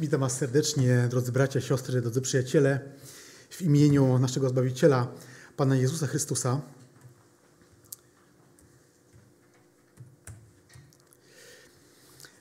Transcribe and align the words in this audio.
Witam 0.00 0.20
Was 0.20 0.36
serdecznie, 0.36 1.06
drodzy 1.10 1.32
bracia, 1.32 1.60
siostry, 1.60 2.00
drodzy 2.02 2.20
przyjaciele, 2.20 2.80
w 3.50 3.62
imieniu 3.62 4.18
naszego 4.18 4.48
Zbawiciela, 4.48 5.06
Pana 5.56 5.76
Jezusa 5.76 6.06
Chrystusa. 6.06 6.60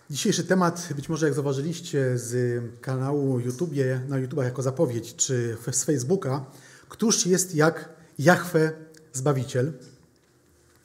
Dzisiejszy 0.10 0.44
temat, 0.44 0.90
być 0.96 1.10
może 1.10 1.26
jak 1.26 1.36
zauważyliście 1.36 2.18
z 2.18 2.62
kanału 2.82 3.40
YouTube, 3.40 3.72
na 4.08 4.18
YouTube 4.18 4.44
jako 4.44 4.62
zapowiedź, 4.62 5.16
czy 5.16 5.58
z 5.72 5.84
Facebooka, 5.84 6.46
któż 6.90 7.26
jest 7.26 7.56
jak 7.56 7.90
Jahwe 8.20 8.72
Zbawiciel. 9.14 9.74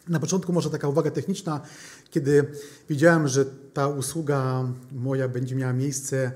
Na 0.09 0.21
początku 0.21 0.53
może 0.53 0.71
taka 0.71 0.89
uwaga 0.89 1.11
techniczna, 1.11 1.61
kiedy 2.11 2.45
wiedziałem, 2.89 3.29
że 3.29 3.45
ta 3.75 3.89
usługa 3.89 4.65
moja 4.93 5.29
będzie 5.29 5.57
miała 5.57 5.73
miejsce 5.73 6.33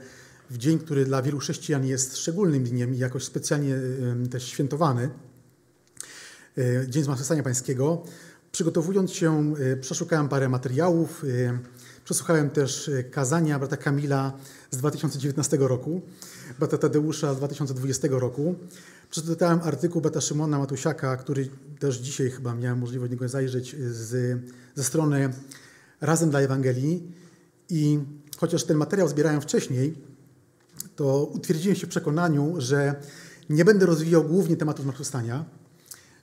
w 0.50 0.58
dzień, 0.58 0.78
który 0.78 1.04
dla 1.04 1.22
wielu 1.22 1.38
chrześcijan 1.38 1.84
jest 1.86 2.16
szczególnym 2.16 2.64
dniem 2.64 2.94
i 2.94 2.98
jakoś 2.98 3.24
specjalnie 3.24 3.76
też 4.30 4.44
świętowany, 4.44 5.10
e, 6.58 6.88
Dzień 6.88 7.04
Zmartwychwstania 7.04 7.42
Pańskiego. 7.42 8.02
Przygotowując 8.52 9.12
się, 9.12 9.54
e, 9.56 9.76
przeszukałem 9.76 10.28
parę 10.28 10.48
materiałów, 10.48 11.24
e, 11.24 11.58
przesłuchałem 12.04 12.50
też 12.50 12.90
kazania 13.10 13.58
brata 13.58 13.76
Kamila 13.76 14.32
z 14.70 14.76
2019 14.76 15.68
roku, 15.68 16.02
brata 16.58 16.78
Tadeusza 16.78 17.34
z 17.34 17.36
2020 17.36 18.18
roku. 18.18 18.54
Przeczytałem 19.10 19.60
artykuł 19.62 20.02
brata 20.02 20.20
Szymona 20.20 20.58
Matusiaka, 20.58 21.16
który 21.16 21.48
też 21.78 21.96
dzisiaj 21.96 22.30
chyba 22.30 22.54
miałem 22.54 22.78
możliwość 22.78 23.10
niego 23.10 23.28
zajrzeć 23.28 23.76
z, 23.90 24.40
ze 24.74 24.84
strony 24.84 25.30
Razem 26.00 26.30
dla 26.30 26.40
Ewangelii 26.40 27.12
i 27.70 27.98
chociaż 28.36 28.64
ten 28.64 28.76
materiał 28.76 29.08
zbierałem 29.08 29.40
wcześniej, 29.40 29.94
to 30.96 31.24
utwierdziłem 31.24 31.76
się 31.76 31.86
w 31.86 31.90
przekonaniu, 31.90 32.54
że 32.58 32.94
nie 33.50 33.64
będę 33.64 33.86
rozwijał 33.86 34.24
głównie 34.24 34.56
tematu 34.56 34.82
zmartwychwstania, 34.82 35.44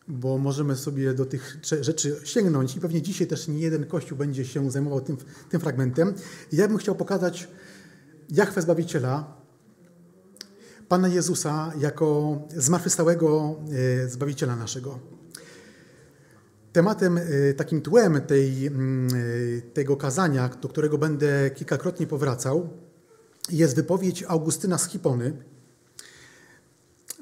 bo 0.07 0.37
możemy 0.37 0.75
sobie 0.75 1.13
do 1.13 1.25
tych 1.25 1.57
rzeczy 1.81 2.15
sięgnąć 2.23 2.75
i 2.75 2.79
pewnie 2.79 3.01
dzisiaj 3.01 3.27
też 3.27 3.47
nie 3.47 3.59
jeden 3.59 3.85
kościół 3.85 4.17
będzie 4.17 4.45
się 4.45 4.71
zajmował 4.71 5.01
tym, 5.01 5.17
tym 5.49 5.59
fragmentem. 5.59 6.13
ja 6.51 6.67
bym 6.67 6.77
chciał 6.77 6.95
pokazać 6.95 7.47
Jachwę 8.29 8.61
Zbawiciela, 8.61 9.41
Pana 10.87 11.07
Jezusa 11.07 11.73
jako 11.79 12.37
zmartwychwstałego 12.57 13.55
e, 14.03 14.07
Zbawiciela 14.09 14.55
naszego. 14.55 14.99
Tematem, 16.73 17.17
e, 17.17 17.53
takim 17.53 17.81
tłem 17.81 18.21
tej, 18.21 18.67
mm, 18.67 19.07
e, 19.07 19.61
tego 19.61 19.97
kazania, 19.97 20.49
do 20.61 20.69
którego 20.69 20.97
będę 20.97 21.49
kilkakrotnie 21.49 22.07
powracał, 22.07 22.69
jest 23.49 23.75
wypowiedź 23.75 24.23
Augustyna 24.27 24.77
z 24.77 24.89
Hipony, 24.89 25.33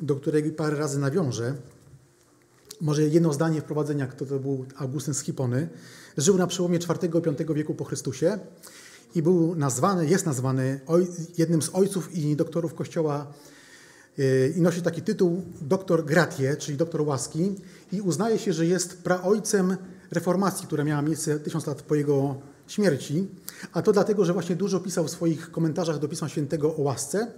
do 0.02 0.16
której 0.16 0.52
parę 0.52 0.78
razy 0.78 1.00
nawiążę. 1.00 1.56
Może 2.82 3.04
jedno 3.04 3.34
zdanie 3.34 3.62
wprowadzenia, 3.62 4.08
kto 4.08 4.26
to 4.26 4.40
był 4.40 4.66
Augustyn 4.76 5.14
z 5.14 5.22
Hipony. 5.22 5.70
Żył 6.18 6.38
na 6.38 6.48
przełomie 6.48 6.78
IV 6.78 7.08
i 7.08 7.46
V 7.46 7.54
wieku 7.54 7.76
po 7.76 7.84
Chrystusie 7.84 8.40
i 9.16 9.22
był 9.22 9.56
nazwany, 9.56 10.08
jest 10.08 10.26
nazwany 10.26 10.80
jednym 11.38 11.62
z 11.62 11.70
ojców 11.74 12.18
i 12.18 12.36
doktorów 12.36 12.74
Kościoła 12.74 13.34
yy, 14.18 14.54
i 14.58 14.62
nosi 14.62 14.82
taki 14.82 15.02
tytuł 15.02 15.42
doktor 15.62 16.06
gratie, 16.06 16.56
czyli 16.56 16.78
doktor 16.78 17.02
łaski 17.02 17.56
i 17.92 18.02
uznaje 18.02 18.40
się, 18.40 18.54
że 18.54 18.66
jest 18.66 19.04
praojcem 19.04 19.78
reformacji, 20.12 20.68
która 20.68 20.84
miała 20.84 21.02
miejsce 21.02 21.40
tysiąc 21.40 21.68
lat 21.68 21.82
po 21.82 21.96
jego 21.96 22.36
śmierci, 22.72 23.28
a 23.74 23.82
to 23.82 23.92
dlatego, 23.92 24.26
że 24.26 24.34
właśnie 24.34 24.56
dużo 24.56 24.80
pisał 24.80 25.06
w 25.06 25.12
swoich 25.12 25.52
komentarzach 25.52 26.00
do 26.00 26.08
Pisma 26.08 26.30
Świętego 26.30 26.76
o 26.76 26.82
łasce 26.82 27.32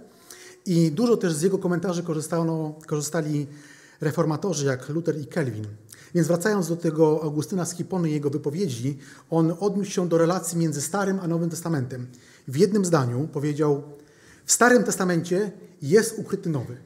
i 0.66 0.90
dużo 0.90 1.16
też 1.16 1.32
z 1.32 1.42
jego 1.42 1.58
komentarzy 1.58 2.02
korzystano, 2.02 2.74
korzystali 2.86 3.46
reformatorzy 4.00 4.66
jak 4.66 4.88
Luther 4.88 5.20
i 5.20 5.26
Kelvin. 5.26 5.66
Więc 6.14 6.28
wracając 6.28 6.68
do 6.68 6.76
tego 6.76 7.22
Augustyna 7.22 7.64
z 7.64 7.74
Hipony 7.74 8.10
i 8.10 8.12
jego 8.12 8.30
wypowiedzi, 8.30 8.98
on 9.30 9.54
odniósł 9.60 9.90
się 9.90 10.08
do 10.08 10.18
relacji 10.18 10.58
między 10.58 10.80
Starym 10.80 11.20
a 11.20 11.28
Nowym 11.28 11.50
Testamentem. 11.50 12.06
W 12.48 12.56
jednym 12.56 12.84
zdaniu 12.84 13.28
powiedział: 13.32 13.82
W 14.44 14.52
Starym 14.52 14.84
Testamencie 14.84 15.52
jest 15.82 16.18
ukryty 16.18 16.50
nowy, 16.50 16.76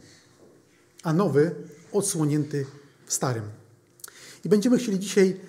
a 1.03 1.13
nowy 1.13 1.55
odsłonięty 1.93 2.67
w 3.07 3.13
Starym. 3.13 3.45
I 4.45 4.49
będziemy 4.49 4.79
chcieli 4.79 4.99
dzisiaj 4.99 5.41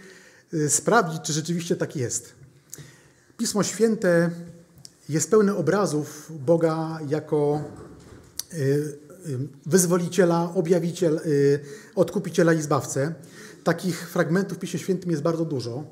y, 0.53 0.69
sprawdzić, 0.69 1.21
czy 1.21 1.33
rzeczywiście 1.33 1.75
tak 1.75 1.95
jest. 1.95 2.36
Pismo 3.37 3.63
Święte 3.63 4.29
jest 5.09 5.31
pełne 5.31 5.55
obrazów 5.55 6.31
Boga 6.45 6.99
jako 7.09 7.61
y, 8.53 8.57
y, 8.57 9.37
wyzwoliciela, 9.65 10.51
objawiciel, 10.55 11.19
y, 11.25 11.59
odkupiciela 11.95 12.53
i 12.53 12.61
zbawcę. 12.61 13.13
Takich 13.63 14.09
fragmentów 14.09 14.57
w 14.57 14.59
Piśmie 14.61 14.79
Świętym 14.79 15.11
jest 15.11 15.23
bardzo 15.23 15.45
dużo. 15.45 15.83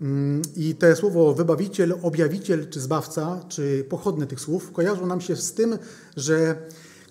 Mm, 0.00 0.42
I 0.56 0.74
te 0.74 0.96
słowo 0.96 1.34
wybawiciel, 1.34 1.94
objawiciel 2.02 2.68
czy 2.68 2.80
zbawca, 2.80 3.44
czy 3.48 3.84
pochodne 3.88 4.26
tych 4.26 4.40
słów, 4.40 4.72
kojarzą 4.72 5.06
nam 5.06 5.20
się 5.20 5.36
z 5.36 5.52
tym, 5.52 5.78
że 6.16 6.56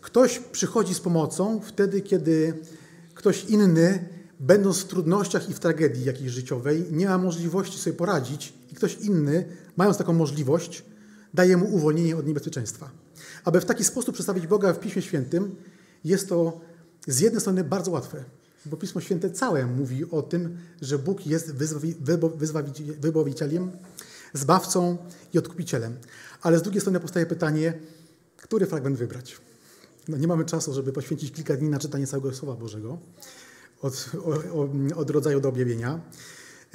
ktoś 0.02 0.40
przychodzi 0.40 0.94
z 0.94 1.00
pomocą 1.00 1.60
wtedy, 1.64 2.02
kiedy 2.02 2.54
ktoś 3.14 3.46
inny, 3.46 4.10
będąc 4.40 4.80
w 4.80 4.88
trudnościach 4.88 5.50
i 5.50 5.54
w 5.54 5.60
tragedii 5.60 6.04
jakiejś 6.04 6.32
życiowej, 6.32 6.86
nie 6.92 7.08
ma 7.08 7.18
możliwości 7.18 7.80
sobie 7.80 7.96
poradzić 7.96 8.54
i 8.72 8.76
ktoś 8.76 8.96
inny 8.96 9.46
mając 9.78 9.98
taką 9.98 10.14
możliwość, 10.14 10.84
daje 11.34 11.58
mu 11.58 11.76
uwolnienie 11.76 12.18
od 12.18 12.28
niebezpieczeństwa. 12.28 12.90
Aby 13.44 13.62
w 13.62 13.66
taki 13.66 13.84
sposób 13.84 14.14
przedstawić 14.14 14.48
Boga 14.48 14.74
w 14.74 14.80
Piśmie 14.80 15.02
Świętym, 15.02 15.56
jest 16.04 16.30
to 16.30 16.62
z 17.08 17.20
jednej 17.20 17.42
strony 17.42 17.64
bardzo 17.64 17.92
łatwe, 17.92 18.24
bo 18.66 18.78
Pismo 18.78 19.02
Święte 19.02 19.30
całe 19.30 19.66
mówi 19.66 20.12
o 20.12 20.22
tym, 20.22 20.58
że 20.82 21.00
Bóg 21.00 21.26
jest 21.26 21.52
wybawicielem, 23.00 23.72
zbawcą 24.34 24.98
i 25.34 25.38
odkupicielem. 25.38 25.98
Ale 26.42 26.60
z 26.60 26.62
drugiej 26.62 26.82
strony 26.82 27.00
powstaje 27.00 27.26
pytanie, 27.26 27.74
który 28.38 28.66
fragment 28.66 28.98
wybrać? 28.98 29.38
No 30.08 30.18
nie 30.18 30.28
mamy 30.28 30.46
czasu, 30.46 30.74
żeby 30.74 30.94
poświęcić 30.94 31.32
kilka 31.32 31.56
dni 31.56 31.70
na 31.70 31.80
czytanie 31.80 32.08
całego 32.08 32.34
Słowa 32.34 32.56
Bożego 32.56 32.98
od, 33.86 34.10
od, 34.54 34.72
od 34.96 35.10
rodzaju 35.10 35.40
do 35.42 35.50
objawienia. 35.50 36.00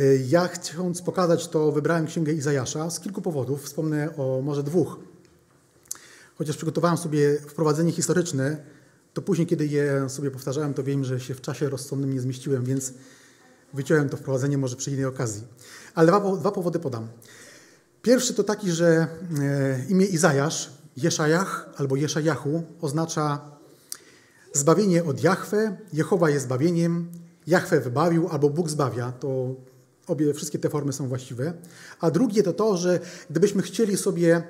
Y, 0.00 0.24
ja 0.28 0.48
chcąc 0.48 1.02
pokazać 1.02 1.48
to, 1.48 1.72
wybrałem 1.72 2.06
Księgę 2.06 2.32
Izajasza 2.32 2.90
z 2.90 3.00
kilku 3.00 3.22
powodów. 3.22 3.64
Wspomnę 3.64 4.16
o 4.16 4.40
może 4.42 4.62
dwóch. 4.62 4.98
Chociaż 6.38 6.56
przygotowałem 6.56 6.96
sobie 6.96 7.38
wprowadzenie 7.38 7.92
historyczne, 7.92 8.56
to 9.14 9.22
później, 9.22 9.46
kiedy 9.46 9.66
je 9.66 10.08
sobie 10.08 10.30
powtarzałem, 10.30 10.74
to 10.74 10.82
wiem, 10.82 11.04
że 11.04 11.20
się 11.20 11.34
w 11.34 11.40
czasie 11.40 11.68
rozsądnym 11.68 12.12
nie 12.12 12.20
zmieściłem, 12.20 12.64
więc 12.64 12.92
wyciąłem 13.74 14.08
to 14.08 14.16
wprowadzenie 14.16 14.58
może 14.58 14.76
przy 14.76 14.90
innej 14.90 15.04
okazji. 15.04 15.42
Ale 15.94 16.08
dwa, 16.08 16.36
dwa 16.36 16.52
powody 16.52 16.78
podam. 16.78 17.08
Pierwszy 18.02 18.34
to 18.34 18.44
taki, 18.44 18.72
że 18.72 18.86
e, 18.86 19.84
imię 19.88 20.06
Izajasz, 20.06 20.70
Jeszajach 20.96 21.68
albo 21.76 21.96
Jeszajachu 21.96 22.62
oznacza 22.80 23.40
zbawienie 24.52 25.04
od 25.04 25.22
Jahwe, 25.22 25.76
Jehowa 25.92 26.30
jest 26.30 26.44
zbawieniem, 26.44 27.10
Jahwe 27.46 27.80
wybawił 27.80 28.28
albo 28.28 28.50
Bóg 28.50 28.70
zbawia. 28.70 29.12
To 29.12 29.54
Obie, 30.10 30.34
wszystkie 30.34 30.58
te 30.58 30.68
formy 30.68 30.92
są 30.92 31.08
właściwe. 31.08 31.52
A 32.00 32.10
drugie 32.10 32.42
to 32.42 32.52
to, 32.52 32.76
że 32.76 33.00
gdybyśmy 33.30 33.62
chcieli 33.62 33.96
sobie 33.96 34.42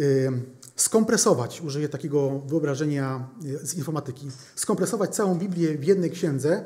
y, 0.00 0.32
skompresować, 0.76 1.60
użyję 1.60 1.88
takiego 1.88 2.38
wyobrażenia 2.38 3.28
y, 3.44 3.66
z 3.66 3.74
informatyki, 3.74 4.30
skompresować 4.56 5.14
całą 5.14 5.38
Biblię 5.38 5.78
w 5.78 5.84
jednej 5.84 6.10
księdze, 6.10 6.64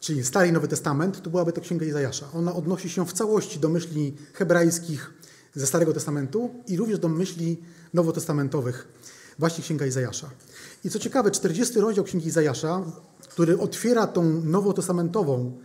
czyli 0.00 0.24
Stary 0.24 0.48
i 0.48 0.52
Nowy 0.52 0.68
Testament, 0.68 1.22
to 1.22 1.30
byłaby 1.30 1.52
to 1.52 1.60
Księga 1.60 1.86
Izajasza. 1.86 2.26
Ona 2.34 2.54
odnosi 2.54 2.90
się 2.90 3.06
w 3.06 3.12
całości 3.12 3.60
do 3.60 3.68
myśli 3.68 4.16
hebrajskich 4.32 5.10
ze 5.54 5.66
Starego 5.66 5.92
Testamentu 5.92 6.50
i 6.68 6.76
również 6.76 6.98
do 6.98 7.08
myśli 7.08 7.62
nowotestamentowych, 7.94 8.88
właśnie 9.38 9.64
Księga 9.64 9.86
Izajasza. 9.86 10.30
I 10.84 10.90
co 10.90 10.98
ciekawe, 10.98 11.30
40 11.30 11.80
rozdział 11.80 12.04
Księgi 12.04 12.26
Izajasza, 12.26 12.84
który 13.28 13.58
otwiera 13.58 14.06
tą 14.06 14.24
nowotestamentową 14.44 15.58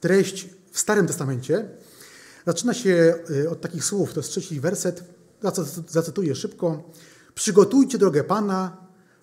treść 0.00 0.48
w 0.72 0.78
Starym 0.78 1.06
Testamencie 1.06 1.68
zaczyna 2.46 2.74
się 2.74 3.14
y, 3.30 3.50
od 3.50 3.60
takich 3.60 3.84
słów, 3.84 4.12
to 4.12 4.20
jest 4.20 4.30
trzeci 4.30 4.60
werset, 4.60 5.04
zacytuję 5.88 6.34
szybko. 6.34 6.90
Przygotujcie 7.34 7.98
drogę 7.98 8.24
Pana, 8.24 8.76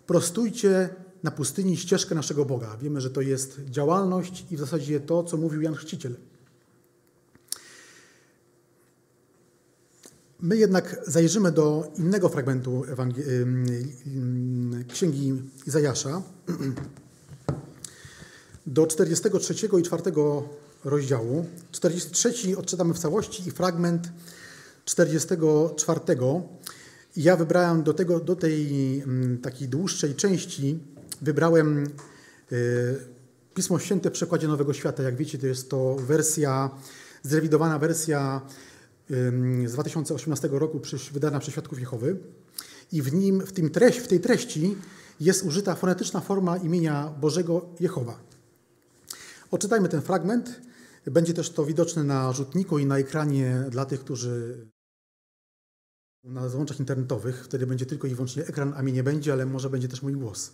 prostujcie 0.08 0.90
na 1.24 1.32
pustyni 1.32 1.78
ścieżkę 1.78 2.16
naszego 2.16 2.46
Boga. 2.46 2.78
Wiemy, 2.82 3.02
że 3.02 3.10
to 3.10 3.22
jest 3.22 3.62
działalność 3.66 4.46
i 4.52 4.58
w 4.58 4.60
zasadzie 4.60 5.00
to, 5.00 5.24
co 5.24 5.38
mówił 5.38 5.62
Jan 5.62 5.76
Chrzciciel. 5.76 6.16
My 10.40 10.58
jednak 10.58 11.02
zajrzymy 11.08 11.52
do 11.52 11.92
innego 11.98 12.30
fragmentu 12.30 12.84
Księgi 14.94 15.42
Izajasza, 15.68 16.22
do 18.66 18.88
43 18.88 19.54
i 19.80 19.84
4 19.84 20.04
rozdziału. 20.86 21.46
43 21.72 22.58
odczytamy 22.58 22.94
w 22.94 23.00
całości 23.00 23.48
i 23.48 23.52
fragment 23.52 24.12
44. 24.86 26.00
Ja 27.16 27.36
wybrałem 27.36 27.84
do, 27.84 27.94
tego, 27.94 28.20
do 28.20 28.36
tej 28.36 29.04
takiej 29.42 29.68
dłuższej 29.68 30.16
części, 30.16 30.80
wybrałem 31.22 31.88
y, 32.52 32.96
Pismo 33.54 33.80
Święte 33.80 34.10
w 34.10 34.14
przekładzie 34.14 34.48
Nowego 34.48 34.74
Świata. 34.74 35.04
Jak 35.04 35.16
wiecie, 35.16 35.38
to 35.38 35.48
jest 35.48 35.70
to 35.70 35.96
wersja, 35.96 36.70
zrewidowana 37.24 37.80
wersja 37.80 38.42
z 39.66 39.72
2018 39.72 40.50
roku 40.52 40.82
wydana 41.12 41.40
przez 41.40 41.52
Świadków 41.52 41.80
Jehowy. 41.80 42.18
I 42.92 43.02
w, 43.02 43.14
nim, 43.14 43.42
w, 43.42 43.52
tym 43.52 43.70
treść, 43.70 44.00
w 44.00 44.08
tej 44.08 44.20
treści 44.20 44.76
jest 45.20 45.46
użyta 45.46 45.76
fonetyczna 45.76 46.22
forma 46.22 46.58
imienia 46.58 47.14
Bożego 47.22 47.70
Jehowa. 47.80 48.20
Odczytajmy 49.52 49.90
ten 49.90 50.02
fragment. 50.02 50.62
Będzie 51.06 51.34
też 51.34 51.50
to 51.50 51.66
widoczne 51.66 52.04
na 52.04 52.34
rzutniku 52.34 52.80
i 52.80 52.86
na 52.86 52.98
ekranie 52.98 53.66
dla 53.70 53.86
tych, 53.86 54.00
którzy 54.00 54.68
na 56.24 56.50
złączach 56.50 56.80
internetowych. 56.80 57.46
Wtedy 57.46 57.68
będzie 57.68 57.86
tylko 57.86 58.08
i 58.08 58.16
wyłącznie 58.16 58.48
ekran, 58.48 58.74
a 58.78 58.84
mnie 58.84 58.94
nie 58.94 59.04
będzie, 59.04 59.34
ale 59.34 59.46
może 59.46 59.70
będzie 59.70 59.88
też 59.88 60.02
mój 60.02 60.14
głos. 60.14 60.52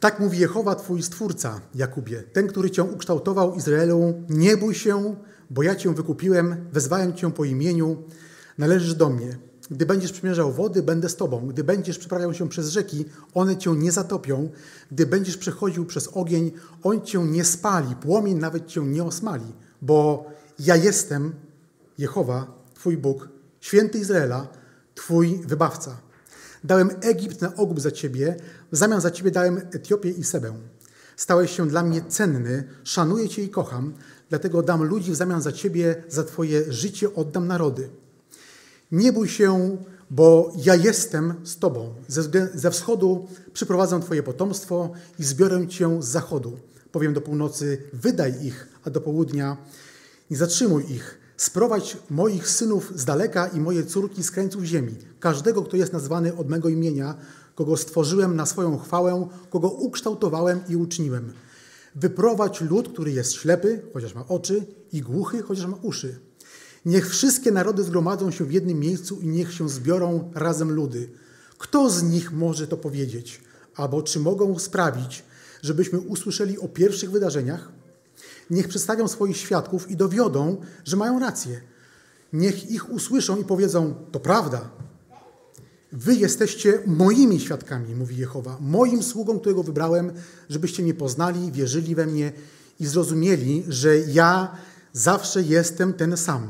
Tak 0.00 0.20
mówi 0.20 0.38
Jehowa, 0.38 0.74
Twój 0.74 1.02
Stwórca, 1.02 1.60
Jakubie, 1.74 2.22
ten, 2.22 2.46
który 2.46 2.70
Cię 2.70 2.84
ukształtował, 2.84 3.54
Izraelu. 3.54 4.14
Nie 4.28 4.56
bój 4.56 4.74
się, 4.74 5.16
bo 5.50 5.62
ja 5.62 5.76
Cię 5.76 5.94
wykupiłem, 5.94 6.56
wezwałem 6.72 7.14
Cię 7.14 7.32
po 7.32 7.44
imieniu, 7.44 7.96
należysz 8.58 8.94
do 8.94 9.08
mnie. 9.10 9.38
Gdy 9.70 9.86
będziesz 9.86 10.12
przymierzał 10.12 10.52
wody, 10.52 10.82
będę 10.82 11.08
z 11.08 11.16
Tobą. 11.16 11.46
Gdy 11.46 11.64
będziesz 11.64 11.98
przeprawiał 11.98 12.34
się 12.34 12.48
przez 12.48 12.68
rzeki, 12.68 13.04
one 13.34 13.56
Cię 13.56 13.70
nie 13.70 13.92
zatopią. 13.92 14.50
Gdy 14.92 15.06
będziesz 15.06 15.36
przechodził 15.36 15.86
przez 15.86 16.08
ogień, 16.08 16.52
on 16.82 17.00
Cię 17.00 17.24
nie 17.24 17.44
spali, 17.44 17.96
płomień 17.96 18.38
nawet 18.38 18.66
Cię 18.66 18.80
nie 18.80 19.04
osmali, 19.04 19.52
bo 19.82 20.26
ja 20.58 20.76
jestem 20.76 21.32
Jehowa, 21.98 22.46
Twój 22.74 22.96
Bóg, 22.96 23.28
święty 23.60 23.98
Izraela, 23.98 24.48
Twój 24.94 25.40
wybawca. 25.46 26.07
Dałem 26.64 26.90
Egipt 27.00 27.40
na 27.40 27.54
ogół 27.56 27.80
za 27.80 27.90
Ciebie, 27.90 28.36
w 28.72 28.76
zamian 28.76 29.00
za 29.00 29.10
Ciebie 29.10 29.30
dałem 29.30 29.60
Etiopię 29.72 30.10
i 30.10 30.24
Sebę. 30.24 30.54
Stałeś 31.16 31.56
się 31.56 31.68
dla 31.68 31.82
mnie 31.82 32.02
cenny, 32.08 32.64
szanuję 32.84 33.28
Cię 33.28 33.42
i 33.42 33.48
kocham, 33.48 33.94
dlatego 34.28 34.62
dam 34.62 34.84
ludzi 34.84 35.12
w 35.12 35.16
zamian 35.16 35.42
za 35.42 35.52
Ciebie, 35.52 36.04
za 36.08 36.24
Twoje 36.24 36.72
życie 36.72 37.14
oddam 37.14 37.46
narody. 37.46 37.88
Nie 38.92 39.12
bój 39.12 39.28
się, 39.28 39.76
bo 40.10 40.52
ja 40.56 40.74
jestem 40.74 41.34
z 41.44 41.58
Tobą. 41.58 41.94
Ze, 42.08 42.22
ze 42.54 42.70
wschodu 42.70 43.28
przyprowadzę 43.52 44.00
Twoje 44.00 44.22
potomstwo 44.22 44.90
i 45.18 45.24
zbiorę 45.24 45.66
Cię 45.66 46.02
z 46.02 46.06
zachodu. 46.06 46.58
Powiem 46.92 47.14
do 47.14 47.20
północy, 47.20 47.82
wydaj 47.92 48.46
ich, 48.46 48.68
a 48.84 48.90
do 48.90 49.00
południa 49.00 49.56
nie 50.30 50.36
zatrzymuj 50.36 50.92
ich. 50.92 51.17
Sprowadź 51.38 51.96
moich 52.10 52.48
synów 52.48 52.92
z 52.94 53.04
daleka 53.04 53.46
i 53.46 53.60
moje 53.60 53.84
córki 53.84 54.22
z 54.24 54.30
krańców 54.30 54.64
ziemi. 54.64 54.94
Każdego, 55.20 55.62
kto 55.62 55.76
jest 55.76 55.92
nazwany 55.92 56.36
od 56.36 56.48
mego 56.48 56.68
imienia, 56.68 57.16
kogo 57.54 57.76
stworzyłem 57.76 58.36
na 58.36 58.46
swoją 58.46 58.78
chwałę, 58.78 59.28
kogo 59.50 59.68
ukształtowałem 59.68 60.60
i 60.68 60.76
uczyniłem. 60.76 61.32
Wyprowadź 61.94 62.60
lud, 62.60 62.88
który 62.92 63.12
jest 63.12 63.32
ślepy, 63.32 63.82
chociaż 63.92 64.14
ma 64.14 64.28
oczy, 64.28 64.66
i 64.92 65.00
głuchy, 65.00 65.42
chociaż 65.42 65.66
ma 65.66 65.76
uszy. 65.82 66.18
Niech 66.84 67.10
wszystkie 67.10 67.50
narody 67.50 67.82
zgromadzą 67.82 68.30
się 68.30 68.44
w 68.44 68.52
jednym 68.52 68.80
miejscu 68.80 69.20
i 69.20 69.28
niech 69.28 69.52
się 69.52 69.68
zbiorą 69.68 70.30
razem 70.34 70.72
ludy. 70.72 71.10
Kto 71.58 71.90
z 71.90 72.02
nich 72.02 72.32
może 72.32 72.66
to 72.66 72.76
powiedzieć? 72.76 73.40
Albo 73.74 74.02
czy 74.02 74.20
mogą 74.20 74.58
sprawić, 74.58 75.24
żebyśmy 75.62 75.98
usłyszeli 75.98 76.58
o 76.58 76.68
pierwszych 76.68 77.10
wydarzeniach? 77.10 77.72
Niech 78.50 78.68
przedstawią 78.68 79.08
swoich 79.08 79.36
świadków 79.36 79.90
i 79.90 79.96
dowiodą, 79.96 80.56
że 80.84 80.96
mają 80.96 81.18
rację. 81.18 81.60
Niech 82.32 82.70
ich 82.70 82.92
usłyszą 82.92 83.36
i 83.36 83.44
powiedzą: 83.44 83.94
To 84.12 84.20
prawda. 84.20 84.70
Wy 85.92 86.14
jesteście 86.14 86.78
moimi 86.86 87.40
świadkami, 87.40 87.94
mówi 87.94 88.16
Jehowa, 88.16 88.56
moim 88.60 89.02
sługą, 89.02 89.38
którego 89.38 89.62
wybrałem, 89.62 90.12
żebyście 90.48 90.82
mnie 90.82 90.94
poznali, 90.94 91.52
wierzyli 91.52 91.94
we 91.94 92.06
mnie 92.06 92.32
i 92.80 92.86
zrozumieli, 92.86 93.64
że 93.68 93.98
ja 93.98 94.56
zawsze 94.92 95.42
jestem 95.42 95.92
ten 95.92 96.16
sam. 96.16 96.48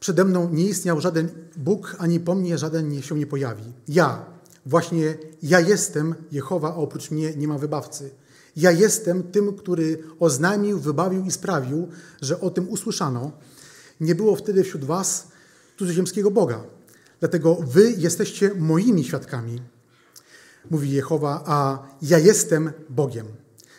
Przede 0.00 0.24
mną 0.24 0.50
nie 0.52 0.64
istniał 0.64 1.00
żaden 1.00 1.28
Bóg, 1.56 1.96
ani 1.98 2.20
po 2.20 2.34
mnie 2.34 2.58
żaden 2.58 3.02
się 3.02 3.18
nie 3.18 3.26
pojawi. 3.26 3.72
Ja, 3.88 4.24
właśnie 4.66 5.18
ja 5.42 5.60
jestem 5.60 6.14
Jehowa, 6.32 6.68
a 6.68 6.74
oprócz 6.74 7.10
mnie 7.10 7.36
nie 7.36 7.48
ma 7.48 7.58
wybawcy. 7.58 8.10
Ja 8.58 8.70
jestem 8.70 9.22
tym, 9.22 9.56
który 9.56 10.02
oznajmił, 10.20 10.78
wybawił 10.78 11.24
i 11.24 11.30
sprawił, 11.30 11.88
że 12.22 12.40
o 12.40 12.50
tym 12.50 12.68
usłyszano. 12.68 13.32
Nie 14.00 14.14
było 14.14 14.36
wtedy 14.36 14.64
wśród 14.64 14.84
was 14.84 15.28
cudzoziemskiego 15.78 16.30
Boga. 16.30 16.64
Dlatego 17.20 17.54
wy 17.54 17.94
jesteście 17.98 18.54
moimi 18.54 19.04
świadkami, 19.04 19.62
mówi 20.70 20.90
Jehowa, 20.90 21.42
a 21.46 21.88
ja 22.02 22.18
jestem 22.18 22.72
Bogiem. 22.88 23.26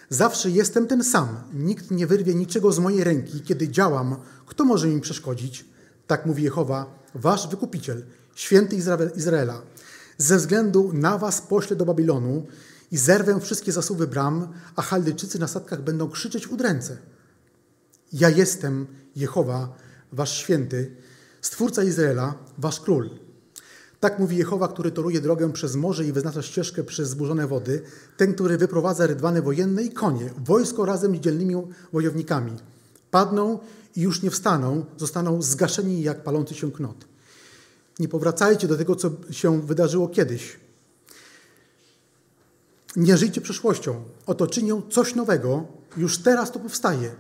Zawsze 0.10 0.50
jestem 0.50 0.88
ten 0.88 1.04
sam. 1.04 1.28
Nikt 1.54 1.92
nie 1.92 2.08
wyrwie 2.08 2.36
niczego 2.36 2.72
z 2.72 2.80
mojej 2.80 3.04
ręki, 3.04 3.42
kiedy 3.42 3.70
działam. 3.70 4.16
Kto 4.46 4.66
może 4.66 4.88
mi 4.88 5.02
przeszkodzić? 5.02 5.66
Tak 6.08 6.26
mówi 6.26 6.44
Jehowa, 6.44 6.86
wasz 7.16 7.48
wykupiciel, 7.48 8.06
święty 8.36 8.76
Izraela. 9.16 9.62
Ze 10.18 10.38
względu 10.38 10.92
na 10.94 11.18
was 11.18 11.42
poślę 11.42 11.76
do 11.76 11.86
Babilonu 11.86 12.48
i 12.92 12.98
zerwę 12.98 13.40
wszystkie 13.40 13.72
zasuwy 13.72 14.08
bram, 14.08 14.48
a 14.76 14.82
Chaldejczycy 14.82 15.40
na 15.40 15.48
statkach 15.48 15.82
będą 15.82 16.10
krzyczeć 16.10 16.48
udręce. 16.48 16.98
Ja 18.14 18.30
jestem 18.30 18.88
Jehowa, 19.16 19.76
wasz 20.12 20.38
święty, 20.38 20.96
Stwórca 21.42 21.84
Izraela, 21.84 22.36
wasz 22.58 22.80
król. 22.80 23.10
Tak 24.00 24.20
mówi 24.20 24.38
Jehowa, 24.38 24.68
który 24.68 24.92
toruje 24.92 25.22
drogę 25.22 25.54
przez 25.54 25.76
morze 25.76 26.06
i 26.06 26.12
wyznacza 26.12 26.42
ścieżkę 26.42 26.84
przez 26.84 27.10
zburzone 27.10 27.48
wody, 27.48 27.82
ten, 28.18 28.34
który 28.34 28.58
wyprowadza 28.58 29.08
rydwany 29.08 29.42
wojenne 29.42 29.84
i 29.84 29.92
konie, 29.92 30.30
wojsko 30.46 30.86
razem 30.86 31.16
z 31.16 31.20
dzielnymi 31.20 31.56
wojownikami. 31.94 32.52
Padną 33.12 33.60
i 33.96 34.02
już 34.02 34.22
nie 34.22 34.32
wstaną, 34.32 34.86
zostaną 34.98 35.42
zgaszeni 35.42 36.02
jak 36.02 36.24
palący 36.24 36.56
się 36.56 36.72
knot. 36.72 37.06
Nie 38.00 38.08
powracajcie 38.08 38.68
do 38.68 38.78
tego, 38.78 38.96
co 38.96 39.12
się 39.32 39.62
wydarzyło 39.62 40.08
kiedyś. 40.08 40.60
Nie 42.96 43.18
żyjcie 43.18 43.42
przeszłością. 43.42 44.04
Oto 44.26 44.48
czynią 44.48 44.82
coś 44.90 45.16
nowego, 45.16 45.68
już 45.98 46.18
teraz 46.18 46.52
to 46.52 46.60
powstaje. 46.60 47.12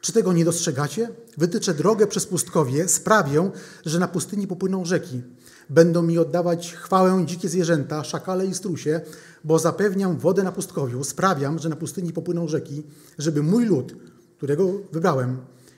Czy 0.00 0.12
tego 0.12 0.32
nie 0.32 0.44
dostrzegacie? 0.44 1.08
Wytyczę 1.38 1.74
drogę 1.74 2.06
przez 2.06 2.26
pustkowie, 2.26 2.88
sprawię, 2.88 3.50
że 3.86 3.98
na 3.98 4.08
pustyni 4.08 4.46
popłyną 4.46 4.84
rzeki. 4.84 5.22
Będą 5.70 6.02
mi 6.02 6.18
oddawać 6.18 6.72
chwałę 6.74 7.22
dzikie 7.26 7.48
zwierzęta, 7.48 8.04
szakale 8.04 8.46
i 8.46 8.54
strusie, 8.54 9.00
bo 9.44 9.58
zapewniam 9.58 10.18
wodę 10.18 10.42
na 10.42 10.52
pustkowiu, 10.52 11.04
sprawiam, 11.04 11.58
że 11.58 11.68
na 11.68 11.76
pustyni 11.76 12.12
popłyną 12.12 12.48
rzeki, 12.48 12.82
żeby 13.18 13.42
mój 13.42 13.66
lud, 13.66 13.96
którego 14.36 14.68
wybrałem, 14.92 15.36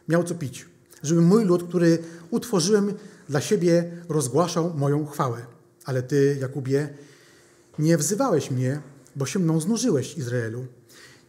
miał 0.09 0.25
co 0.25 0.35
pić. 0.35 0.67
Żeby 1.03 1.21
mój 1.21 1.45
lud, 1.45 1.69
który 1.69 1.99
utworzyłem 2.31 2.95
dla 3.29 3.41
siebie, 3.41 3.91
rozgłaszał 4.09 4.75
moją 4.75 5.07
chwałę. 5.07 5.39
Ale 5.85 6.03
ty, 6.03 6.37
Jakubie, 6.41 6.89
nie 7.79 7.99
wzywałeś 7.99 8.51
mnie, 8.51 8.83
bo 9.17 9.27
się 9.27 9.39
mną 9.39 9.61
znużyłeś, 9.61 10.19
Izraelu. 10.19 10.67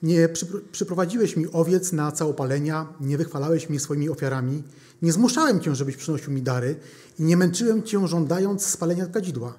Nie 0.03 0.29
przyprowadziłeś 0.71 1.37
mi 1.37 1.47
owiec 1.51 1.91
na 1.91 2.11
całopalenia, 2.11 2.93
nie 3.01 3.17
wychwalałeś 3.17 3.69
mnie 3.69 3.79
swoimi 3.79 4.09
ofiarami, 4.09 4.63
nie 5.01 5.13
zmuszałem 5.13 5.59
cię, 5.59 5.75
żebyś 5.75 5.95
przynosił 5.95 6.33
mi 6.33 6.41
dary 6.41 6.75
i 7.19 7.23
nie 7.23 7.37
męczyłem 7.37 7.83
cię 7.83 8.07
żądając 8.07 8.65
spalenia 8.65 9.05
kadzidła. 9.05 9.57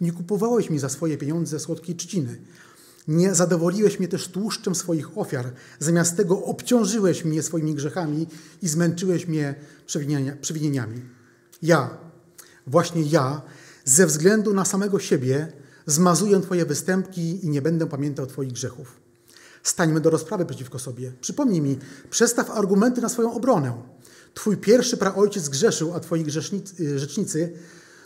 Nie 0.00 0.12
kupowałeś 0.12 0.70
mi 0.70 0.78
za 0.78 0.88
swoje 0.88 1.18
pieniądze 1.18 1.60
słodkiej 1.60 1.96
trzciny. 1.96 2.38
Nie 3.08 3.34
zadowoliłeś 3.34 3.98
mnie 3.98 4.08
też 4.08 4.28
tłuszczem 4.28 4.74
swoich 4.74 5.18
ofiar. 5.18 5.52
Zamiast 5.78 6.16
tego 6.16 6.44
obciążyłeś 6.44 7.24
mnie 7.24 7.42
swoimi 7.42 7.74
grzechami 7.74 8.26
i 8.62 8.68
zmęczyłeś 8.68 9.26
mnie 9.26 9.54
przewinieniami. 10.40 11.02
Ja, 11.62 11.98
właśnie 12.66 13.02
ja, 13.02 13.42
ze 13.84 14.06
względu 14.06 14.54
na 14.54 14.64
samego 14.64 14.98
siebie, 14.98 15.52
zmazuję 15.86 16.40
Twoje 16.40 16.66
występki 16.66 17.46
i 17.46 17.48
nie 17.48 17.62
będę 17.62 17.86
pamiętał 17.86 18.26
Twoich 18.26 18.52
grzechów. 18.52 19.00
Stańmy 19.62 20.00
do 20.00 20.10
rozprawy 20.10 20.46
przeciwko 20.46 20.78
sobie. 20.78 21.12
Przypomnij 21.20 21.60
mi, 21.60 21.78
przestaw 22.10 22.50
argumenty 22.50 23.00
na 23.00 23.08
swoją 23.08 23.34
obronę. 23.34 23.82
Twój 24.34 24.56
pierwszy 24.56 24.96
praojciec 24.96 25.48
grzeszył, 25.48 25.94
a 25.94 26.00
Twoi 26.00 26.24
y, 26.80 26.98
rzecznicy 26.98 27.52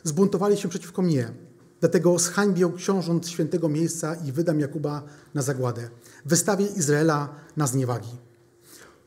zbuntowali 0.05 0.57
się 0.57 0.69
przeciwko 0.69 1.03
mnie. 1.03 1.33
Dlatego 1.81 2.19
zhańbię 2.19 2.73
książąt 2.77 3.29
świętego 3.29 3.69
miejsca 3.69 4.15
i 4.15 4.33
wydam 4.33 4.61
Jakuba 4.61 5.03
na 5.35 5.43
zagładę. 5.43 5.91
Wystawię 6.25 6.67
Izraela 6.67 7.35
na 7.57 7.67
zniewagi. 7.67 8.17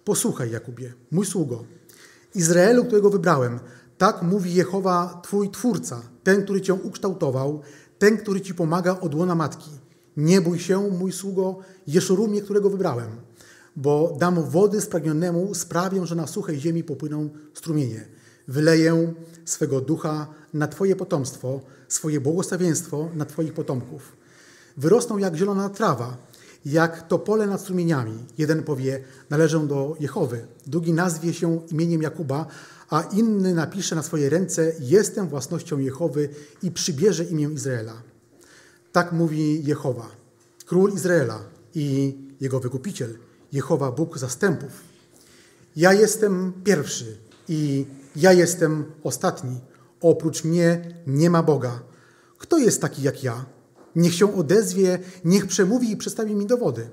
Posłuchaj, 0.05 0.51
Jakubie, 0.51 0.93
mój 1.11 1.25
sługo. 1.25 1.63
Izraelu, 2.35 2.85
którego 2.85 3.09
wybrałem, 3.09 3.59
tak 3.97 4.21
mówi 4.21 4.53
Jehowa, 4.53 5.19
Twój 5.23 5.49
Twórca, 5.49 6.01
ten, 6.23 6.43
który 6.43 6.61
Cię 6.61 6.73
ukształtował, 6.73 7.61
ten, 8.03 8.17
który 8.17 8.41
Ci 8.41 8.53
pomaga 8.53 8.99
od 8.99 9.15
łona 9.15 9.35
matki. 9.35 9.71
Nie 10.17 10.41
bój 10.41 10.59
się, 10.59 10.89
mój 10.89 11.11
sługo, 11.11 11.59
Jeszurumie, 11.87 12.41
którego 12.41 12.69
wybrałem, 12.69 13.09
bo 13.75 14.15
dam 14.19 14.43
wody 14.43 14.81
spragnionemu, 14.81 15.53
sprawię, 15.53 16.05
że 16.05 16.15
na 16.15 16.27
suchej 16.27 16.59
ziemi 16.59 16.83
popłyną 16.83 17.29
strumienie. 17.53 18.05
Wyleję 18.47 19.13
swego 19.45 19.81
ducha 19.81 20.27
na 20.53 20.67
Twoje 20.67 20.95
potomstwo, 20.95 21.61
swoje 21.87 22.19
błogosławieństwo 22.21 23.09
na 23.15 23.25
Twoich 23.25 23.53
potomków. 23.53 24.15
Wyrosną 24.77 25.17
jak 25.17 25.35
zielona 25.35 25.69
trawa, 25.69 26.17
jak 26.65 27.07
to 27.07 27.19
pole 27.19 27.47
nad 27.47 27.61
strumieniami. 27.61 28.17
Jeden 28.37 28.63
powie, 28.63 29.03
należę 29.29 29.67
do 29.67 29.95
Jehowy, 29.99 30.47
drugi 30.67 30.93
nazwie 30.93 31.33
się 31.33 31.61
imieniem 31.71 32.01
Jakuba, 32.01 32.45
a 32.93 33.01
inny 33.01 33.53
napisze 33.53 33.95
na 33.95 34.03
swoje 34.03 34.29
ręce, 34.29 34.73
jestem 34.79 35.27
własnością 35.27 35.79
Jehowy 35.79 36.29
i 36.63 36.71
przybierze 36.71 37.23
imię 37.23 37.49
Izraela. 37.53 38.01
Tak 38.91 39.11
mówi 39.11 39.63
Jehowa, 39.63 40.09
król 40.65 40.93
Izraela 40.93 41.39
i 41.75 42.17
jego 42.41 42.59
wykupiciel, 42.59 43.17
Jehowa 43.51 43.91
Bóg 43.91 44.17
zastępów. 44.17 44.71
Ja 45.75 45.93
jestem 45.93 46.53
pierwszy 46.63 47.17
i 47.49 47.85
ja 48.15 48.33
jestem 48.33 48.85
ostatni. 49.03 49.59
Oprócz 50.01 50.43
mnie 50.43 50.95
nie 51.07 51.29
ma 51.29 51.43
Boga. 51.43 51.83
Kto 52.37 52.57
jest 52.57 52.81
taki 52.81 53.01
jak 53.01 53.23
ja? 53.23 53.45
Niech 53.95 54.13
się 54.13 54.35
odezwie, 54.37 54.99
niech 55.25 55.47
przemówi 55.47 55.91
i 55.91 55.97
przedstawi 55.97 56.35
mi 56.35 56.45
dowody. 56.45 56.89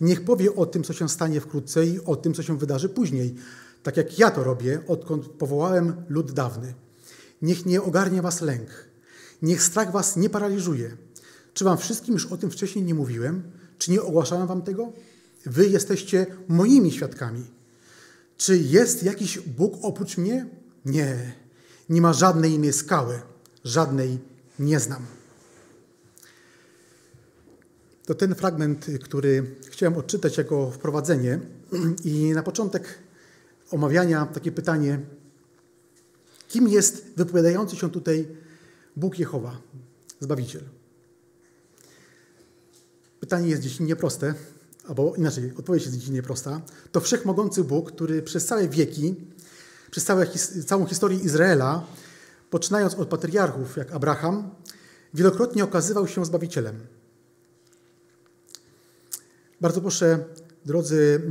Niech 0.00 0.24
powie 0.24 0.54
o 0.54 0.66
tym, 0.66 0.82
co 0.82 0.92
się 0.92 1.08
stanie 1.08 1.40
wkrótce 1.40 1.86
i 1.86 2.00
o 2.04 2.16
tym, 2.16 2.34
co 2.34 2.42
się 2.42 2.58
wydarzy 2.58 2.88
później, 2.88 3.34
tak 3.86 3.96
jak 3.96 4.18
ja 4.18 4.30
to 4.30 4.44
robię, 4.44 4.80
odkąd 4.86 5.26
powołałem 5.26 6.04
lud 6.08 6.32
dawny. 6.32 6.74
Niech 7.42 7.66
nie 7.66 7.82
ogarnie 7.82 8.22
was 8.22 8.40
lęk, 8.40 8.68
niech 9.42 9.62
strach 9.62 9.92
was 9.92 10.16
nie 10.16 10.30
paraliżuje. 10.30 10.96
Czy 11.54 11.64
wam 11.64 11.78
wszystkim 11.78 12.14
już 12.14 12.26
o 12.26 12.36
tym 12.36 12.50
wcześniej 12.50 12.84
nie 12.84 12.94
mówiłem? 12.94 13.42
Czy 13.78 13.90
nie 13.90 14.02
ogłaszałem 14.02 14.46
wam 14.46 14.62
tego? 14.62 14.92
Wy 15.44 15.68
jesteście 15.68 16.26
moimi 16.48 16.92
świadkami. 16.92 17.44
Czy 18.36 18.58
jest 18.58 19.02
jakiś 19.02 19.38
Bóg 19.38 19.74
oprócz 19.82 20.18
mnie? 20.18 20.46
Nie, 20.84 21.32
nie 21.88 22.00
ma 22.00 22.12
żadnej 22.12 22.52
innej 22.52 22.72
skały, 22.72 23.20
żadnej 23.64 24.18
nie 24.58 24.80
znam. 24.80 25.02
To 28.06 28.14
ten 28.14 28.34
fragment, 28.34 28.86
który 29.04 29.54
chciałem 29.70 29.96
odczytać 29.96 30.38
jako 30.38 30.70
wprowadzenie. 30.70 31.40
I 32.04 32.32
na 32.34 32.42
początek 32.42 33.05
omawiania 33.70 34.26
takie 34.26 34.52
pytanie: 34.52 35.00
kim 36.48 36.68
jest 36.68 37.06
wypowiadający 37.16 37.76
się 37.76 37.90
tutaj 37.90 38.28
Bóg 38.96 39.18
Jehowa, 39.18 39.56
Zbawiciel? 40.20 40.62
Pytanie 43.20 43.48
jest 43.48 43.62
dziś 43.62 43.80
nieproste, 43.80 44.34
albo 44.88 45.14
inaczej, 45.14 45.52
odpowiedź 45.58 45.84
jest 45.84 45.96
dziś 45.98 46.08
nieprosta. 46.08 46.60
To 46.92 47.00
wszechmogący 47.00 47.64
Bóg, 47.64 47.92
który 47.92 48.22
przez 48.22 48.46
całe 48.46 48.68
wieki, 48.68 49.14
przez 49.90 50.04
całe, 50.04 50.26
całą 50.66 50.86
historię 50.86 51.18
Izraela, 51.18 51.86
poczynając 52.50 52.94
od 52.94 53.08
patriarchów 53.08 53.76
jak 53.76 53.92
Abraham, 53.92 54.50
wielokrotnie 55.14 55.64
okazywał 55.64 56.08
się 56.08 56.24
Zbawicielem. 56.24 56.86
Bardzo 59.60 59.80
proszę, 59.80 60.24
drodzy, 60.64 61.22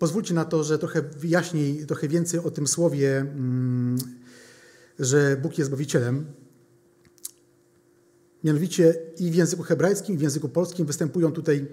pozwólcie 0.00 0.34
na 0.34 0.44
to, 0.44 0.64
że 0.64 0.78
trochę 0.78 1.02
wyjaśniej, 1.02 1.86
trochę 1.86 2.08
więcej 2.08 2.40
o 2.40 2.50
tym 2.50 2.66
słowie, 2.66 3.18
mm, 3.18 3.98
że 4.98 5.36
Bóg 5.42 5.58
jest 5.58 5.68
Zbawicielem. 5.68 6.26
Mianowicie 8.44 8.94
i 9.18 9.30
w 9.30 9.34
języku 9.34 9.62
hebrajskim, 9.62 10.14
i 10.14 10.18
w 10.18 10.20
języku 10.20 10.48
polskim 10.48 10.86
występują 10.86 11.32
tutaj 11.32 11.66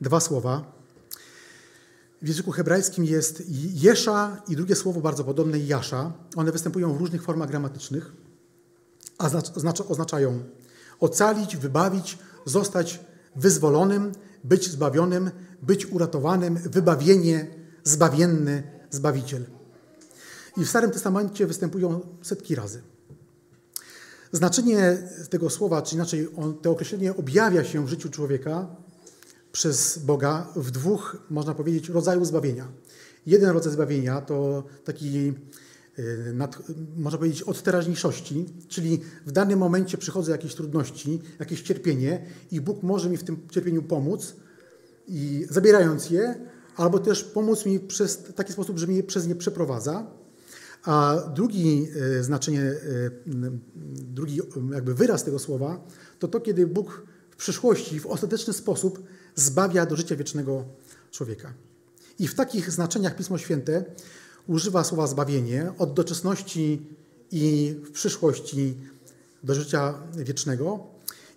dwa 0.00 0.20
słowa. 0.20 0.72
W 2.22 2.28
języku 2.28 2.50
hebrajskim 2.50 3.04
jest 3.04 3.42
Jesza 3.74 4.42
i 4.48 4.56
drugie 4.56 4.74
słowo 4.74 5.00
bardzo 5.00 5.24
podobne, 5.24 5.58
Jasza. 5.58 6.12
One 6.36 6.52
występują 6.52 6.94
w 6.94 7.00
różnych 7.00 7.22
formach 7.22 7.48
gramatycznych, 7.48 8.12
a 9.18 9.30
oznaczają 9.88 10.42
ocalić, 11.00 11.56
wybawić, 11.56 12.18
zostać 12.44 13.00
wyzwolonym, 13.36 14.12
być 14.44 14.70
zbawionym, 14.70 15.30
być 15.62 15.86
uratowanym, 15.86 16.54
wybawienie, 16.56 17.57
zbawienny, 17.88 18.62
zbawiciel. 18.90 19.44
I 20.56 20.64
w 20.64 20.68
Starym 20.68 20.90
Testamencie 20.90 21.46
występują 21.46 22.00
setki 22.22 22.54
razy. 22.54 22.82
Znaczenie 24.32 24.98
tego 25.30 25.50
słowa, 25.50 25.82
czy 25.82 25.94
inaczej 25.94 26.28
to 26.62 26.70
określenie 26.70 27.16
objawia 27.16 27.64
się 27.64 27.86
w 27.86 27.88
życiu 27.88 28.08
człowieka 28.08 28.76
przez 29.52 29.98
Boga 29.98 30.46
w 30.56 30.70
dwóch, 30.70 31.16
można 31.30 31.54
powiedzieć, 31.54 31.88
rodzajów 31.88 32.26
zbawienia. 32.26 32.68
Jeden 33.26 33.50
rodzaj 33.50 33.72
zbawienia 33.72 34.20
to 34.20 34.64
taki, 34.84 35.32
y, 35.98 36.32
nad, 36.34 36.58
można 36.96 37.18
powiedzieć, 37.18 37.42
od 37.42 37.62
teraźniejszości, 37.62 38.46
czyli 38.68 39.00
w 39.26 39.32
danym 39.32 39.58
momencie 39.58 39.98
przychodzą 39.98 40.32
jakieś 40.32 40.54
trudności, 40.54 41.22
jakieś 41.38 41.62
cierpienie 41.62 42.26
i 42.50 42.60
Bóg 42.60 42.82
może 42.82 43.10
mi 43.10 43.16
w 43.16 43.24
tym 43.24 43.48
cierpieniu 43.50 43.82
pomóc, 43.82 44.34
i 45.08 45.46
zabierając 45.50 46.10
je, 46.10 46.34
albo 46.78 46.98
też 46.98 47.24
pomóc 47.24 47.66
mi 47.66 47.80
przez 47.80 48.22
taki 48.36 48.52
sposób, 48.52 48.78
że 48.78 48.86
mnie 48.86 49.02
przez 49.02 49.26
nie 49.26 49.34
przeprowadza. 49.34 50.06
A 50.84 51.16
drugi 51.34 51.88
e, 52.18 52.22
znaczenie, 52.22 52.62
e, 52.62 52.76
drugi 53.86 54.40
jakby 54.72 54.94
wyraz 54.94 55.24
tego 55.24 55.38
słowa 55.38 55.84
to 56.18 56.28
to, 56.28 56.40
kiedy 56.40 56.66
Bóg 56.66 57.02
w 57.30 57.36
przyszłości 57.36 58.00
w 58.00 58.06
ostateczny 58.06 58.52
sposób 58.52 59.02
zbawia 59.34 59.86
do 59.86 59.96
życia 59.96 60.16
wiecznego 60.16 60.64
człowieka. 61.10 61.52
I 62.18 62.28
w 62.28 62.34
takich 62.34 62.70
znaczeniach 62.70 63.16
Pismo 63.16 63.38
Święte 63.38 63.84
używa 64.46 64.84
słowa 64.84 65.06
zbawienie 65.06 65.72
od 65.78 65.94
doczesności 65.94 66.86
i 67.30 67.74
w 67.84 67.90
przyszłości 67.90 68.76
do 69.42 69.54
życia 69.54 69.94
wiecznego, 70.16 70.86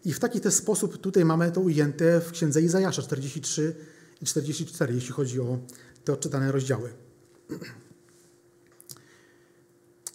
i 0.06 0.14
w 0.14 0.20
taki 0.20 0.40
też 0.40 0.54
sposób 0.54 0.98
tutaj 0.98 1.26
mamy 1.26 1.52
to 1.52 1.62
ujęte 1.62 2.22
w 2.22 2.32
księdze 2.32 2.62
Izajasza 2.62 3.02
43 3.02 3.76
i 4.22 4.26
44, 4.26 4.94
jeśli 4.94 5.12
chodzi 5.12 5.40
o 5.40 5.60
te 6.04 6.14
odczytane 6.14 6.52
rozdziały. 6.52 6.94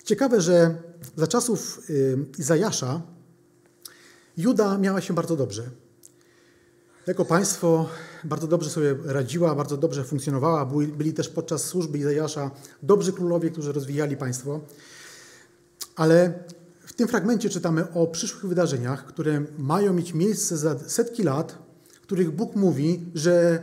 Ciekawe, 0.04 0.40
że 0.40 0.82
za 1.16 1.26
czasów 1.26 1.80
y, 1.90 2.18
Izajasza 2.38 3.02
Juda 4.36 4.78
miała 4.78 5.00
się 5.00 5.14
bardzo 5.14 5.36
dobrze. 5.36 5.70
Jako 7.06 7.24
państwo 7.24 7.88
bardzo 8.24 8.46
dobrze 8.46 8.70
sobie 8.70 8.96
radziła, 9.04 9.54
bardzo 9.54 9.76
dobrze 9.76 10.04
funkcjonowała. 10.04 10.66
Byli 10.96 11.12
też 11.12 11.28
podczas 11.28 11.64
służby 11.64 11.98
Izajasza 11.98 12.50
dobrzy 12.82 13.12
królowie, 13.12 13.50
którzy 13.50 13.72
rozwijali 13.72 14.16
państwo. 14.16 14.60
Ale 15.96 16.44
w 16.86 16.92
tym 16.92 17.08
fragmencie 17.08 17.50
czytamy 17.50 17.92
o 17.92 18.06
przyszłych 18.06 18.46
wydarzeniach, 18.46 19.06
które 19.06 19.42
mają 19.58 19.92
mieć 19.92 20.14
miejsce 20.14 20.56
za 20.56 20.78
setki 20.78 21.22
lat, 21.22 21.58
których 22.02 22.30
Bóg 22.30 22.56
mówi, 22.56 23.06
że 23.14 23.62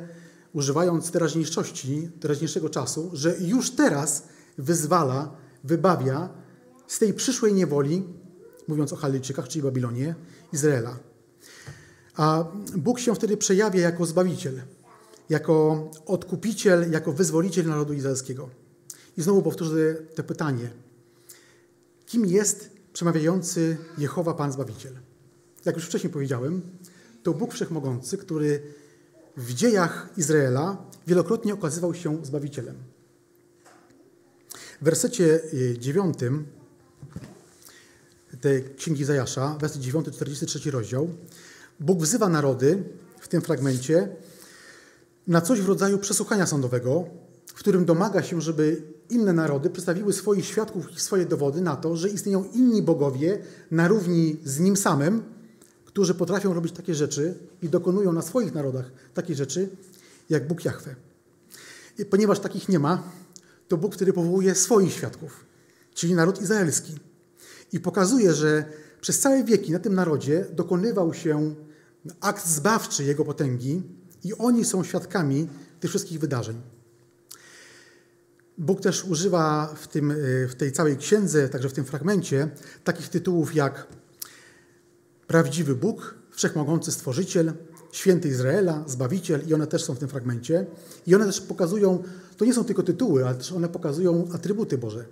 używając 0.53 1.11
teraźniejszości, 1.11 2.09
teraźniejszego 2.19 2.69
czasu, 2.69 3.09
że 3.13 3.37
już 3.39 3.71
teraz 3.71 4.23
wyzwala, 4.57 5.35
wybawia 5.63 6.29
z 6.87 6.99
tej 6.99 7.13
przyszłej 7.13 7.53
niewoli, 7.53 8.03
mówiąc 8.67 8.93
o 8.93 8.95
Halijczykach, 8.95 9.47
czyli 9.47 9.63
Babilonie, 9.63 10.15
Izraela. 10.53 10.99
A 12.15 12.45
Bóg 12.77 12.99
się 12.99 13.15
wtedy 13.15 13.37
przejawia 13.37 13.81
jako 13.81 14.05
Zbawiciel, 14.05 14.61
jako 15.29 15.89
odkupiciel, 16.05 16.91
jako 16.91 17.13
wyzwoliciel 17.13 17.65
narodu 17.65 17.93
izraelskiego. 17.93 18.49
I 19.17 19.21
znowu 19.21 19.41
powtórzę 19.41 19.95
to 20.15 20.23
pytanie. 20.23 20.69
Kim 22.05 22.25
jest 22.25 22.69
przemawiający 22.93 23.77
Jehowa 23.97 24.33
Pan 24.33 24.51
Zbawiciel. 24.51 24.93
Jak 25.65 25.75
już 25.75 25.85
wcześniej 25.85 26.13
powiedziałem, 26.13 26.61
to 27.23 27.33
Bóg 27.33 27.53
Wszechmogący, 27.53 28.17
który 28.17 28.61
w 29.37 29.53
dziejach 29.53 30.09
Izraela 30.17 30.77
wielokrotnie 31.07 31.53
okazywał 31.53 31.93
się 31.93 32.25
Zbawicielem. 32.25 32.75
W 34.81 34.85
wersecie 34.85 35.39
9 35.79 36.17
tej 38.41 38.63
Księgi 38.77 39.05
Zajasza, 39.05 39.57
werset 39.59 39.81
9, 39.81 40.05
43 40.11 40.71
rozdział, 40.71 41.09
Bóg 41.79 41.99
wzywa 41.99 42.29
narody 42.29 42.83
w 43.19 43.27
tym 43.27 43.41
fragmencie 43.41 44.09
na 45.27 45.41
coś 45.41 45.61
w 45.61 45.67
rodzaju 45.67 45.97
przesłuchania 45.97 46.45
sądowego, 46.45 47.05
w 47.45 47.53
którym 47.53 47.85
domaga 47.85 48.23
się, 48.23 48.41
żeby 48.41 48.81
inne 49.09 49.33
narody 49.33 49.69
przedstawiły 49.69 50.13
swoich 50.13 50.45
świadków 50.45 50.91
i 50.91 50.99
swoje 50.99 51.25
dowody 51.25 51.61
na 51.61 51.75
to, 51.75 51.95
że 51.95 52.09
istnieją 52.09 52.43
inni 52.53 52.81
bogowie 52.81 53.39
na 53.71 53.87
równi 53.87 54.39
z 54.43 54.59
nim 54.59 54.77
samym, 54.77 55.23
którzy 55.93 56.13
potrafią 56.13 56.53
robić 56.53 56.73
takie 56.73 56.95
rzeczy 56.95 57.35
i 57.61 57.69
dokonują 57.69 58.13
na 58.13 58.21
swoich 58.21 58.53
narodach 58.53 58.91
takie 59.13 59.35
rzeczy, 59.35 59.69
jak 60.29 60.47
Bóg 60.47 60.65
Jahwe. 60.65 60.95
I 61.97 62.05
ponieważ 62.05 62.39
takich 62.39 62.69
nie 62.69 62.79
ma, 62.79 63.03
to 63.67 63.77
Bóg 63.77 63.95
wtedy 63.95 64.13
powołuje 64.13 64.55
swoich 64.55 64.93
świadków, 64.93 65.45
czyli 65.93 66.13
naród 66.13 66.41
izraelski. 66.41 66.95
I 67.73 67.79
pokazuje, 67.79 68.33
że 68.33 68.65
przez 69.01 69.19
całe 69.19 69.43
wieki 69.43 69.71
na 69.71 69.79
tym 69.79 69.95
narodzie 69.95 70.45
dokonywał 70.51 71.13
się 71.13 71.55
akt 72.21 72.47
zbawczy 72.47 73.03
Jego 73.03 73.25
potęgi 73.25 73.81
i 74.23 74.33
oni 74.33 74.65
są 74.65 74.83
świadkami 74.83 75.47
tych 75.79 75.89
wszystkich 75.89 76.19
wydarzeń. 76.19 76.61
Bóg 78.57 78.81
też 78.81 79.05
używa 79.05 79.75
w, 79.77 79.87
tym, 79.87 80.11
y, 80.11 80.47
w 80.49 80.55
tej 80.55 80.71
całej 80.71 80.97
księdze, 80.97 81.49
także 81.49 81.69
w 81.69 81.73
tym 81.73 81.85
fragmencie, 81.85 82.49
takich 82.83 83.09
tytułów 83.09 83.55
jak 83.55 83.87
Prawdziwy 85.27 85.75
Bóg, 85.75 86.15
Wszechmogący 86.31 86.91
Stworzyciel, 86.91 87.53
Święty 87.91 88.27
Izraela, 88.27 88.83
Zbawiciel 88.87 89.41
i 89.47 89.53
one 89.53 89.67
też 89.67 89.83
są 89.83 89.95
w 89.95 89.99
tym 89.99 90.09
fragmencie. 90.09 90.65
I 91.07 91.15
one 91.15 91.25
też 91.25 91.41
pokazują, 91.41 92.03
to 92.37 92.45
nie 92.45 92.53
są 92.53 92.63
tylko 92.63 92.83
tytuły, 92.83 93.25
ale 93.25 93.35
też 93.35 93.51
one 93.51 93.69
pokazują 93.69 94.27
atrybuty 94.33 94.77
Boże. 94.77 95.05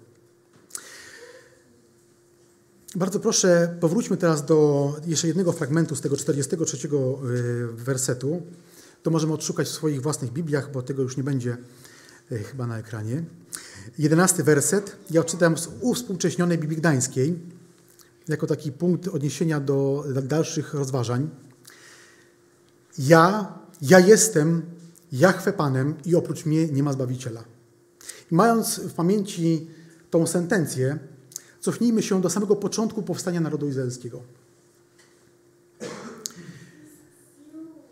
Bardzo 2.96 3.20
proszę, 3.20 3.78
powróćmy 3.80 4.18
teraz 4.18 4.46
do 4.46 4.94
jeszcze 5.08 5.28
jednego 5.28 5.52
fragmentu 5.52 5.96
z 5.96 6.02
tego 6.02 6.18
43 6.18 6.88
y, 6.88 6.90
wersetu. 7.68 8.42
To 9.04 9.12
możemy 9.12 9.34
odszukać 9.34 9.68
w 9.68 9.72
swoich 9.72 10.02
własnych 10.02 10.32
Bibliach, 10.32 10.72
bo 10.72 10.82
tego 10.82 11.04
już 11.04 11.18
nie 11.18 11.24
będzie 11.24 11.58
y, 12.32 12.44
chyba 12.44 12.68
na 12.68 12.78
ekranie. 12.80 13.24
Jedenasty 13.98 14.44
werset. 14.44 14.96
Ja 15.12 15.22
odczytam 15.22 15.58
z 15.58 15.70
uwspółcześnionej 15.82 16.58
Biblii 16.58 16.78
Gdańskiej 16.78 17.40
jako 18.28 18.48
taki 18.48 18.72
punkt 18.72 19.08
odniesienia 19.08 19.60
do 19.60 20.06
dalszych 20.24 20.74
rozważań. 20.74 21.30
Ja, 22.98 23.54
ja 23.82 24.00
jestem 24.00 24.62
Jahwe 25.12 25.54
Panem 25.54 25.96
i 26.06 26.16
oprócz 26.16 26.46
mnie 26.46 26.68
nie 26.68 26.84
ma 26.84 26.94
Zbawiciela. 26.94 27.44
I 28.32 28.36
mając 28.36 28.80
w 28.80 28.94
pamięci 28.94 29.68
tą 30.10 30.28
sentencję, 30.28 31.00
cofnijmy 31.60 32.04
się 32.04 32.22
do 32.22 32.30
samego 32.30 32.56
początku 32.56 33.04
powstania 33.04 33.42
narodu 33.42 33.68
izraelskiego. 33.68 34.22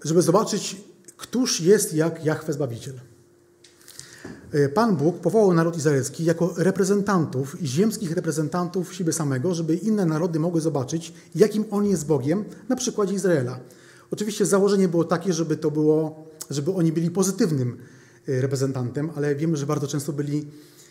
Żeby 0.03 0.21
zobaczyć, 0.21 0.81
któż 1.17 1.61
jest 1.61 1.93
jak 1.93 2.25
Jahwe 2.25 2.53
Zbawiciel. 2.53 2.99
E, 4.51 4.69
Pan 4.69 4.95
Bóg 4.95 5.19
powołał 5.19 5.53
naród 5.53 5.77
izraelski 5.77 6.25
jako 6.25 6.53
reprezentantów, 6.57 7.57
ziemskich 7.63 8.11
reprezentantów 8.11 8.93
siebie 8.93 9.13
samego, 9.13 9.53
żeby 9.53 9.75
inne 9.75 10.05
narody 10.05 10.39
mogły 10.39 10.61
zobaczyć, 10.61 11.13
jakim 11.35 11.65
On 11.71 11.85
jest 11.85 12.05
Bogiem 12.05 12.45
na 12.69 12.75
przykładzie 12.75 13.13
Izraela. 13.13 13.59
Oczywiście 14.11 14.45
założenie 14.45 14.87
było 14.87 15.03
takie, 15.03 15.33
żeby 15.33 15.57
to 15.57 15.71
było, 15.71 16.25
żeby 16.49 16.71
oni 16.73 16.91
byli 16.91 17.11
pozytywnym 17.11 17.77
e, 18.27 18.41
reprezentantem, 18.41 19.09
ale 19.15 19.35
wiemy, 19.35 19.57
że 19.57 19.65
bardzo 19.65 19.87
często 19.87 20.13
byli 20.13 20.47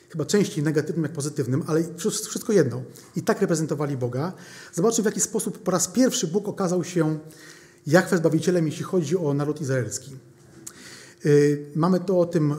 chyba 0.08 0.24
częściej 0.24 0.64
negatywnym 0.64 1.02
jak 1.02 1.12
pozytywnym, 1.12 1.62
ale 1.66 1.84
wszystko 2.20 2.52
jedno. 2.52 2.82
I 3.16 3.22
tak 3.22 3.40
reprezentowali 3.40 3.96
Boga. 3.96 4.32
Zobaczmy, 4.74 5.02
w 5.02 5.06
jaki 5.06 5.20
sposób 5.20 5.58
po 5.58 5.70
raz 5.70 5.88
pierwszy 5.88 6.26
Bóg 6.26 6.48
okazał 6.48 6.84
się 6.84 7.18
Jachwę 7.86 8.16
Zbawicielem, 8.16 8.66
jeśli 8.66 8.84
chodzi 8.84 9.16
o 9.16 9.34
naród 9.34 9.60
izraelski. 9.60 10.10
E, 11.24 11.28
mamy 11.74 12.00
to 12.00 12.20
o 12.20 12.26
tym 12.26 12.54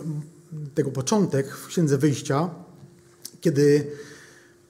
tego 0.74 0.92
początek 0.92 1.56
w 1.56 1.68
Księdze 1.68 1.98
Wyjścia, 1.98 2.50
kiedy 3.42 3.92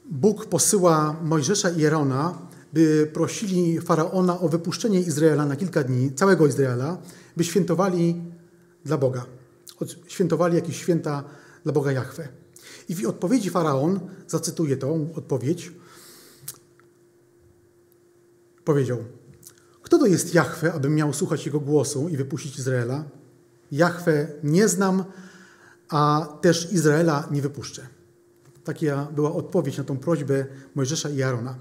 Bóg 0.05 0.45
posyła 0.45 1.19
Mojżesza 1.23 1.69
i 1.69 1.81
Jerona, 1.81 2.49
by 2.73 3.09
prosili 3.13 3.81
Faraona 3.81 4.39
o 4.39 4.49
wypuszczenie 4.49 4.99
Izraela 4.99 5.45
na 5.45 5.55
kilka 5.55 5.83
dni, 5.83 6.13
całego 6.13 6.47
Izraela, 6.47 6.97
by 7.37 7.43
świętowali 7.43 8.21
dla 8.85 8.97
Boga. 8.97 9.25
Świętowali 10.07 10.55
jakieś 10.55 10.77
święta 10.77 11.23
dla 11.63 11.73
Boga 11.73 11.91
Jahwe. 11.91 12.27
I 12.89 12.95
w 12.95 13.07
odpowiedzi 13.07 13.49
Faraon, 13.49 13.99
zacytuję 14.27 14.77
tą 14.77 15.09
odpowiedź, 15.15 15.71
powiedział, 18.65 18.97
kto 19.81 19.97
to 19.97 20.05
jest 20.05 20.33
Jahwe, 20.33 20.73
abym 20.73 20.95
miał 20.95 21.13
słuchać 21.13 21.45
jego 21.45 21.59
głosu 21.59 22.09
i 22.09 22.17
wypuścić 22.17 22.59
Izraela? 22.59 23.03
Jahwe 23.71 24.27
nie 24.43 24.67
znam, 24.67 25.03
a 25.89 26.27
też 26.41 26.71
Izraela 26.71 27.27
nie 27.31 27.41
wypuszczę. 27.41 27.87
Taka 28.63 29.07
była 29.15 29.33
odpowiedź 29.33 29.77
na 29.77 29.83
tą 29.83 29.97
prośbę 29.97 30.45
Mojżesza 30.75 31.09
i 31.09 31.23
Arona. 31.23 31.55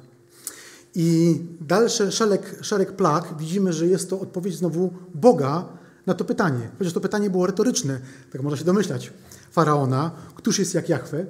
I 0.94 1.40
dalszy 1.61 2.12
szereg, 2.12 2.59
szereg 2.61 2.92
plag 2.92 3.38
widzimy, 3.38 3.72
że 3.72 3.87
jest 3.87 4.11
to 4.11 4.20
odpowiedź 4.20 4.57
znowu 4.57 4.92
Boga 5.14 5.68
na 6.07 6.14
to 6.14 6.24
pytanie. 6.24 6.70
Chociaż 6.79 6.92
to 6.92 7.00
pytanie 7.00 7.31
było 7.31 7.46
retoryczne, 7.46 8.00
tak 8.33 8.42
można 8.42 8.59
się 8.59 8.64
domyślać, 8.64 9.12
Faraona, 9.50 10.11
któż 10.35 10.59
jest 10.59 10.74
jak 10.74 10.88
Jachwę. 10.88 11.26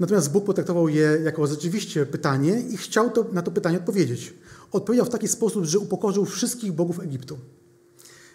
Natomiast 0.00 0.32
Bóg 0.32 0.44
potraktował 0.44 0.88
je 0.88 1.18
jako 1.24 1.46
rzeczywiście 1.46 2.06
pytanie 2.06 2.60
i 2.60 2.76
chciał 2.76 3.10
to, 3.10 3.26
na 3.32 3.42
to 3.42 3.50
pytanie 3.50 3.78
odpowiedzieć. 3.78 4.34
Odpowiedział 4.72 5.06
w 5.06 5.10
taki 5.10 5.28
sposób, 5.28 5.64
że 5.64 5.78
upokorzył 5.78 6.24
wszystkich 6.24 6.72
bogów 6.72 7.00
Egiptu. 7.00 7.38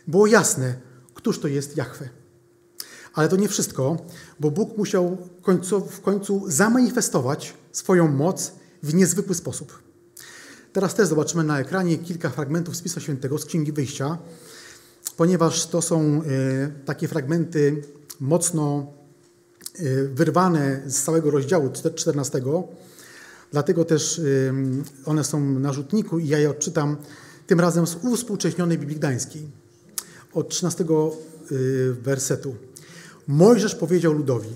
Było 0.07 0.27
jasne, 0.27 0.75
któż 1.13 1.39
to 1.39 1.47
jest 1.47 1.77
Jachwę. 1.77 2.09
Ale 3.13 3.29
to 3.29 3.35
nie 3.35 3.49
wszystko, 3.49 3.97
bo 4.39 4.51
Bóg 4.51 4.77
musiał 4.77 5.17
końcu, 5.41 5.81
w 5.81 6.01
końcu 6.01 6.43
zamanifestować 6.47 7.53
swoją 7.71 8.07
moc 8.07 8.51
w 8.83 8.93
niezwykły 8.93 9.35
sposób. 9.35 9.83
Teraz 10.73 10.95
też 10.95 11.07
zobaczymy 11.07 11.43
na 11.43 11.59
ekranie 11.59 11.97
kilka 11.97 12.29
fragmentów 12.29 12.75
z 12.75 12.81
Pisma 12.81 13.01
Świętego, 13.01 13.37
z 13.37 13.45
Księgi 13.45 13.71
Wyjścia, 13.71 14.17
ponieważ 15.17 15.67
to 15.67 15.81
są 15.81 15.99
e, 15.99 16.21
takie 16.85 17.07
fragmenty 17.07 17.81
mocno 18.19 18.87
e, 19.75 20.03
wyrwane 20.03 20.81
z 20.85 21.03
całego 21.03 21.31
rozdziału 21.31 21.69
14. 21.95 22.41
Dlatego 23.51 23.85
też 23.85 24.19
e, 24.19 24.23
one 25.05 25.23
są 25.23 25.59
na 25.59 25.73
rzutniku 25.73 26.19
i 26.19 26.27
ja 26.27 26.39
je 26.39 26.49
odczytam 26.49 26.97
tym 27.47 27.59
razem 27.59 27.87
z 27.87 27.95
uwspółcześnionej 27.95 28.77
Biblii 28.77 28.97
Gdańskiej 28.97 29.47
od 30.33 30.49
13 30.49 30.85
wersetu. 32.01 32.55
Mojżesz 33.27 33.75
powiedział 33.75 34.13
ludowi: 34.13 34.49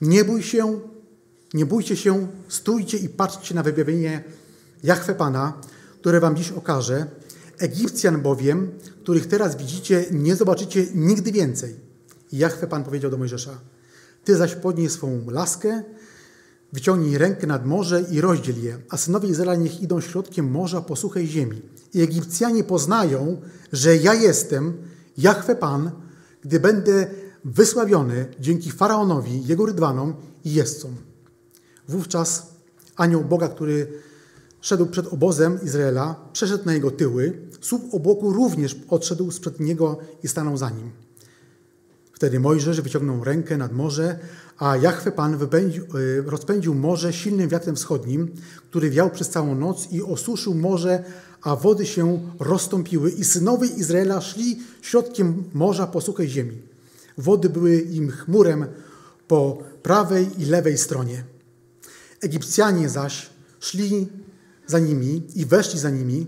Nie 0.00 0.24
bój 0.24 0.42
się, 0.42 0.80
nie 1.54 1.66
bójcie 1.66 1.96
się, 1.96 2.28
stójcie 2.48 2.98
i 2.98 3.08
patrzcie 3.08 3.54
na 3.54 3.62
wyjawienie 3.62 4.24
Jachwę 4.82 5.14
Pana, 5.14 5.52
które 6.00 6.20
wam 6.20 6.36
dziś 6.36 6.52
okaże. 6.52 7.06
Egipcjan 7.58 8.22
bowiem, 8.22 8.70
których 9.02 9.26
teraz 9.26 9.56
widzicie, 9.56 10.04
nie 10.10 10.36
zobaczycie 10.36 10.86
nigdy 10.94 11.32
więcej. 11.32 11.76
I 12.32 12.38
Jachwę 12.38 12.66
Pan 12.66 12.84
powiedział 12.84 13.10
do 13.10 13.16
Mojżesza: 13.16 13.58
Ty 14.24 14.36
zaś 14.36 14.54
podnij 14.54 14.88
swą 14.88 15.30
laskę, 15.30 15.82
wyciągnij 16.72 17.18
rękę 17.18 17.46
nad 17.46 17.66
morze 17.66 18.04
i 18.10 18.20
rozdziel 18.20 18.62
je, 18.62 18.78
a 18.88 18.96
synowie 18.96 19.28
Izraela 19.28 19.54
niech 19.54 19.82
idą 19.82 20.00
środkiem 20.00 20.50
morza 20.50 20.80
po 20.80 20.96
suchej 20.96 21.26
ziemi. 21.26 21.62
I 21.94 22.02
Egipcjanie 22.02 22.64
poznają, 22.64 23.40
że 23.72 23.96
ja 23.96 24.14
jestem 24.14 24.72
Jachwę 25.18 25.56
Pan, 25.56 25.90
gdy 26.42 26.60
będę 26.60 27.06
wysławiony 27.44 28.26
dzięki 28.40 28.70
Faraonowi, 28.70 29.46
jego 29.46 29.66
rydwanom 29.66 30.14
i 30.44 30.54
jeźdźcom. 30.54 30.94
Wówczas 31.88 32.52
anioł 32.96 33.24
Boga, 33.24 33.48
który 33.48 33.86
szedł 34.60 34.86
przed 34.86 35.06
obozem 35.06 35.58
Izraela, 35.64 36.28
przeszedł 36.32 36.66
na 36.66 36.74
jego 36.74 36.90
tyły, 36.90 37.38
słup 37.60 37.94
obłoku 37.94 38.32
również 38.32 38.76
odszedł 38.88 39.30
sprzed 39.30 39.60
niego 39.60 39.98
i 40.22 40.28
stanął 40.28 40.56
za 40.56 40.70
nim. 40.70 40.90
Wtedy 42.12 42.40
Mojżesz 42.40 42.80
wyciągnął 42.80 43.24
rękę 43.24 43.56
nad 43.56 43.72
morze, 43.72 44.18
a 44.58 44.76
Jachwę 44.76 45.12
Pan 45.12 45.36
wypędził, 45.36 45.84
y, 45.84 46.22
rozpędził 46.26 46.74
morze 46.74 47.12
silnym 47.12 47.48
wiatrem 47.48 47.76
wschodnim, 47.76 48.34
który 48.70 48.90
wiał 48.90 49.10
przez 49.10 49.28
całą 49.28 49.54
noc 49.54 49.92
i 49.92 50.02
osuszył 50.02 50.54
morze, 50.54 51.04
a 51.42 51.56
wody 51.56 51.86
się 51.86 52.20
rozstąpiły 52.40 53.10
i 53.10 53.24
synowie 53.24 53.68
Izraela 53.68 54.20
szli 54.20 54.58
środkiem 54.82 55.44
morza 55.54 55.86
po 55.86 56.00
suchej 56.00 56.28
ziemi. 56.28 56.71
Wody 57.18 57.48
były 57.48 57.80
im 57.80 58.10
chmurem 58.10 58.66
po 59.28 59.62
prawej 59.82 60.28
i 60.38 60.44
lewej 60.44 60.78
stronie. 60.78 61.24
Egipcjanie 62.20 62.88
zaś 62.88 63.30
szli 63.60 64.08
za 64.66 64.78
nimi 64.78 65.22
i 65.34 65.46
weszli 65.46 65.78
za 65.78 65.90
nimi. 65.90 66.26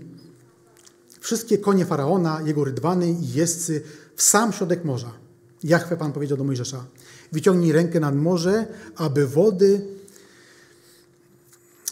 Wszystkie 1.19 1.57
konie 1.57 1.85
faraona, 1.85 2.41
jego 2.45 2.63
rydwany 2.63 3.11
i 3.11 3.33
jeźdźcy 3.33 3.81
w 4.15 4.21
sam 4.21 4.53
środek 4.53 4.85
morza. 4.85 5.11
Jachwę 5.63 5.97
Pan 5.97 6.13
powiedział 6.13 6.37
do 6.37 6.43
Mojżesza: 6.43 6.85
Wyciągnij 7.31 7.71
rękę 7.71 7.99
nad 7.99 8.15
morze, 8.15 8.67
aby 8.95 9.27
wody 9.27 9.81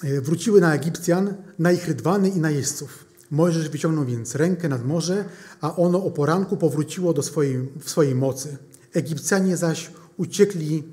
e, 0.04 0.22
wróciły 0.22 0.62
na 0.62 0.76
Egipcjan, 0.76 1.34
na 1.60 1.72
ich 1.72 1.88
rydwany 1.88 2.30
i 2.30 2.40
na 2.40 2.52
jeźdźców. 2.52 3.06
Mojżesz 3.32 3.70
wyciągnął 3.70 4.06
więc 4.06 4.36
rękę 4.36 4.70
nad 4.70 4.86
morze, 4.86 5.26
a 5.62 5.76
ono 5.76 6.06
o 6.06 6.12
poranku 6.12 6.58
powróciło 6.58 7.14
do 7.14 7.24
swojej, 7.24 7.70
swojej 7.86 8.16
mocy. 8.16 8.58
Egipcjanie 8.94 9.58
zaś 9.58 9.92
uciekli 10.18 10.84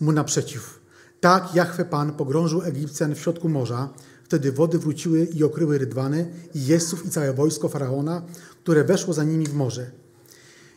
mu 0.00 0.12
naprzeciw. 0.12 0.80
Tak 1.20 1.54
Jachwę 1.54 1.84
Pan 1.84 2.12
pogrążył 2.12 2.62
Egipcjan 2.62 3.14
w 3.14 3.18
środku 3.20 3.48
morza. 3.48 3.88
Wtedy 4.24 4.52
wody 4.52 4.78
wróciły 4.78 5.24
i 5.24 5.44
okryły 5.44 5.78
rydwany 5.78 6.30
i 6.54 6.66
jeźdźców 6.66 7.06
i 7.06 7.10
całe 7.10 7.32
wojsko 7.32 7.68
Faraona, 7.68 8.22
które 8.62 8.84
weszło 8.84 9.14
za 9.14 9.24
nimi 9.24 9.46
w 9.46 9.54
morze. 9.54 9.90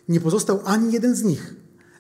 Nie 0.10 0.20
pozostał 0.20 0.60
ani 0.66 0.94
jeden 0.94 1.16
z 1.16 1.24
nich, 1.24 1.56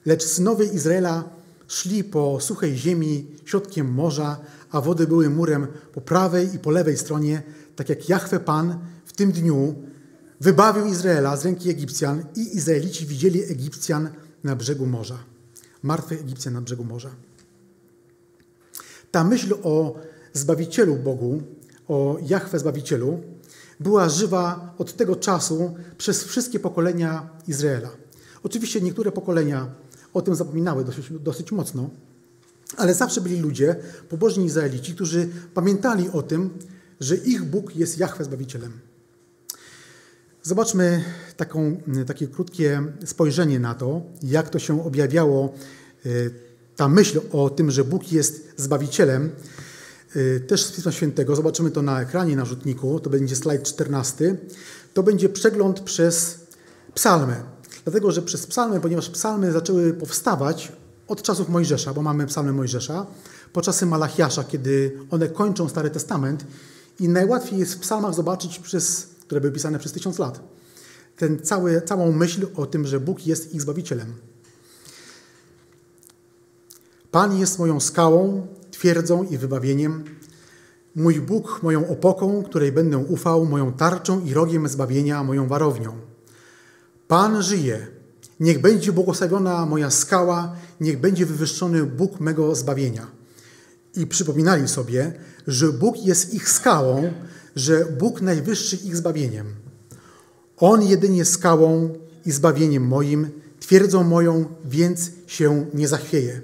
lecz 0.05 0.23
synowie 0.23 0.65
Izraela 0.65 1.29
szli 1.67 2.03
po 2.03 2.39
suchej 2.39 2.77
ziemi 2.77 3.27
środkiem 3.45 3.93
morza, 3.93 4.39
a 4.71 4.81
wody 4.81 5.07
były 5.07 5.29
murem 5.29 5.67
po 5.93 6.01
prawej 6.01 6.55
i 6.55 6.59
po 6.59 6.71
lewej 6.71 6.97
stronie, 6.97 7.43
tak 7.75 7.89
jak 7.89 8.09
Jachwę 8.09 8.39
Pan 8.39 8.79
w 9.05 9.13
tym 9.13 9.31
dniu 9.31 9.75
wybawił 10.41 10.85
Izraela 10.85 11.37
z 11.37 11.45
ręki 11.45 11.69
Egipcjan 11.69 12.23
i 12.35 12.57
Izraelici 12.57 13.05
widzieli 13.05 13.43
Egipcjan 13.43 14.09
na 14.43 14.55
brzegu 14.55 14.85
morza. 14.85 15.17
martwych 15.83 16.21
Egipcjan 16.21 16.53
na 16.53 16.61
brzegu 16.61 16.83
morza. 16.83 17.09
Ta 19.11 19.23
myśl 19.23 19.53
o 19.63 19.95
Zbawicielu 20.33 20.95
Bogu, 20.95 21.41
o 21.87 22.17
Jahwe 22.27 22.59
Zbawicielu, 22.59 23.19
była 23.79 24.09
żywa 24.09 24.73
od 24.77 24.93
tego 24.93 25.15
czasu 25.15 25.75
przez 25.97 26.23
wszystkie 26.23 26.59
pokolenia 26.59 27.29
Izraela. 27.47 27.89
Oczywiście 28.43 28.81
niektóre 28.81 29.11
pokolenia 29.11 29.67
o 30.13 30.21
tym 30.21 30.35
zapominały 30.35 30.85
dosyć, 30.85 31.05
dosyć 31.19 31.51
mocno, 31.51 31.89
ale 32.77 32.93
zawsze 32.93 33.21
byli 33.21 33.39
ludzie, 33.39 33.75
pobożni 34.09 34.45
Izraelici, 34.45 34.95
którzy 34.95 35.29
pamiętali 35.53 36.09
o 36.09 36.21
tym, 36.21 36.49
że 36.99 37.15
ich 37.15 37.43
Bóg 37.43 37.75
jest 37.75 37.97
Jahwe 37.97 38.23
Zbawicielem. 38.23 38.71
Zobaczmy 40.43 41.03
taką, 41.37 41.77
takie 42.07 42.27
krótkie 42.27 42.83
spojrzenie 43.05 43.59
na 43.59 43.75
to, 43.75 44.01
jak 44.23 44.49
to 44.49 44.59
się 44.59 44.85
objawiało, 44.85 45.53
e, 46.05 46.09
ta 46.75 46.87
myśl 46.87 47.21
o 47.31 47.49
tym, 47.49 47.71
że 47.71 47.83
Bóg 47.83 48.11
jest 48.11 48.53
Zbawicielem, 48.57 49.31
e, 50.15 50.39
też 50.39 50.63
z 50.63 50.71
Pisma 50.71 50.91
Świętego. 50.91 51.35
Zobaczymy 51.35 51.71
to 51.71 51.81
na 51.81 52.01
ekranie, 52.01 52.35
na 52.35 52.45
rzutniku. 52.45 52.99
To 52.99 53.09
będzie 53.09 53.35
slajd 53.35 53.63
14. 53.63 54.35
To 54.93 55.03
będzie 55.03 55.29
przegląd 55.29 55.79
przez 55.79 56.39
psalmy. 56.93 57.35
Dlatego, 57.83 58.11
że 58.11 58.21
przez 58.21 58.47
psalmy, 58.47 58.79
ponieważ 58.79 59.09
psalmy 59.09 59.51
zaczęły 59.51 59.93
powstawać 59.93 60.71
od 61.07 61.21
czasów 61.21 61.49
Mojżesza, 61.49 61.93
bo 61.93 62.01
mamy 62.01 62.27
psalmy 62.27 62.53
Mojżesza, 62.53 63.05
po 63.53 63.61
czasy 63.61 63.85
Malachiasza, 63.85 64.43
kiedy 64.43 64.97
one 65.11 65.29
kończą 65.29 65.69
Stary 65.69 65.89
Testament 65.89 66.45
i 66.99 67.09
najłatwiej 67.09 67.59
jest 67.59 67.73
w 67.73 67.79
psalmach 67.79 68.13
zobaczyć, 68.13 68.59
przez, 68.59 69.07
które 69.31 69.41
były 69.41 69.53
pisane 69.53 69.79
przez 69.79 69.91
tysiąc 69.91 70.19
lat, 70.19 70.39
ten 71.17 71.39
cały, 71.39 71.81
całą 71.81 72.11
myśl 72.11 72.47
o 72.55 72.65
tym, 72.65 72.87
że 72.87 72.99
Bóg 72.99 73.27
jest 73.27 73.53
ich 73.53 73.61
Zbawicielem. 73.61 74.13
Pan 77.11 77.39
jest 77.39 77.59
moją 77.59 77.79
skałą, 77.79 78.47
twierdzą 78.71 79.23
i 79.23 79.37
wybawieniem, 79.37 80.03
mój 80.95 81.21
Bóg 81.21 81.63
moją 81.63 81.87
opoką, 81.87 82.43
której 82.43 82.71
będę 82.71 82.97
ufał, 82.97 83.45
moją 83.45 83.73
tarczą 83.73 84.25
i 84.25 84.33
rogiem 84.33 84.67
zbawienia, 84.67 85.23
moją 85.23 85.47
warownią. 85.47 85.95
Pan 87.07 87.43
żyje, 87.43 87.87
niech 88.39 88.61
będzie 88.61 88.91
błogosławiona 88.91 89.65
moja 89.65 89.91
skała, 89.91 90.55
niech 90.81 90.99
będzie 90.99 91.25
wywyższony 91.25 91.83
Bóg 91.83 92.19
mego 92.19 92.55
zbawienia. 92.55 93.07
I 93.95 94.07
przypominali 94.07 94.67
sobie, 94.67 95.13
że 95.47 95.73
Bóg 95.73 96.05
jest 96.05 96.33
ich 96.33 96.49
skałą, 96.49 97.13
że 97.55 97.85
Bóg 97.85 98.21
najwyższy 98.21 98.75
ich 98.75 98.95
zbawieniem. 98.95 99.45
On 100.57 100.83
jedynie 100.83 101.25
skałą 101.25 101.93
i 102.25 102.31
zbawieniem 102.31 102.87
moim, 102.87 103.29
twierdzą 103.59 104.03
moją, 104.03 104.45
więc 104.65 105.11
się 105.27 105.65
nie 105.73 105.87
zachwieje. 105.87 106.41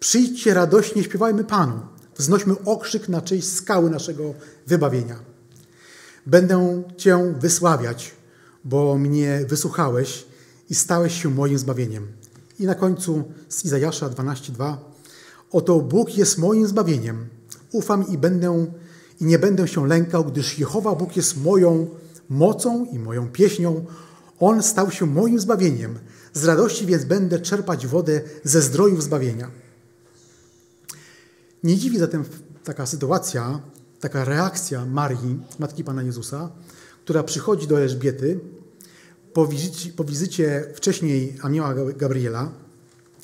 Przyjdźcie 0.00 0.54
radośnie, 0.54 1.04
śpiewajmy 1.04 1.44
Panu, 1.44 1.80
wznośmy 2.16 2.54
okrzyk 2.64 3.08
na 3.08 3.22
cześć 3.22 3.52
skały 3.52 3.90
naszego 3.90 4.34
wybawienia. 4.66 5.18
Będę 6.26 6.82
Cię 6.96 7.34
wysławiać, 7.40 8.14
bo 8.64 8.98
mnie 8.98 9.44
wysłuchałeś 9.48 10.26
i 10.70 10.74
stałeś 10.74 11.22
się 11.22 11.30
moim 11.30 11.58
zbawieniem. 11.58 12.06
I 12.58 12.66
na 12.66 12.74
końcu 12.74 13.24
z 13.48 13.64
Izajasza 13.64 14.08
12:2 14.08 14.76
Oto 15.52 15.80
Bóg 15.80 16.16
jest 16.16 16.38
moim 16.38 16.66
zbawieniem. 16.66 17.26
Ufam 17.72 18.08
i 18.08 18.18
będę 18.18 18.66
i 19.20 19.24
nie 19.24 19.38
będę 19.38 19.68
się 19.68 19.86
lękał, 19.86 20.24
gdyż 20.24 20.58
Jehowa 20.58 20.94
Bóg 20.94 21.16
jest 21.16 21.42
moją 21.42 21.88
mocą 22.28 22.86
i 22.92 22.98
moją 22.98 23.28
pieśnią. 23.28 23.84
On 24.40 24.62
stał 24.62 24.90
się 24.90 25.06
moim 25.06 25.40
zbawieniem. 25.40 25.98
Z 26.32 26.44
radości 26.44 26.86
więc 26.86 27.04
będę 27.04 27.38
czerpać 27.38 27.86
wodę 27.86 28.20
ze 28.44 28.62
zdrojów 28.62 29.02
zbawienia. 29.02 29.50
Nie 31.64 31.76
dziwi 31.76 31.98
zatem 31.98 32.24
taka 32.64 32.86
sytuacja, 32.86 33.60
taka 34.00 34.24
reakcja 34.24 34.86
Marii, 34.86 35.40
matki 35.58 35.84
Pana 35.84 36.02
Jezusa, 36.02 36.50
która 37.04 37.22
przychodzi 37.22 37.66
do 37.66 37.80
Elżbiety 37.80 38.40
po 39.32 39.46
wizycie, 39.46 39.90
po 39.92 40.04
wizycie 40.04 40.64
wcześniej 40.74 41.36
anioła 41.42 41.74
Gabriela. 41.74 42.52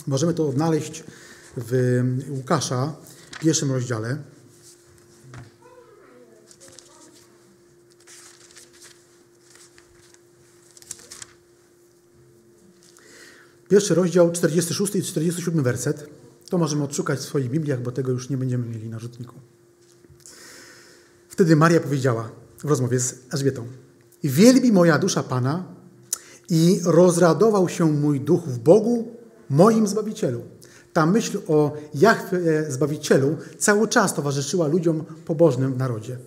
Możemy 0.07 0.35
to 0.35 0.49
odnaleźć 0.49 1.05
w 1.57 2.03
Łukasza, 2.31 2.95
w 3.31 3.39
pierwszym 3.39 3.73
rozdziale. 3.73 4.19
Pierwszy 13.73 13.95
rozdział, 13.95 14.33
46 14.33 14.95
i 14.95 15.03
47 15.03 15.63
werset. 15.63 16.07
To 16.49 16.59
możemy 16.59 16.85
odszukać 16.85 17.19
w 17.19 17.23
swoich 17.23 17.51
Bibliach, 17.51 17.83
bo 17.83 17.93
tego 17.93 18.13
już 18.13 18.31
nie 18.31 18.37
będziemy 18.37 18.67
mieli 18.67 18.89
na 18.89 18.99
rzutniku. 18.99 19.35
Wtedy 21.29 21.57
Maria 21.57 21.81
powiedziała 21.81 22.31
w 22.59 22.65
rozmowie 22.65 23.01
z 23.01 23.15
Elżbietą: 23.31 23.67
Wielbi 24.25 24.73
moja 24.73 24.99
dusza 24.99 25.23
Pana 25.23 25.65
i 26.51 26.81
rozradował 26.85 27.69
się 27.69 27.93
mój 27.93 28.21
duch 28.21 28.45
w 28.47 28.59
Bogu, 28.59 29.17
moim 29.51 29.87
Zbawicielu. 29.87 30.43
Ta 30.93 31.07
myśl 31.07 31.39
o 31.49 31.77
Jachwie 31.95 32.67
Zbawicielu 32.69 33.37
cały 33.59 33.89
czas 33.89 34.15
towarzyszyła 34.15 34.67
ludziom 34.67 35.05
pobożnym 35.25 35.75
w 35.75 35.79
narodzie. 35.79 36.19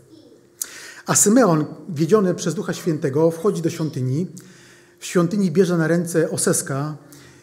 A 1.06 1.16
Symeon, 1.16 1.66
wiedziony 1.90 2.36
przez 2.36 2.56
Ducha 2.56 2.74
Świętego, 2.74 3.32
wchodzi 3.32 3.62
do 3.62 3.70
świątyni. 3.70 4.28
W 5.00 5.06
świątyni 5.06 5.52
bierze 5.52 5.78
na 5.78 5.88
ręce 5.88 6.30
oseska, 6.30 6.98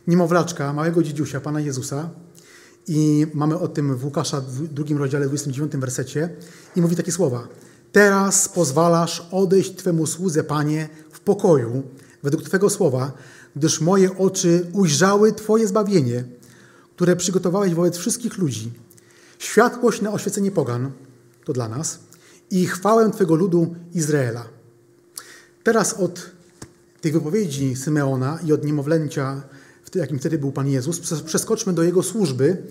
niemowlaczka, 0.07 0.73
małego 0.73 1.03
dziedziusia, 1.03 1.41
Pana 1.41 1.61
Jezusa. 1.61 2.11
I 2.89 3.27
mamy 3.35 3.59
o 3.59 3.69
tym 3.69 3.97
w 3.97 4.05
Łukasza 4.05 4.41
w 4.41 4.63
drugim 4.63 4.99
rozdziale, 4.99 5.27
29 5.27 5.73
wersecie. 5.77 6.29
I 6.77 6.83
mówi 6.83 6.97
takie 6.97 7.13
słowa. 7.13 7.49
Teraz 7.93 8.49
pozwalasz 8.49 9.29
odejść 9.31 9.77
Twemu 9.77 10.07
słudze, 10.07 10.45
Panie, 10.45 10.89
w 11.11 11.21
pokoju, 11.21 11.83
według 12.23 12.43
Twego 12.43 12.71
słowa, 12.71 13.13
gdyż 13.57 13.81
moje 13.81 14.19
oczy 14.19 14.67
ujrzały 14.73 15.33
Twoje 15.33 15.69
zbawienie, 15.69 16.25
które 16.97 17.17
przygotowałeś 17.17 17.75
wobec 17.75 17.97
wszystkich 17.97 18.39
ludzi. 18.39 18.73
Światłość 19.39 20.01
na 20.01 20.13
oświecenie 20.13 20.51
pogan, 20.51 20.91
to 21.45 21.53
dla 21.53 21.69
nas, 21.69 21.99
i 22.51 22.67
chwałę 22.67 23.11
Twego 23.11 23.35
ludu 23.35 23.75
Izraela. 23.95 24.45
Teraz 25.63 25.95
od 25.95 26.31
tych 27.01 27.13
wypowiedzi 27.13 27.77
Symeona 27.77 28.39
i 28.47 28.53
od 28.53 28.65
niemowlęcia 28.65 29.43
jakim 29.95 30.19
wtedy 30.19 30.39
był 30.39 30.53
Pan 30.53 30.69
Jezus, 30.69 31.23
przeskoczmy 31.25 31.73
do 31.73 31.83
Jego 31.83 32.03
służby 32.03 32.63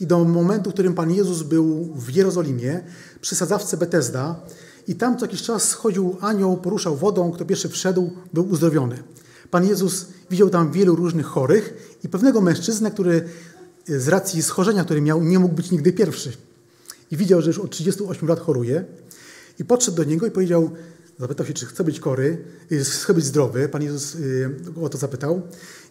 i 0.00 0.06
do 0.06 0.24
momentu, 0.24 0.70
w 0.70 0.72
którym 0.72 0.94
Pan 0.94 1.10
Jezus 1.10 1.42
był 1.42 1.94
w 1.94 2.10
Jerozolimie, 2.10 2.80
przy 3.20 3.34
sadzawce 3.34 3.76
Betesda 3.76 4.40
i 4.88 4.94
tam 4.94 5.18
co 5.18 5.24
jakiś 5.24 5.42
czas 5.42 5.68
schodził 5.68 6.16
anioł, 6.20 6.56
poruszał 6.56 6.96
wodą, 6.96 7.32
kto 7.32 7.44
pierwszy 7.44 7.68
wszedł, 7.68 8.10
był 8.32 8.48
uzdrowiony. 8.48 9.02
Pan 9.50 9.66
Jezus 9.66 10.06
widział 10.30 10.50
tam 10.50 10.72
wielu 10.72 10.96
różnych 10.96 11.26
chorych 11.26 11.96
i 12.04 12.08
pewnego 12.08 12.40
mężczyznę, 12.40 12.90
który 12.90 13.24
z 13.86 14.08
racji 14.08 14.42
schorzenia, 14.42 14.84
który 14.84 15.00
miał, 15.00 15.22
nie 15.22 15.38
mógł 15.38 15.54
być 15.54 15.70
nigdy 15.70 15.92
pierwszy. 15.92 16.32
I 17.10 17.16
widział, 17.16 17.42
że 17.42 17.46
już 17.46 17.58
od 17.58 17.70
38 17.70 18.28
lat 18.28 18.40
choruje. 18.40 18.84
I 19.58 19.64
podszedł 19.64 19.96
do 19.96 20.04
niego 20.04 20.26
i 20.26 20.30
powiedział, 20.30 20.70
zapytał 21.20 21.46
się, 21.46 21.52
czy 21.52 21.66
chce 21.66 21.84
być 21.84 22.00
kory, 22.00 22.44
y, 22.72 22.84
chce 22.84 23.14
być 23.14 23.24
zdrowy. 23.24 23.68
Pan 23.68 23.82
Jezus 23.82 24.14
y, 24.14 24.50
o 24.82 24.88
to 24.88 24.98
zapytał. 24.98 25.42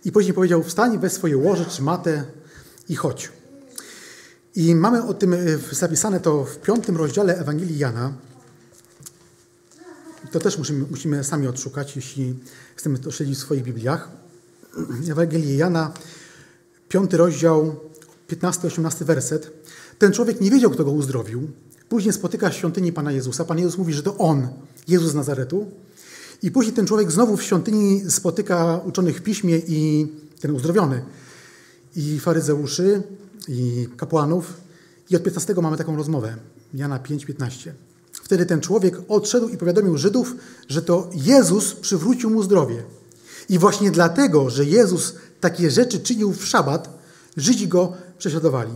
I 0.05 0.11
później 0.11 0.33
powiedział, 0.33 0.63
wstań, 0.63 0.99
weź 0.99 1.13
swoje 1.13 1.37
łoże 1.37 1.65
czy 1.65 1.81
matę 1.81 2.23
i 2.89 2.95
chodź. 2.95 3.31
I 4.55 4.75
mamy 4.75 5.03
o 5.03 5.13
tym 5.13 5.33
y, 5.33 5.59
zapisane 5.71 6.19
to 6.19 6.45
w 6.45 6.57
piątym 6.57 6.97
rozdziale 6.97 7.37
Ewangelii 7.37 7.77
Jana. 7.77 8.13
To 10.31 10.39
też 10.39 10.57
musimy, 10.57 10.85
musimy 10.91 11.23
sami 11.23 11.47
odszukać, 11.47 11.95
jeśli 11.95 12.35
chcemy 12.75 12.99
to 12.99 13.11
śledzić 13.11 13.37
w 13.37 13.41
swoich 13.41 13.63
Bibliach. 13.63 14.09
Ewangelii 15.11 15.57
Jana, 15.57 15.93
piąty 16.89 17.17
rozdział, 17.17 17.75
15-18 18.29 19.03
werset. 19.03 19.51
Ten 19.99 20.13
człowiek 20.13 20.41
nie 20.41 20.51
wiedział, 20.51 20.71
kto 20.71 20.83
go 20.83 20.91
uzdrowił. 20.91 21.47
Później 21.89 22.13
spotyka 22.13 22.49
w 22.49 22.53
świątyni 22.53 22.93
Pana 22.93 23.11
Jezusa. 23.11 23.45
Pan 23.45 23.59
Jezus 23.59 23.77
mówi, 23.77 23.93
że 23.93 24.03
to 24.03 24.17
On, 24.17 24.47
Jezus 24.87 25.11
z 25.11 25.15
Nazaretu. 25.15 25.71
I 26.43 26.51
później 26.51 26.75
ten 26.75 26.87
człowiek 26.87 27.11
znowu 27.11 27.37
w 27.37 27.43
świątyni 27.43 28.01
spotyka 28.09 28.81
uczonych 28.85 29.17
w 29.17 29.21
piśmie 29.21 29.57
i 29.57 30.07
ten 30.41 30.51
uzdrowiony. 30.51 31.01
I 31.95 32.19
faryzeuszy, 32.19 33.03
i 33.47 33.87
kapłanów. 33.97 34.53
I 35.09 35.15
od 35.15 35.23
15 35.23 35.53
mamy 35.61 35.77
taką 35.77 35.95
rozmowę. 35.95 36.35
Jana 36.73 36.99
5:15. 36.99 37.71
Wtedy 38.11 38.45
ten 38.45 38.61
człowiek 38.61 39.01
odszedł 39.07 39.49
i 39.49 39.57
powiadomił 39.57 39.97
Żydów, 39.97 40.35
że 40.67 40.81
to 40.81 41.09
Jezus 41.13 41.73
przywrócił 41.73 42.29
mu 42.29 42.43
zdrowie. 42.43 42.83
I 43.49 43.59
właśnie 43.59 43.91
dlatego, 43.91 44.49
że 44.49 44.65
Jezus 44.65 45.15
takie 45.41 45.71
rzeczy 45.71 45.99
czynił 45.99 46.33
w 46.33 46.45
szabat, 46.45 46.99
Żydzi 47.37 47.67
go 47.67 47.93
prześladowali. 48.17 48.71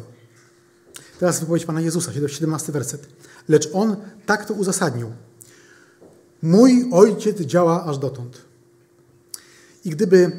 Teraz 1.20 1.40
wypowiedź 1.40 1.66
Pana 1.66 1.82
Jezusa, 1.82 2.12
17 2.28 2.72
werset. 2.72 3.08
Lecz 3.50 3.70
On 3.74 3.96
tak 4.26 4.46
to 4.46 4.54
uzasadnił. 4.54 5.12
Mój 6.42 6.90
Ojciec 6.92 7.42
działa 7.42 7.86
aż 7.86 7.98
dotąd. 7.98 8.42
I 9.86 9.90
gdyby 9.90 10.32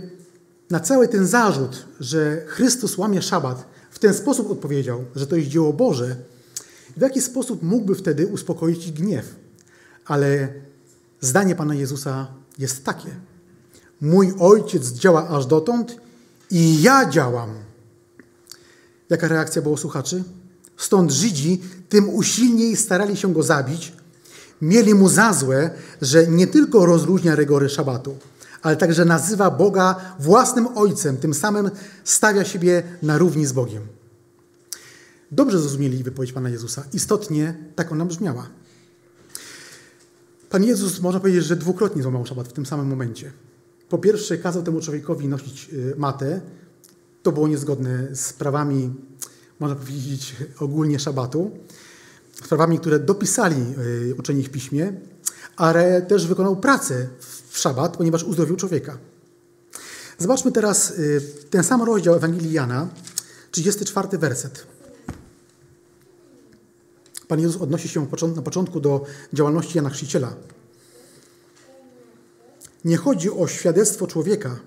na 0.71 0.81
cały 0.81 1.09
ten 1.09 1.27
zarzut, 1.27 1.85
że 2.01 2.45
Chrystus 2.47 2.99
łamie 2.99 3.23
szabat, 3.23 3.67
w 3.91 3.99
ten 3.99 4.15
sposób 4.15 4.51
odpowiedział, 4.51 5.05
że 5.17 5.27
to 5.27 5.37
jest 5.37 5.49
dzieło 5.49 5.73
Boże, 5.73 6.17
w 6.97 7.01
jaki 7.01 7.21
sposób 7.21 7.63
mógłby 7.63 7.95
wtedy 7.95 8.27
uspokoić 8.27 8.93
gniew? 8.93 9.35
Ale 10.07 10.49
zdanie 11.21 11.55
Pana 11.55 11.75
Jezusa 11.75 12.27
jest 12.59 12.85
takie. 12.85 13.09
Mój 14.01 14.35
Ojciec 14.39 14.93
działa 14.93 15.29
aż 15.29 15.47
dotąd 15.47 15.97
i 16.51 16.83
ja 16.83 17.11
działam. 17.11 17.55
Jaka 19.11 19.29
reakcja 19.29 19.63
było 19.63 19.77
słuchaczy? 19.77 20.25
Stąd 20.77 21.13
Żydzi 21.13 21.61
tym 21.89 22.09
usilniej 22.09 22.77
starali 22.77 23.17
się 23.17 23.33
go 23.33 23.43
zabić. 23.43 23.93
Mieli 24.63 24.95
mu 24.95 25.09
za 25.09 25.33
złe, 25.33 25.71
że 26.03 26.27
nie 26.27 26.47
tylko 26.47 26.87
rozluźnia 26.87 27.37
rygory 27.37 27.69
szabatu, 27.69 28.17
ale 28.63 28.77
także 28.77 29.05
nazywa 29.05 29.51
Boga 29.51 30.15
własnym 30.19 30.69
Ojcem, 30.75 31.17
tym 31.17 31.35
samym 31.35 31.71
stawia 32.05 32.45
siebie 32.45 32.83
na 33.03 33.19
równi 33.19 33.47
z 33.47 33.53
Bogiem. 33.53 33.83
Dobrze 35.31 35.59
zrozumieli 35.59 36.05
wypowiedź 36.05 36.33
Pana 36.33 36.49
Jezusa. 36.49 36.85
Istotnie 36.93 37.55
tak 37.77 37.93
ona 37.93 38.05
brzmiała. 38.05 38.49
Pan 40.51 40.65
Jezus, 40.65 41.01
można 41.01 41.21
powiedzieć, 41.21 41.45
że 41.45 41.57
dwukrotnie 41.57 42.03
złamał 42.03 42.27
szabat 42.27 42.49
w 42.49 42.53
tym 42.53 42.67
samym 42.67 42.87
momencie. 42.87 43.33
Po 43.89 43.99
pierwsze, 43.99 44.39
kazał 44.39 44.63
temu 44.63 44.81
człowiekowi 44.81 45.29
nosić 45.29 45.69
y, 45.73 45.95
matę. 45.97 46.41
To 47.23 47.33
było 47.33 47.49
niezgodne 47.49 48.17
z 48.17 48.33
prawami, 48.33 48.95
można 49.61 49.77
powiedzieć, 49.77 50.37
ogólnie 50.61 50.99
szabatu. 50.99 51.51
Z 52.45 52.49
prawami, 52.49 52.79
które 52.79 52.99
dopisali 52.99 53.57
y, 54.11 54.15
uczeni 54.19 54.43
w 54.43 54.51
piśmie, 54.51 54.93
ale 55.57 56.03
też 56.03 56.27
wykonał 56.27 56.57
pracę 56.57 57.09
w 57.51 57.59
szabat, 57.59 57.97
ponieważ 57.97 58.25
uzdrowił 58.25 58.57
człowieka. 58.57 58.99
Zobaczmy 60.19 60.53
teraz 60.53 60.91
y, 60.91 61.21
ten 61.51 61.65
sam 61.65 61.83
rozdział 61.83 62.15
Ewangelii 62.15 62.53
Jana, 62.53 62.89
34 63.51 64.19
werset. 64.19 64.67
Pan 67.29 67.41
Jezus 67.41 67.63
odnosi 67.63 67.89
się 67.89 68.07
na 68.37 68.43
początku 68.43 68.81
do 68.81 69.05
działalności 69.33 69.79
Jana 69.79 69.91
Chrzciciela. 69.91 70.35
Nie 72.85 72.97
chodzi 72.97 73.31
o 73.31 73.49
świadectwo 73.49 74.07
człowieka. 74.07 74.61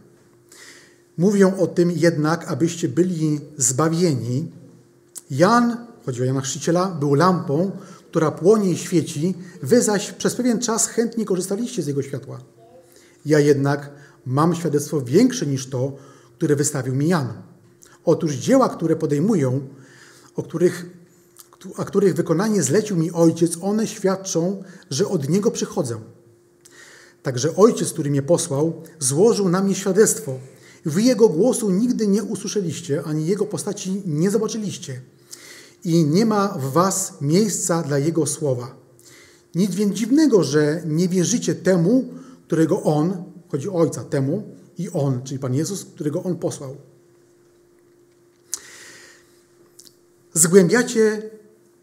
Mówią 1.17 1.57
o 1.57 1.67
tym 1.67 1.91
jednak, 1.91 2.47
abyście 2.47 2.89
byli 2.89 3.39
zbawieni. 3.57 4.51
Jan, 5.31 5.87
chodzi 6.05 6.21
o 6.21 6.25
Jana 6.25 6.41
Chrzciciela, 6.41 6.87
był 6.87 7.13
lampą, 7.13 7.71
która 8.09 8.31
płonie 8.31 8.71
i 8.71 8.77
świeci. 8.77 9.35
Wy 9.63 9.81
zaś 9.81 10.11
przez 10.11 10.35
pewien 10.35 10.59
czas 10.59 10.87
chętnie 10.87 11.25
korzystaliście 11.25 11.83
z 11.83 11.87
jego 11.87 12.03
światła. 12.03 12.39
Ja 13.25 13.39
jednak 13.39 13.91
mam 14.25 14.55
świadectwo 14.55 15.01
większe 15.01 15.45
niż 15.45 15.69
to, 15.69 15.91
które 16.37 16.55
wystawił 16.55 16.95
mi 16.95 17.07
Jan. 17.07 17.33
Otóż 18.05 18.33
dzieła, 18.33 18.69
które 18.69 18.95
podejmują, 18.95 19.67
o 20.35 20.43
których 20.43 20.97
a 21.77 21.85
których 21.85 22.15
wykonanie 22.15 22.63
zlecił 22.63 22.97
mi 22.97 23.11
Ojciec, 23.11 23.57
one 23.61 23.87
świadczą, 23.87 24.63
że 24.89 25.07
od 25.07 25.29
Niego 25.29 25.51
przychodzę. 25.51 25.99
Także 27.23 27.55
Ojciec, 27.55 27.93
który 27.93 28.09
mnie 28.09 28.21
posłał, 28.21 28.83
złożył 28.99 29.49
na 29.49 29.61
mnie 29.61 29.75
świadectwo. 29.75 30.39
Wy 30.85 31.01
Jego 31.01 31.29
głosu 31.29 31.71
nigdy 31.71 32.07
nie 32.07 32.23
usłyszeliście, 32.23 33.03
ani 33.03 33.25
Jego 33.25 33.45
postaci 33.45 34.01
nie 34.05 34.31
zobaczyliście. 34.31 35.01
I 35.87 36.05
nie 36.05 36.25
ma 36.25 36.47
w 36.47 36.71
was 36.71 37.13
miejsca 37.21 37.83
dla 37.83 37.97
Jego 37.97 38.25
słowa. 38.25 38.75
Nic 39.55 39.75
więc 39.75 39.95
dziwnego, 39.95 40.43
że 40.43 40.83
nie 40.85 41.09
wierzycie 41.09 41.55
temu, 41.55 42.05
którego 42.47 42.83
On, 42.83 43.23
chodzi 43.51 43.69
o 43.69 43.73
Ojca, 43.73 44.03
temu 44.03 44.43
i 44.77 44.89
On, 44.89 45.23
czyli 45.23 45.39
Pan 45.39 45.55
Jezus, 45.55 45.85
którego 45.85 46.23
On 46.23 46.35
posłał. 46.35 46.75
Zgłębiacie 50.33 51.21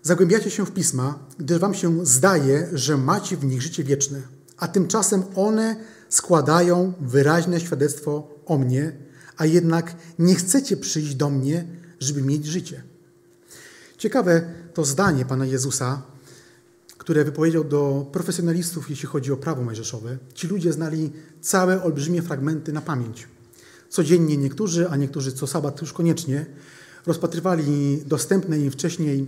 Zagłębiacie 0.02 0.50
się 0.50 0.66
w 0.66 0.70
pisma, 0.70 1.18
gdyż 1.38 1.58
wam 1.58 1.74
się 1.74 2.06
zdaje, 2.06 2.68
że 2.72 2.96
macie 2.96 3.36
w 3.36 3.44
nich 3.44 3.62
życie 3.62 3.84
wieczne, 3.84 4.22
a 4.56 4.68
tymczasem 4.68 5.22
one 5.34 5.76
składają 6.08 6.92
wyraźne 7.00 7.60
świadectwo 7.60 8.28
o 8.46 8.58
mnie, 8.58 8.92
a 9.36 9.46
jednak 9.46 9.96
nie 10.18 10.34
chcecie 10.34 10.76
przyjść 10.76 11.14
do 11.14 11.30
mnie, 11.30 11.64
żeby 12.00 12.22
mieć 12.22 12.46
życie. 12.46 12.82
Ciekawe 14.04 14.42
to 14.74 14.84
zdanie 14.84 15.24
Pana 15.24 15.46
Jezusa, 15.46 16.02
które 16.98 17.24
wypowiedział 17.24 17.64
do 17.64 18.06
profesjonalistów, 18.12 18.90
jeśli 18.90 19.08
chodzi 19.08 19.32
o 19.32 19.36
prawo 19.36 19.62
mojżeszowe. 19.62 20.18
Ci 20.34 20.46
ludzie 20.46 20.72
znali 20.72 21.12
całe 21.40 21.82
olbrzymie 21.82 22.22
fragmenty 22.22 22.72
na 22.72 22.80
pamięć. 22.80 23.28
Codziennie 23.88 24.36
niektórzy, 24.36 24.88
a 24.88 24.96
niektórzy 24.96 25.32
co 25.32 25.46
sabat 25.46 25.80
już 25.80 25.92
koniecznie, 25.92 26.46
rozpatrywali 27.06 28.02
dostępne 28.06 28.58
im 28.58 28.70
wcześniej 28.70 29.26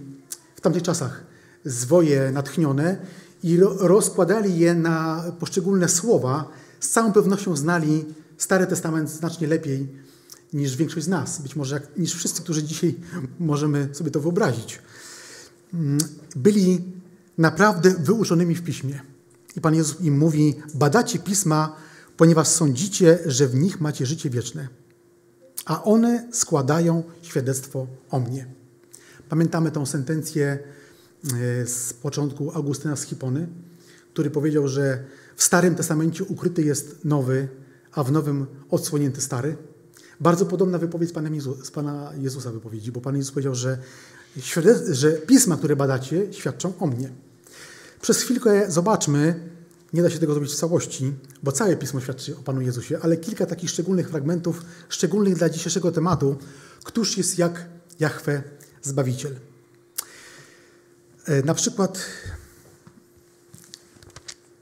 w 0.56 0.60
tamtych 0.60 0.82
czasach 0.82 1.24
zwoje 1.64 2.30
natchnione 2.32 2.96
i 3.42 3.60
rozkładali 3.78 4.58
je 4.58 4.74
na 4.74 5.24
poszczególne 5.38 5.88
słowa. 5.88 6.48
Z 6.80 6.88
całą 6.88 7.12
pewnością 7.12 7.56
znali 7.56 8.04
Stary 8.38 8.66
Testament 8.66 9.10
znacznie 9.10 9.46
lepiej 9.46 9.88
niż 10.52 10.76
większość 10.76 11.06
z 11.06 11.08
nas, 11.08 11.42
być 11.42 11.56
może 11.56 11.74
jak, 11.74 11.98
niż 11.98 12.14
wszyscy, 12.14 12.42
którzy 12.42 12.62
dzisiaj 12.62 12.94
możemy 13.38 13.88
sobie 13.92 14.10
to 14.10 14.20
wyobrazić. 14.20 14.78
Mm, 15.74 15.98
byli 16.36 16.84
naprawdę 17.38 17.94
wyuczonymi 17.98 18.54
w 18.54 18.62
piśmie. 18.62 19.00
I 19.56 19.60
Pan 19.60 19.74
Jezus 19.74 20.00
im 20.00 20.18
mówi: 20.18 20.54
Badacie 20.74 21.18
pisma, 21.18 21.76
ponieważ 22.16 22.48
sądzicie, 22.48 23.18
że 23.26 23.48
w 23.48 23.54
nich 23.54 23.80
macie 23.80 24.06
życie 24.06 24.30
wieczne, 24.30 24.68
a 25.64 25.84
one 25.84 26.28
składają 26.32 27.02
świadectwo 27.22 27.86
o 28.10 28.20
mnie. 28.20 28.46
Pamiętamy 29.28 29.70
tą 29.70 29.86
sentencję 29.86 30.58
e, 31.24 31.66
z 31.66 31.92
początku 31.92 32.50
Augustyna 32.50 32.96
z 32.96 33.02
Hipony, 33.02 33.48
który 34.12 34.30
powiedział, 34.30 34.68
że 34.68 35.04
w 35.36 35.42
Starym 35.42 35.74
Testamencie 35.74 36.24
ukryty 36.24 36.62
jest 36.62 37.04
nowy, 37.04 37.48
a 37.92 38.04
w 38.04 38.12
Nowym 38.12 38.46
odsłonięty 38.70 39.20
stary. 39.20 39.56
Bardzo 40.20 40.46
podobna 40.46 40.78
wypowiedź 40.78 41.10
z, 41.10 41.12
Panem 41.12 41.34
Jezu, 41.34 41.58
z 41.64 41.70
Pana 41.70 42.12
Jezusa 42.18 42.50
wypowiedzi, 42.50 42.92
bo 42.92 43.00
Pan 43.00 43.16
Jezus 43.16 43.32
powiedział, 43.32 43.54
że, 43.54 43.78
że 44.90 45.12
pisma, 45.12 45.56
które 45.56 45.76
badacie, 45.76 46.32
świadczą 46.32 46.72
o 46.78 46.86
mnie. 46.86 47.10
Przez 48.00 48.20
chwilkę 48.20 48.70
zobaczmy, 48.70 49.50
nie 49.92 50.02
da 50.02 50.10
się 50.10 50.18
tego 50.18 50.32
zrobić 50.32 50.52
w 50.52 50.56
całości, 50.56 51.12
bo 51.42 51.52
całe 51.52 51.76
pismo 51.76 52.00
świadczy 52.00 52.36
o 52.36 52.42
Panu 52.42 52.60
Jezusie, 52.60 52.98
ale 53.02 53.16
kilka 53.16 53.46
takich 53.46 53.70
szczególnych 53.70 54.10
fragmentów, 54.10 54.62
szczególnych 54.88 55.36
dla 55.36 55.48
dzisiejszego 55.48 55.92
tematu, 55.92 56.36
któż 56.84 57.18
jest 57.18 57.38
jak 57.38 57.66
Jahwe 58.00 58.42
Zbawiciel. 58.82 59.36
E, 61.24 61.42
na 61.42 61.54
przykład 61.54 61.98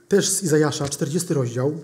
też 0.07 0.29
z 0.29 0.43
Izajasza, 0.43 0.89
40 0.89 1.33
rozdział. 1.33 1.81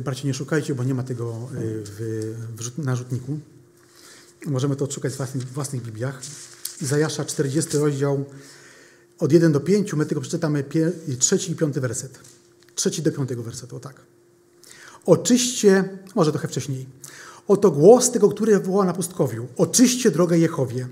Bracie, 0.00 0.28
nie 0.28 0.34
szukajcie, 0.34 0.74
bo 0.74 0.84
nie 0.84 0.94
ma 0.94 1.02
tego 1.02 1.32
e, 1.32 1.58
w, 1.84 2.34
w 2.56 2.78
narzutniku. 2.78 3.38
Możemy 4.46 4.76
to 4.76 4.84
odszukać 4.84 5.12
w 5.12 5.16
własnych, 5.16 5.44
własnych 5.44 5.82
Bibliach. 5.82 6.22
Izajasza, 6.82 7.24
40 7.24 7.78
rozdział, 7.78 8.24
od 9.18 9.32
1 9.32 9.52
do 9.52 9.60
5, 9.60 9.92
my 9.92 10.06
tylko 10.06 10.20
przeczytamy 10.20 10.64
trzeci 11.18 11.52
i 11.52 11.56
piąty 11.56 11.80
werset. 11.80 12.18
Trzeci 12.74 13.02
do 13.02 13.12
piątego 13.12 13.42
wersetu, 13.42 13.80
tak. 13.80 14.00
Oczyście, 15.06 15.98
może 16.14 16.32
trochę 16.32 16.48
wcześniej. 16.48 16.86
Oto 17.48 17.70
głos 17.70 18.10
tego, 18.10 18.28
który 18.28 18.60
woła 18.60 18.84
na 18.84 18.92
pustkowiu. 18.92 19.46
Oczyście 19.56 20.10
drogę 20.10 20.38
Jehowie. 20.38 20.88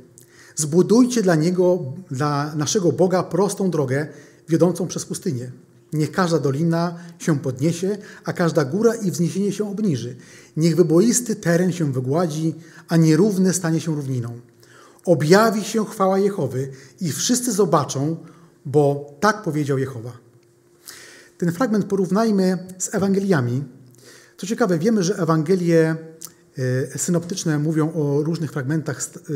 Zbudujcie 0.56 1.22
dla 1.22 1.34
Niego, 1.34 1.92
dla 2.10 2.54
naszego 2.54 2.92
Boga 2.92 3.22
prostą 3.22 3.70
drogę 3.70 4.06
wiodącą 4.48 4.86
przez 4.86 5.04
pustynię. 5.04 5.50
Niech 5.92 6.12
każda 6.12 6.38
dolina 6.38 6.94
się 7.18 7.38
podniesie, 7.38 7.98
a 8.24 8.32
każda 8.32 8.64
góra 8.64 8.94
i 8.94 9.10
wzniesienie 9.10 9.52
się 9.52 9.70
obniży. 9.70 10.16
Niech 10.56 10.76
wyboisty 10.76 11.36
teren 11.36 11.72
się 11.72 11.92
wygładzi, 11.92 12.54
a 12.88 12.96
nierówny 12.96 13.52
stanie 13.52 13.80
się 13.80 13.94
równiną. 13.94 14.40
Objawi 15.04 15.64
się 15.64 15.86
chwała 15.86 16.18
Jehowy 16.18 16.70
i 17.00 17.12
wszyscy 17.12 17.52
zobaczą, 17.52 18.16
bo 18.64 19.14
tak 19.20 19.42
powiedział 19.42 19.78
Jehowa. 19.78 20.12
Ten 21.38 21.52
fragment 21.52 21.84
porównajmy 21.84 22.66
z 22.78 22.94
Ewangeliami. 22.94 23.64
Co 24.36 24.46
ciekawe, 24.46 24.78
wiemy, 24.78 25.02
że 25.02 25.16
Ewangelie 25.16 25.96
synoptyczne 26.96 27.58
mówią 27.58 27.92
o 27.92 28.22
różnych 28.22 28.52
fragmentach 28.52 29.00
e, 29.00 29.32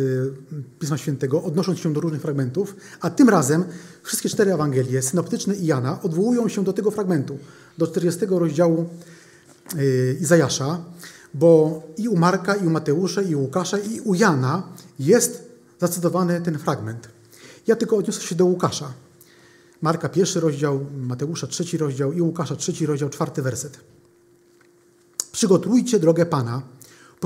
Pisma 0.78 0.98
Świętego, 0.98 1.42
odnosząc 1.42 1.78
się 1.78 1.92
do 1.92 2.00
różnych 2.00 2.22
fragmentów, 2.22 2.76
a 3.00 3.10
tym 3.10 3.28
razem 3.28 3.64
wszystkie 4.02 4.28
cztery 4.28 4.54
Ewangelie, 4.54 5.02
synoptyczne 5.02 5.54
i 5.54 5.66
Jana, 5.66 6.02
odwołują 6.02 6.48
się 6.48 6.64
do 6.64 6.72
tego 6.72 6.90
fragmentu, 6.90 7.38
do 7.78 7.86
40 7.86 8.26
rozdziału 8.26 8.86
e, 9.76 10.12
Izajasza, 10.20 10.84
bo 11.34 11.82
i 11.96 12.08
u 12.08 12.16
Marka, 12.16 12.54
i 12.54 12.66
u 12.66 12.70
Mateusza, 12.70 13.22
i 13.22 13.34
u 13.34 13.40
Łukasza, 13.40 13.78
i 13.78 14.00
u 14.00 14.14
Jana 14.14 14.62
jest 14.98 15.42
zacytowany 15.80 16.40
ten 16.40 16.58
fragment. 16.58 17.08
Ja 17.66 17.76
tylko 17.76 17.96
odniosę 17.96 18.22
się 18.22 18.34
do 18.34 18.44
Łukasza. 18.44 18.92
Marka 19.82 20.08
pierwszy 20.08 20.40
rozdział, 20.40 20.86
Mateusza 20.96 21.46
trzeci 21.46 21.78
rozdział 21.78 22.12
i 22.12 22.20
Łukasza 22.20 22.56
trzeci 22.56 22.86
rozdział, 22.86 23.08
czwarty 23.08 23.42
werset. 23.42 23.78
Przygotujcie 25.32 25.98
drogę 25.98 26.26
Pana, 26.26 26.62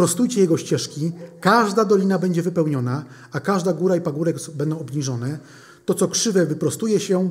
prostujcie 0.00 0.40
Jego 0.40 0.56
ścieżki, 0.56 1.12
każda 1.40 1.84
dolina 1.84 2.18
będzie 2.18 2.42
wypełniona, 2.42 3.04
a 3.32 3.40
każda 3.40 3.72
góra 3.72 3.96
i 3.96 4.00
pagórek 4.00 4.36
będą 4.54 4.78
obniżone. 4.78 5.38
To, 5.84 5.94
co 5.94 6.08
krzywe, 6.08 6.46
wyprostuje 6.46 7.00
się, 7.00 7.30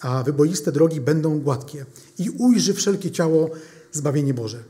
a 0.00 0.22
wyboiste 0.22 0.72
drogi 0.72 1.00
będą 1.00 1.40
gładkie. 1.40 1.86
I 2.18 2.30
ujrzy 2.30 2.74
wszelkie 2.74 3.10
ciało 3.10 3.50
zbawienie 3.92 4.34
Boże. 4.34 4.62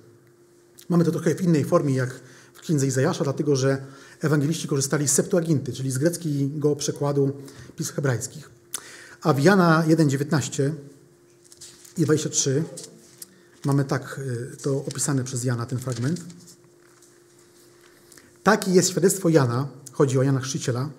Mamy 0.89 1.05
to 1.05 1.11
trochę 1.11 1.35
w 1.35 1.43
innej 1.43 1.65
formie, 1.65 1.95
jak 1.95 2.21
w 2.55 2.61
księdze 2.61 2.87
Izajasza, 2.87 3.25
dlatego 3.25 3.57
że 3.57 3.83
ewangeliści 4.21 4.69
korzystali 4.69 5.09
z 5.09 5.13
Septuaginty, 5.13 5.73
czyli 5.73 5.91
z 5.91 5.99
greckiego 5.99 6.77
przekładu 6.77 7.33
pism 7.77 7.95
hebrajskich. 7.95 8.51
A 9.23 9.33
w 9.33 9.41
Jana 9.43 9.85
1,19 9.89 10.71
i 11.99 12.05
23 12.05 12.65
mamy 13.65 13.85
tak 13.85 14.21
y, 14.55 14.57
to 14.63 14.77
opisane 14.77 15.25
przez 15.25 15.45
Jana, 15.45 15.67
ten 15.67 15.79
fragment. 15.79 16.21
Takie 18.47 18.71
jest 18.71 18.91
świadectwo 18.91 19.29
Jana, 19.29 19.69
chodzi 19.93 20.19
o 20.19 20.23
Jana 20.23 20.41
Chrzciciela, 20.41 20.91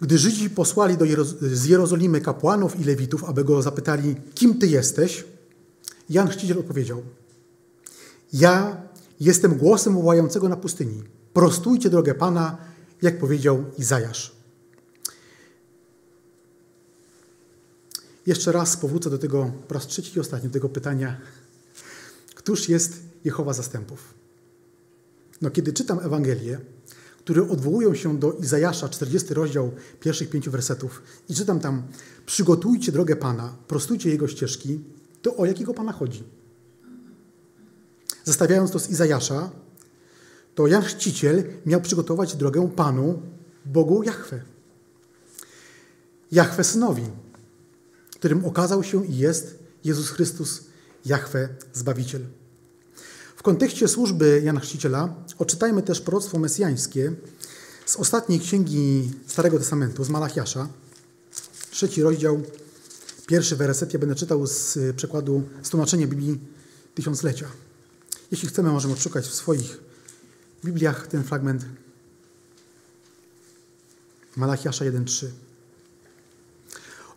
gdy 0.00 0.18
Żydzi 0.18 0.50
posłali 0.50 0.96
do 0.96 1.04
Jeroz 1.04 1.28
z 1.40 1.64
Jerozolimy 1.64 2.20
kapłanów 2.20 2.80
i 2.80 2.84
lewitów, 2.84 3.24
aby 3.24 3.44
go 3.44 3.62
zapytali, 3.62 4.16
kim 4.34 4.58
ty 4.58 4.66
jesteś, 4.66 5.24
Jan 6.10 6.28
Chrzciciel 6.28 6.58
odpowiedział, 6.58 7.02
ja 8.32 8.82
jestem 9.20 9.54
głosem 9.54 9.94
wołającego 9.94 10.48
na 10.48 10.56
pustyni. 10.56 11.02
Prostujcie 11.32 11.90
drogę 11.90 12.14
Pana, 12.14 12.56
jak 13.02 13.18
powiedział 13.18 13.64
Izajasz. 13.78 14.36
Jeszcze 18.26 18.52
raz 18.52 18.76
powrócę 18.76 19.10
do 19.10 19.18
tego, 19.18 19.52
po 19.68 19.74
raz 19.74 19.86
trzeci 19.86 20.16
i 20.16 20.20
ostatni, 20.20 20.48
do 20.48 20.52
tego 20.52 20.68
pytania, 20.68 21.20
któż 22.34 22.68
jest 22.68 23.02
Jehowa 23.24 23.52
zastępów? 23.52 24.25
No, 25.42 25.50
kiedy 25.50 25.72
czytam 25.72 25.98
Ewangelię, 25.98 26.60
które 27.18 27.48
odwołują 27.48 27.94
się 27.94 28.18
do 28.18 28.32
Izajasza, 28.32 28.88
40 28.88 29.34
rozdział 29.34 29.72
pierwszych 30.00 30.30
pięciu 30.30 30.50
wersetów 30.50 31.02
i 31.28 31.34
czytam 31.34 31.60
tam 31.60 31.82
przygotujcie 32.26 32.92
drogę 32.92 33.16
Pana, 33.16 33.56
prostujcie 33.68 34.10
Jego 34.10 34.28
ścieżki, 34.28 34.80
to 35.22 35.36
o 35.36 35.46
jakiego 35.46 35.74
Pana 35.74 35.92
chodzi? 35.92 36.24
Zestawiając 38.24 38.70
to 38.70 38.78
z 38.78 38.90
Izajasza, 38.90 39.50
to 40.54 40.66
Jan 40.66 40.82
miał 41.66 41.80
przygotować 41.80 42.36
drogę 42.36 42.70
Panu, 42.76 43.22
Bogu 43.64 44.02
Jahwe. 44.02 44.42
Jahwe 46.32 46.64
Synowi, 46.64 47.04
którym 48.14 48.44
okazał 48.44 48.82
się 48.82 49.06
i 49.06 49.16
jest 49.18 49.58
Jezus 49.84 50.10
Chrystus, 50.10 50.64
Jahwe 51.04 51.48
Zbawiciel. 51.72 52.22
W 53.36 53.42
kontekście 53.42 53.88
służby 53.88 54.42
Jana 54.44 54.60
Chrzciciela 54.60 55.14
odczytajmy 55.38 55.82
też 55.82 56.00
proroctwo 56.00 56.38
mesjańskie 56.38 57.12
z 57.86 57.96
ostatniej 57.96 58.40
księgi 58.40 59.10
Starego 59.26 59.58
Testamentu, 59.58 60.04
z 60.04 60.08
Malachiasza, 60.08 60.68
trzeci 61.70 62.02
rozdział, 62.02 62.42
pierwszy 63.26 63.56
werset. 63.56 63.92
Ja 63.92 63.98
będę 63.98 64.14
czytał 64.14 64.46
z 64.46 64.78
przekładu, 64.96 65.42
z 65.62 65.68
tłumaczenia 65.68 66.06
Biblii 66.06 66.38
Tysiąclecia. 66.94 67.46
Jeśli 68.30 68.48
chcemy, 68.48 68.70
możemy 68.70 68.94
odszukać 68.94 69.26
w 69.26 69.34
swoich 69.34 69.78
Bibliach 70.64 71.06
ten 71.06 71.24
fragment 71.24 71.64
Malachiasza 74.36 74.84
1:3. 74.84 75.26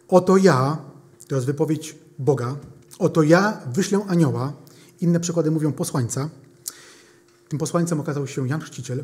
Oto 0.07 0.37
ja, 0.37 0.77
to 1.27 1.35
jest 1.35 1.47
wypowiedź 1.47 1.95
Boga, 2.19 2.55
oto 2.99 3.23
ja 3.23 3.61
wyślę 3.73 4.05
anioła, 4.07 4.53
inne 5.01 5.19
przykłady 5.19 5.51
mówią 5.51 5.71
posłańca. 5.71 6.29
Tym 7.49 7.59
posłańcem 7.59 7.99
okazał 7.99 8.27
się 8.27 8.47
Jan 8.47 8.61
Chrzciciel. 8.61 9.03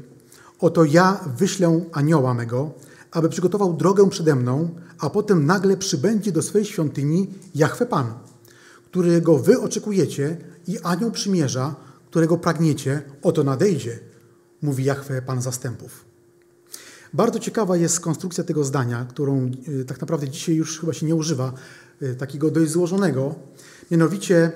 Oto 0.60 0.86
ja 0.86 1.20
wyślę 1.38 1.82
anioła 1.92 2.34
mego, 2.34 2.72
aby 3.12 3.30
przygotował 3.30 3.74
drogę 3.74 4.10
przede 4.10 4.36
mną, 4.36 4.70
a 5.00 5.10
potem 5.10 5.46
nagle 5.46 5.78
przybędzie 5.78 6.32
do 6.32 6.42
swej 6.42 6.66
świątyni 6.66 7.28
Jahwe 7.56 7.86
Pan, 7.86 8.14
którego 8.86 9.38
wy 9.38 9.62
oczekujecie 9.62 10.38
i 10.68 10.80
anioł 10.80 11.12
przymierza, 11.12 11.76
którego 12.10 12.38
pragniecie, 12.38 13.02
oto 13.22 13.44
nadejdzie, 13.44 14.00
mówi 14.62 14.84
Jahwe 14.84 15.22
Pan 15.22 15.42
zastępów. 15.42 16.06
Bardzo 17.14 17.40
ciekawa 17.40 17.78
jest 17.78 18.00
konstrukcja 18.00 18.44
tego 18.44 18.64
zdania, 18.64 19.06
którą 19.10 19.52
y, 19.68 19.86
tak 19.86 20.02
naprawdę 20.02 20.30
dzisiaj 20.30 20.56
już 20.56 20.80
chyba 20.80 20.94
się 20.94 21.06
nie 21.06 21.16
używa, 21.16 21.54
y, 22.02 22.16
takiego 22.16 22.52
dość 22.52 22.72
złożonego. 22.72 23.36
Mianowicie 23.92 24.52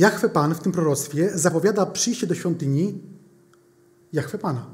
Jahwe 0.00 0.28
Pan 0.28 0.54
w 0.54 0.60
tym 0.60 0.72
proroctwie 0.72 1.30
zapowiada 1.38 1.86
przyjście 1.86 2.26
do 2.26 2.34
świątyni 2.34 3.00
Jahwe 4.12 4.38
Pana. 4.38 4.66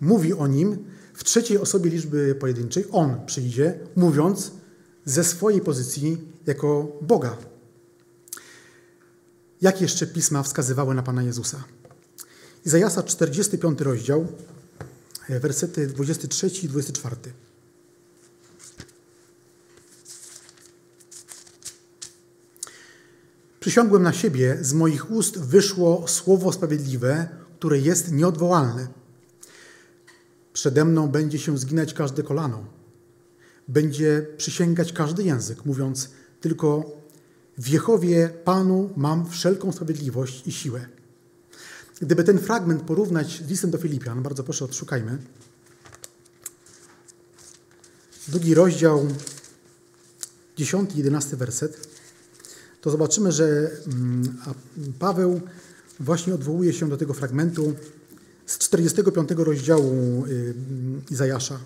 Mówi 0.00 0.34
o 0.34 0.46
nim 0.46 0.84
w 1.14 1.24
trzeciej 1.24 1.58
osobie 1.58 1.90
liczby 1.90 2.34
pojedynczej. 2.34 2.84
On 2.92 3.26
przyjdzie, 3.26 3.78
mówiąc 3.96 4.50
ze 5.04 5.24
swojej 5.24 5.60
pozycji 5.60 6.18
jako 6.46 6.98
Boga. 7.02 7.36
Jak 9.60 9.80
jeszcze 9.80 10.06
pisma 10.06 10.42
wskazywały 10.42 10.94
na 10.94 11.02
Pana 11.02 11.22
Jezusa? 11.22 11.64
Izajasa 12.66 13.02
45 13.02 13.80
rozdział, 13.80 14.26
wersety 15.28 15.86
23 15.86 16.46
i 16.46 16.68
24. 16.68 17.16
Przysiągłem 23.60 24.02
na 24.02 24.12
siebie, 24.12 24.58
z 24.60 24.72
moich 24.72 25.10
ust 25.10 25.38
wyszło 25.38 26.08
słowo 26.08 26.52
sprawiedliwe, 26.52 27.28
które 27.58 27.78
jest 27.78 28.12
nieodwołalne. 28.12 28.88
Przede 30.52 30.84
mną 30.84 31.08
będzie 31.08 31.38
się 31.38 31.58
zginać 31.58 31.94
każde 31.94 32.22
kolano. 32.22 32.64
Będzie 33.68 34.26
przysięgać 34.36 34.92
każdy 34.92 35.22
język, 35.24 35.64
mówiąc 35.64 36.10
tylko 36.40 36.98
w 37.58 37.68
Jehowie 37.68 38.28
Panu 38.44 38.90
mam 38.96 39.30
wszelką 39.30 39.72
sprawiedliwość 39.72 40.46
i 40.46 40.52
siłę. 40.52 40.88
Gdyby 42.00 42.24
ten 42.24 42.38
fragment 42.38 42.82
porównać 42.82 43.42
z 43.46 43.48
listem 43.50 43.70
do 43.70 43.78
Filipian, 43.78 44.22
bardzo 44.22 44.44
proszę 44.44 44.64
odszukajmy. 44.64 45.18
Drugi 48.28 48.54
rozdział, 48.54 49.06
10 50.56 50.94
i 50.94 50.98
11 50.98 51.36
werset, 51.36 51.97
to 52.80 52.90
zobaczymy, 52.90 53.32
że 53.32 53.70
mm, 53.86 54.36
Paweł 54.98 55.40
właśnie 56.00 56.34
odwołuje 56.34 56.72
się 56.72 56.88
do 56.88 56.96
tego 56.96 57.14
fragmentu 57.14 57.74
z 58.46 58.58
45 58.58 59.28
rozdziału 59.36 60.24
y, 60.26 60.54
Izajasza, 61.10 61.58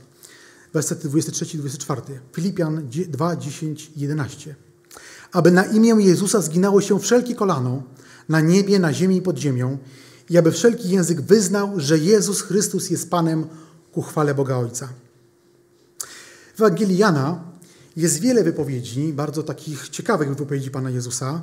wersety 0.72 1.08
23 1.08 1.44
i 1.44 1.58
24. 1.58 2.02
Filipian 2.32 2.88
2, 3.08 3.36
10 3.36 3.90
i 3.96 4.00
11 4.00 4.54
aby 5.32 5.50
na 5.50 5.64
imię 5.64 5.94
Jezusa 5.98 6.40
zginało 6.40 6.80
się 6.80 7.00
wszelkie 7.00 7.34
kolano 7.34 7.82
na 8.28 8.40
niebie, 8.40 8.78
na 8.78 8.92
ziemi 8.92 9.16
i 9.16 9.22
pod 9.22 9.38
ziemią 9.38 9.78
i 10.30 10.38
aby 10.38 10.52
wszelki 10.52 10.90
język 10.90 11.20
wyznał, 11.20 11.72
że 11.76 11.98
Jezus 11.98 12.40
Chrystus 12.42 12.90
jest 12.90 13.10
Panem 13.10 13.46
ku 13.92 14.02
chwale 14.02 14.34
Boga 14.34 14.56
Ojca. 14.56 14.88
W 16.54 16.60
Ewangelii 16.60 16.96
Jana 16.96 17.44
jest 17.96 18.20
wiele 18.20 18.44
wypowiedzi, 18.44 19.12
bardzo 19.12 19.42
takich 19.42 19.88
ciekawych 19.88 20.28
wypowiedzi 20.28 20.70
Pana 20.70 20.90
Jezusa. 20.90 21.42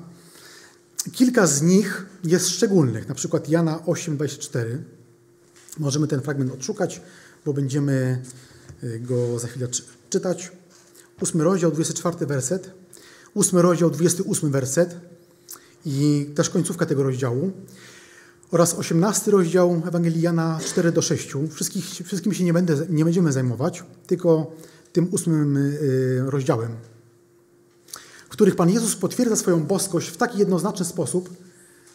Kilka 1.12 1.48
z 1.48 1.62
nich 1.62 2.06
jest 2.24 2.50
szczególnych, 2.50 3.08
na 3.08 3.16
przykład 3.16 3.50
Jana 3.50 3.80
8,24. 3.86 4.66
Możemy 5.80 6.08
ten 6.08 6.22
fragment 6.22 6.52
odszukać, 6.52 7.02
bo 7.46 7.54
będziemy 7.54 8.22
y, 8.84 9.00
go 9.00 9.40
za 9.40 9.48
chwilę 9.48 9.68
czytać. 10.10 10.52
Ósmy 11.22 11.44
rozdział, 11.44 11.72
24 11.72 12.26
werset 12.26 12.80
ósmy 13.34 13.62
rozdział, 13.62 13.90
28 13.90 14.52
werset 14.52 14.96
i 15.86 16.30
też 16.36 16.50
końcówka 16.50 16.86
tego 16.86 17.04
rozdziału 17.04 17.52
oraz 18.52 18.74
18 18.74 19.32
rozdział 19.32 19.82
Ewangelii 19.88 20.22
Jana 20.22 20.60
4 20.66 20.92
do 20.92 21.02
6. 21.02 21.34
Wszystkich, 21.52 21.86
wszystkim 21.86 22.34
się 22.34 22.44
nie, 22.44 22.54
będę, 22.54 22.86
nie 22.90 23.06
będziemy 23.06 23.32
zajmować, 23.32 23.84
tylko 24.08 24.52
tym 25.00 25.14
ósmym 25.14 25.58
y, 25.58 26.24
rozdziałem, 26.26 26.76
w 28.26 28.30
których 28.30 28.56
Pan 28.56 28.70
Jezus 28.70 28.96
potwierdza 28.96 29.36
swoją 29.36 29.64
boskość 29.64 30.08
w 30.08 30.18
taki 30.18 30.40
jednoznaczny 30.40 30.86
sposób, 30.86 31.30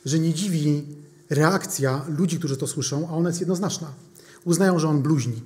że 0.04 0.18
nie 0.18 0.34
dziwi 0.34 0.86
reakcja 1.30 2.04
ludzi, 2.18 2.38
którzy 2.38 2.56
to 2.56 2.66
słyszą, 2.66 3.08
a 3.08 3.12
ona 3.12 3.28
jest 3.28 3.40
jednoznaczna. 3.40 3.92
Uznają, 4.44 4.78
że 4.78 4.88
On 4.88 5.02
bluźni. 5.02 5.42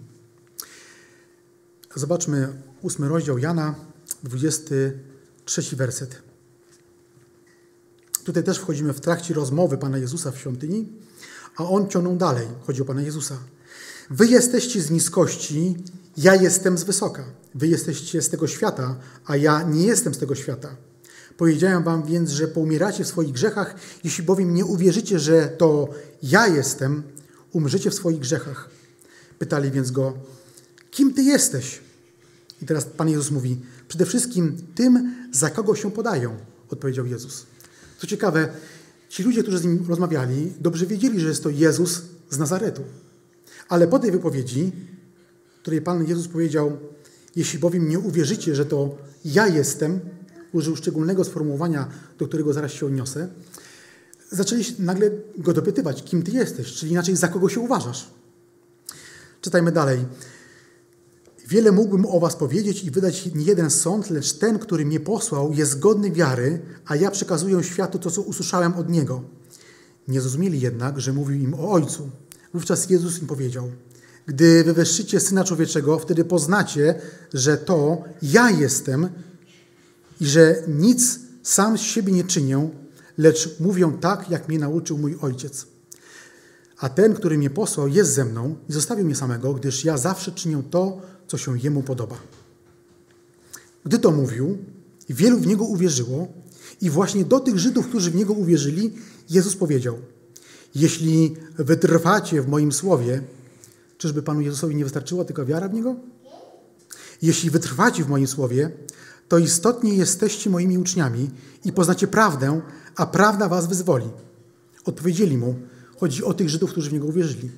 Zobaczmy 1.94 2.62
ósmy 2.82 3.08
rozdział 3.08 3.38
Jana, 3.38 3.74
20 4.22 4.74
trzeci 5.44 5.76
werset. 5.76 6.22
Tutaj 8.24 8.44
też 8.44 8.58
wchodzimy 8.58 8.92
w 8.92 9.00
trakcie 9.00 9.34
rozmowy 9.34 9.78
Pana 9.78 9.98
Jezusa 9.98 10.30
w 10.30 10.38
świątyni, 10.38 10.88
a 11.56 11.64
on 11.64 11.88
ciągnął 11.88 12.16
dalej. 12.16 12.48
Chodzi 12.66 12.82
o 12.82 12.84
Pana 12.84 13.02
Jezusa. 13.02 13.38
Wy 14.10 14.26
jesteście 14.26 14.82
z 14.82 14.90
niskości, 14.90 15.76
Ja 16.18 16.34
jestem 16.34 16.78
z 16.78 16.84
wysoka, 16.84 17.24
wy 17.54 17.68
jesteście 17.68 18.22
z 18.22 18.28
tego 18.28 18.46
świata, 18.46 18.96
a 19.26 19.36
ja 19.36 19.62
nie 19.62 19.86
jestem 19.86 20.14
z 20.14 20.18
tego 20.18 20.34
świata. 20.34 20.76
Powiedziałem 21.36 21.82
wam 21.82 22.02
więc, 22.02 22.30
że 22.30 22.48
poumieracie 22.48 23.04
w 23.04 23.08
swoich 23.08 23.32
grzechach, 23.32 23.74
jeśli 24.04 24.24
bowiem 24.24 24.54
nie 24.54 24.64
uwierzycie, 24.64 25.18
że 25.18 25.48
to 25.48 25.88
ja 26.22 26.46
jestem, 26.46 27.02
umrzecie 27.52 27.90
w 27.90 27.94
swoich 27.94 28.18
grzechach. 28.18 28.70
Pytali 29.38 29.70
więc 29.70 29.90
go, 29.90 30.18
kim 30.90 31.14
ty 31.14 31.22
jesteś? 31.22 31.80
I 32.62 32.66
teraz 32.66 32.84
Pan 32.84 33.08
Jezus 33.08 33.30
mówi, 33.30 33.60
przede 33.88 34.06
wszystkim 34.06 34.56
tym, 34.74 35.14
za 35.32 35.50
kogo 35.50 35.74
się 35.74 35.90
podają, 35.90 36.36
odpowiedział 36.70 37.06
Jezus. 37.06 37.46
Co 37.98 38.06
ciekawe, 38.06 38.48
ci 39.08 39.22
ludzie, 39.22 39.42
którzy 39.42 39.58
z 39.58 39.64
nim 39.64 39.84
rozmawiali, 39.88 40.52
dobrze 40.60 40.86
wiedzieli, 40.86 41.20
że 41.20 41.28
jest 41.28 41.42
to 41.42 41.50
Jezus 41.50 42.02
z 42.30 42.38
Nazaretu. 42.38 42.82
Ale 43.68 43.88
po 43.88 43.98
tej 43.98 44.10
wypowiedzi, 44.10 44.72
której 45.68 45.82
Pan 45.82 46.06
Jezus 46.06 46.28
powiedział, 46.28 46.78
jeśli 47.36 47.58
bowiem 47.58 47.88
nie 47.88 47.98
uwierzycie, 47.98 48.54
że 48.54 48.66
to 48.66 48.98
ja 49.24 49.46
jestem, 49.46 50.00
użył 50.52 50.76
szczególnego 50.76 51.24
sformułowania, 51.24 51.88
do 52.18 52.28
którego 52.28 52.52
zaraz 52.52 52.72
się 52.72 52.86
odniosę, 52.86 53.28
zaczęli 54.30 54.64
nagle 54.78 55.10
go 55.38 55.52
dopytywać, 55.52 56.04
kim 56.04 56.22
ty 56.22 56.30
jesteś, 56.30 56.72
czyli 56.72 56.92
inaczej 56.92 57.16
za 57.16 57.28
kogo 57.28 57.48
się 57.48 57.60
uważasz. 57.60 58.10
Czytajmy 59.40 59.72
dalej. 59.72 59.98
Wiele 61.48 61.72
mógłbym 61.72 62.06
o 62.06 62.20
was 62.20 62.36
powiedzieć 62.36 62.84
i 62.84 62.90
wydać 62.90 63.34
nie 63.34 63.44
jeden 63.44 63.70
sąd, 63.70 64.10
lecz 64.10 64.32
ten, 64.32 64.58
który 64.58 64.86
mnie 64.86 65.00
posłał, 65.00 65.52
jest 65.52 65.78
godny 65.78 66.10
wiary, 66.10 66.60
a 66.86 66.96
ja 66.96 67.10
przekazuję 67.10 67.62
światu 67.62 67.98
to, 67.98 68.10
co 68.10 68.22
usłyszałem 68.22 68.74
od 68.74 68.88
niego. 68.88 69.22
Nie 70.08 70.20
zrozumieli 70.20 70.60
jednak, 70.60 71.00
że 71.00 71.12
mówił 71.12 71.40
im 71.40 71.54
o 71.54 71.70
Ojcu. 71.70 72.10
Wówczas 72.54 72.90
Jezus 72.90 73.20
im 73.20 73.26
powiedział: 73.26 73.70
Gdy 74.28 74.64
wywyższycie 74.64 75.20
Syna 75.20 75.44
Człowieczego, 75.44 75.98
wtedy 75.98 76.24
poznacie, 76.24 76.94
że 77.34 77.56
to 77.56 78.04
ja 78.22 78.50
jestem 78.50 79.08
i 80.20 80.26
że 80.26 80.62
nic 80.68 81.20
sam 81.42 81.78
z 81.78 81.80
siebie 81.80 82.12
nie 82.12 82.24
czynię, 82.24 82.68
lecz 83.18 83.60
mówię 83.60 83.92
tak, 84.00 84.30
jak 84.30 84.48
mnie 84.48 84.58
nauczył 84.58 84.98
mój 84.98 85.18
Ojciec. 85.20 85.66
A 86.78 86.88
ten, 86.88 87.14
który 87.14 87.38
mnie 87.38 87.50
posłał, 87.50 87.88
jest 87.88 88.14
ze 88.14 88.24
mną 88.24 88.56
i 88.68 88.72
zostawił 88.72 89.04
mnie 89.04 89.14
samego, 89.14 89.54
gdyż 89.54 89.84
ja 89.84 89.98
zawsze 89.98 90.32
czynię 90.32 90.62
to, 90.70 91.00
co 91.26 91.38
się 91.38 91.58
jemu 91.58 91.82
podoba. 91.82 92.16
Gdy 93.84 93.98
to 93.98 94.10
mówił, 94.10 94.58
wielu 95.08 95.38
w 95.38 95.46
niego 95.46 95.64
uwierzyło, 95.64 96.28
i 96.80 96.90
właśnie 96.90 97.24
do 97.24 97.40
tych 97.40 97.58
Żydów, 97.58 97.88
którzy 97.88 98.10
w 98.10 98.14
niego 98.14 98.32
uwierzyli, 98.32 98.92
Jezus 99.30 99.56
powiedział: 99.56 99.98
Jeśli 100.74 101.36
wytrwacie 101.58 102.42
w 102.42 102.48
moim 102.48 102.72
słowie, 102.72 103.22
czyżby 103.98 104.22
Panu 104.22 104.40
Jezusowi 104.40 104.76
nie 104.76 104.84
wystarczyła 104.84 105.24
tylko 105.24 105.46
wiara 105.46 105.68
w 105.68 105.74
niego? 105.74 105.96
Jeśli 107.22 107.50
wytrwacie 107.50 108.04
w 108.04 108.08
moim 108.08 108.26
słowie, 108.26 108.70
to 109.28 109.38
istotnie 109.38 109.94
jesteście 109.94 110.50
moimi 110.50 110.78
uczniami 110.78 111.30
i 111.64 111.72
poznacie 111.72 112.06
prawdę, 112.06 112.60
a 112.96 113.06
prawda 113.06 113.48
was 113.48 113.66
wyzwoli. 113.66 114.10
Odpowiedzieli 114.84 115.38
mu, 115.38 115.54
chodzi 115.96 116.24
o 116.24 116.34
tych 116.34 116.48
Żydów, 116.48 116.70
którzy 116.70 116.90
w 116.90 116.92
niego 116.92 117.06
uwierzyli. 117.06 117.50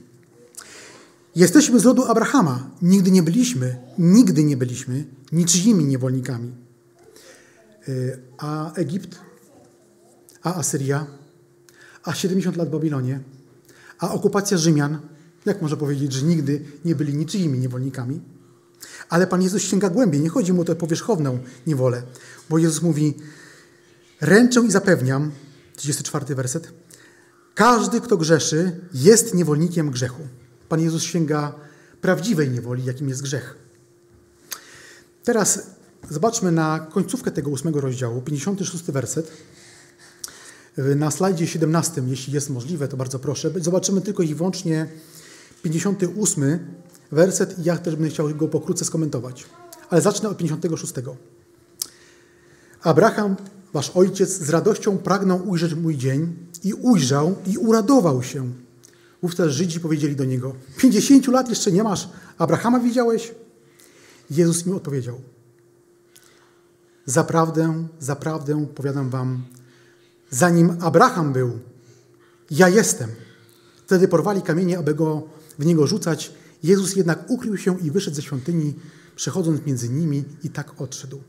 Jesteśmy 1.36 1.80
z 1.80 1.84
rodu 1.84 2.04
Abrahama. 2.04 2.70
Nigdy 2.82 3.10
nie 3.10 3.22
byliśmy, 3.22 3.76
nigdy 3.98 4.44
nie 4.44 4.56
byliśmy 4.56 5.04
niczyimi 5.32 5.84
niewolnikami. 5.84 6.52
Y, 7.88 8.18
a 8.38 8.72
Egipt, 8.74 9.18
a 10.42 10.54
Asyria, 10.54 11.06
a 12.04 12.14
70 12.14 12.56
lat 12.56 12.68
w 12.68 12.70
Babilonie, 12.70 13.20
a 13.98 14.12
okupacja 14.12 14.56
Rzymian, 14.56 14.98
jak 15.46 15.62
można 15.62 15.76
powiedzieć, 15.76 16.12
że 16.12 16.26
nigdy 16.26 16.64
nie 16.84 16.94
byli 16.94 17.14
niczyimi 17.14 17.58
niewolnikami? 17.58 18.20
Ale 19.08 19.26
Pan 19.26 19.42
Jezus 19.42 19.62
sięga 19.62 19.90
głębiej, 19.90 20.20
nie 20.20 20.28
chodzi 20.28 20.52
mu 20.52 20.62
o 20.62 20.64
tę 20.64 20.74
powierzchowną 20.74 21.38
niewolę, 21.66 22.02
bo 22.50 22.58
Jezus 22.58 22.82
mówi, 22.82 23.14
ręczę 24.20 24.60
i 24.60 24.70
zapewniam, 24.70 25.32
34 25.76 26.34
werset, 26.34 26.72
każdy, 27.54 28.00
kto 28.00 28.16
grzeszy, 28.16 28.80
jest 28.94 29.34
niewolnikiem 29.34 29.90
grzechu. 29.90 30.22
Pan 30.68 30.80
Jezus 30.80 31.02
sięga 31.02 31.54
prawdziwej 32.00 32.50
niewoli, 32.50 32.84
jakim 32.84 33.08
jest 33.08 33.22
grzech. 33.22 33.56
Teraz 35.24 35.66
zobaczmy 36.10 36.52
na 36.52 36.78
końcówkę 36.78 37.30
tego 37.30 37.50
ósmego 37.50 37.80
rozdziału, 37.80 38.22
56 38.22 38.84
werset. 38.84 39.32
Na 40.76 41.10
slajdzie 41.10 41.46
17, 41.46 42.02
jeśli 42.06 42.32
jest 42.32 42.50
możliwe, 42.50 42.88
to 42.88 42.96
bardzo 42.96 43.18
proszę. 43.18 43.50
Zobaczymy 43.56 44.00
tylko 44.00 44.22
i 44.22 44.34
wyłącznie 44.34 44.86
58 45.62 46.58
werset 47.12 47.58
i 47.58 47.62
ja 47.64 47.78
też 47.78 47.96
będę 47.96 48.10
chciał 48.10 48.28
go 48.28 48.48
pokrótce 48.48 48.84
skomentować. 48.84 49.46
Ale 49.90 50.00
zacznę 50.00 50.28
od 50.28 50.36
56. 50.36 50.94
Abraham, 52.82 53.36
wasz 53.72 53.90
ojciec, 53.94 54.30
z 54.30 54.50
radością 54.50 54.98
pragnął 54.98 55.48
ujrzeć 55.48 55.74
mój 55.74 55.96
dzień 55.96 56.36
i 56.64 56.74
ujrzał 56.74 57.36
i 57.46 57.58
uradował 57.58 58.22
się. 58.22 58.52
Wówczas 59.22 59.52
Żydzi 59.52 59.80
powiedzieli 59.80 60.16
do 60.16 60.24
niego: 60.24 60.54
Pięćdziesięciu 60.76 61.32
lat 61.32 61.48
jeszcze 61.48 61.72
nie 61.72 61.82
masz, 61.82 62.08
Abrahama 62.38 62.80
widziałeś? 62.80 63.34
Jezus 64.30 64.66
im 64.66 64.76
odpowiedział: 64.76 65.20
Zaprawdę, 67.06 67.84
zaprawdę 68.00 68.66
powiadam 68.74 69.10
wam, 69.10 69.42
zanim 70.30 70.76
Abraham 70.80 71.32
był, 71.32 71.58
ja 72.50 72.68
jestem. 72.68 73.10
Wtedy 73.86 74.08
porwali 74.08 74.42
kamienie, 74.42 74.78
aby 74.78 74.94
go 74.94 75.22
w 75.60 75.66
niego 75.66 75.86
rzucać. 75.86 76.32
Jezus 76.62 76.96
jednak 76.96 77.30
ukrył 77.30 77.56
się 77.56 77.78
i 77.80 77.90
wyszedł 77.90 78.16
ze 78.16 78.22
świątyni, 78.22 78.74
przechodząc 79.16 79.66
między 79.66 79.88
nimi 79.88 80.24
i 80.42 80.50
tak 80.50 80.80
odszedł. 80.80 81.20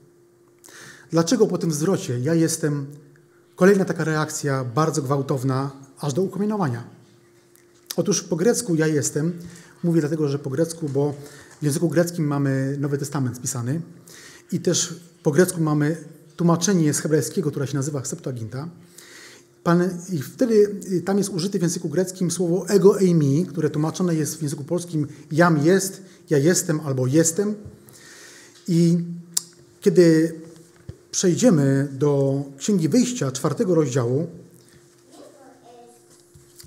Dlaczego 1.12 1.48
po 1.48 1.58
tym 1.58 1.72
zwrocie 1.72 2.20
ja 2.20 2.34
jestem? 2.34 2.86
Kolejna 3.56 3.86
taka 3.86 4.04
reakcja, 4.04 4.64
bardzo 4.64 5.02
gwałtowna, 5.02 5.72
aż 6.00 6.14
do 6.14 6.22
ukamienowania. 6.22 6.84
Otóż 7.96 8.22
po 8.24 8.36
grecku 8.36 8.76
ja 8.76 8.88
jestem, 8.88 9.34
mówię 9.84 10.02
dlatego, 10.02 10.28
że 10.28 10.40
po 10.40 10.50
grecku, 10.50 10.90
bo 10.90 11.14
w 11.62 11.64
języku 11.64 11.90
greckim 11.90 12.28
mamy 12.28 12.78
Nowy 12.80 12.98
Testament 12.98 13.38
spisany 13.38 13.82
i 14.52 14.60
też 14.60 14.96
po 15.24 15.32
grecku 15.32 15.62
mamy 15.62 15.98
tłumaczenie 16.36 16.94
z 16.94 17.00
hebrajskiego, 17.00 17.50
które 17.50 17.68
się 17.68 17.76
nazywa 17.76 18.06
Septuaginta. 18.06 18.70
Pan, 19.64 19.90
I 20.10 20.22
wtedy 20.22 20.82
y, 20.92 21.02
tam 21.02 21.18
jest 21.18 21.30
użyte 21.30 21.60
w 21.60 21.62
języku 21.62 21.90
greckim 21.90 22.32
słowo 22.32 22.70
ego 22.70 23.00
eimi, 23.00 23.46
które 23.46 23.70
tłumaczone 23.70 24.16
jest 24.16 24.38
w 24.38 24.42
języku 24.42 24.64
polskim 24.64 25.08
jam 25.32 25.66
jest, 25.66 26.02
ja 26.30 26.38
jestem 26.38 26.80
albo 26.80 27.08
jestem. 27.08 27.56
I 28.68 28.98
kiedy 29.82 30.36
przejdziemy 31.12 31.88
do 31.92 32.44
Księgi 32.58 32.90
Wyjścia, 32.90 33.32
czwartego 33.32 33.76
rozdziału, 33.76 34.28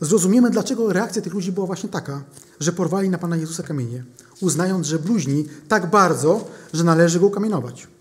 zrozumiemy, 0.00 0.50
dlaczego 0.50 0.92
reakcja 0.92 1.22
tych 1.22 1.34
ludzi 1.34 1.52
była 1.52 1.66
właśnie 1.66 1.88
taka, 1.88 2.24
że 2.60 2.72
porwali 2.72 3.08
na 3.08 3.18
Pana 3.18 3.36
Jezusa 3.36 3.62
kamienie, 3.62 4.04
uznając, 4.40 4.86
że 4.86 4.98
bluźni 4.98 5.48
tak 5.68 5.90
bardzo, 5.90 6.48
że 6.72 6.84
należy 6.84 7.20
go 7.20 7.26
ukamienować. 7.26 7.93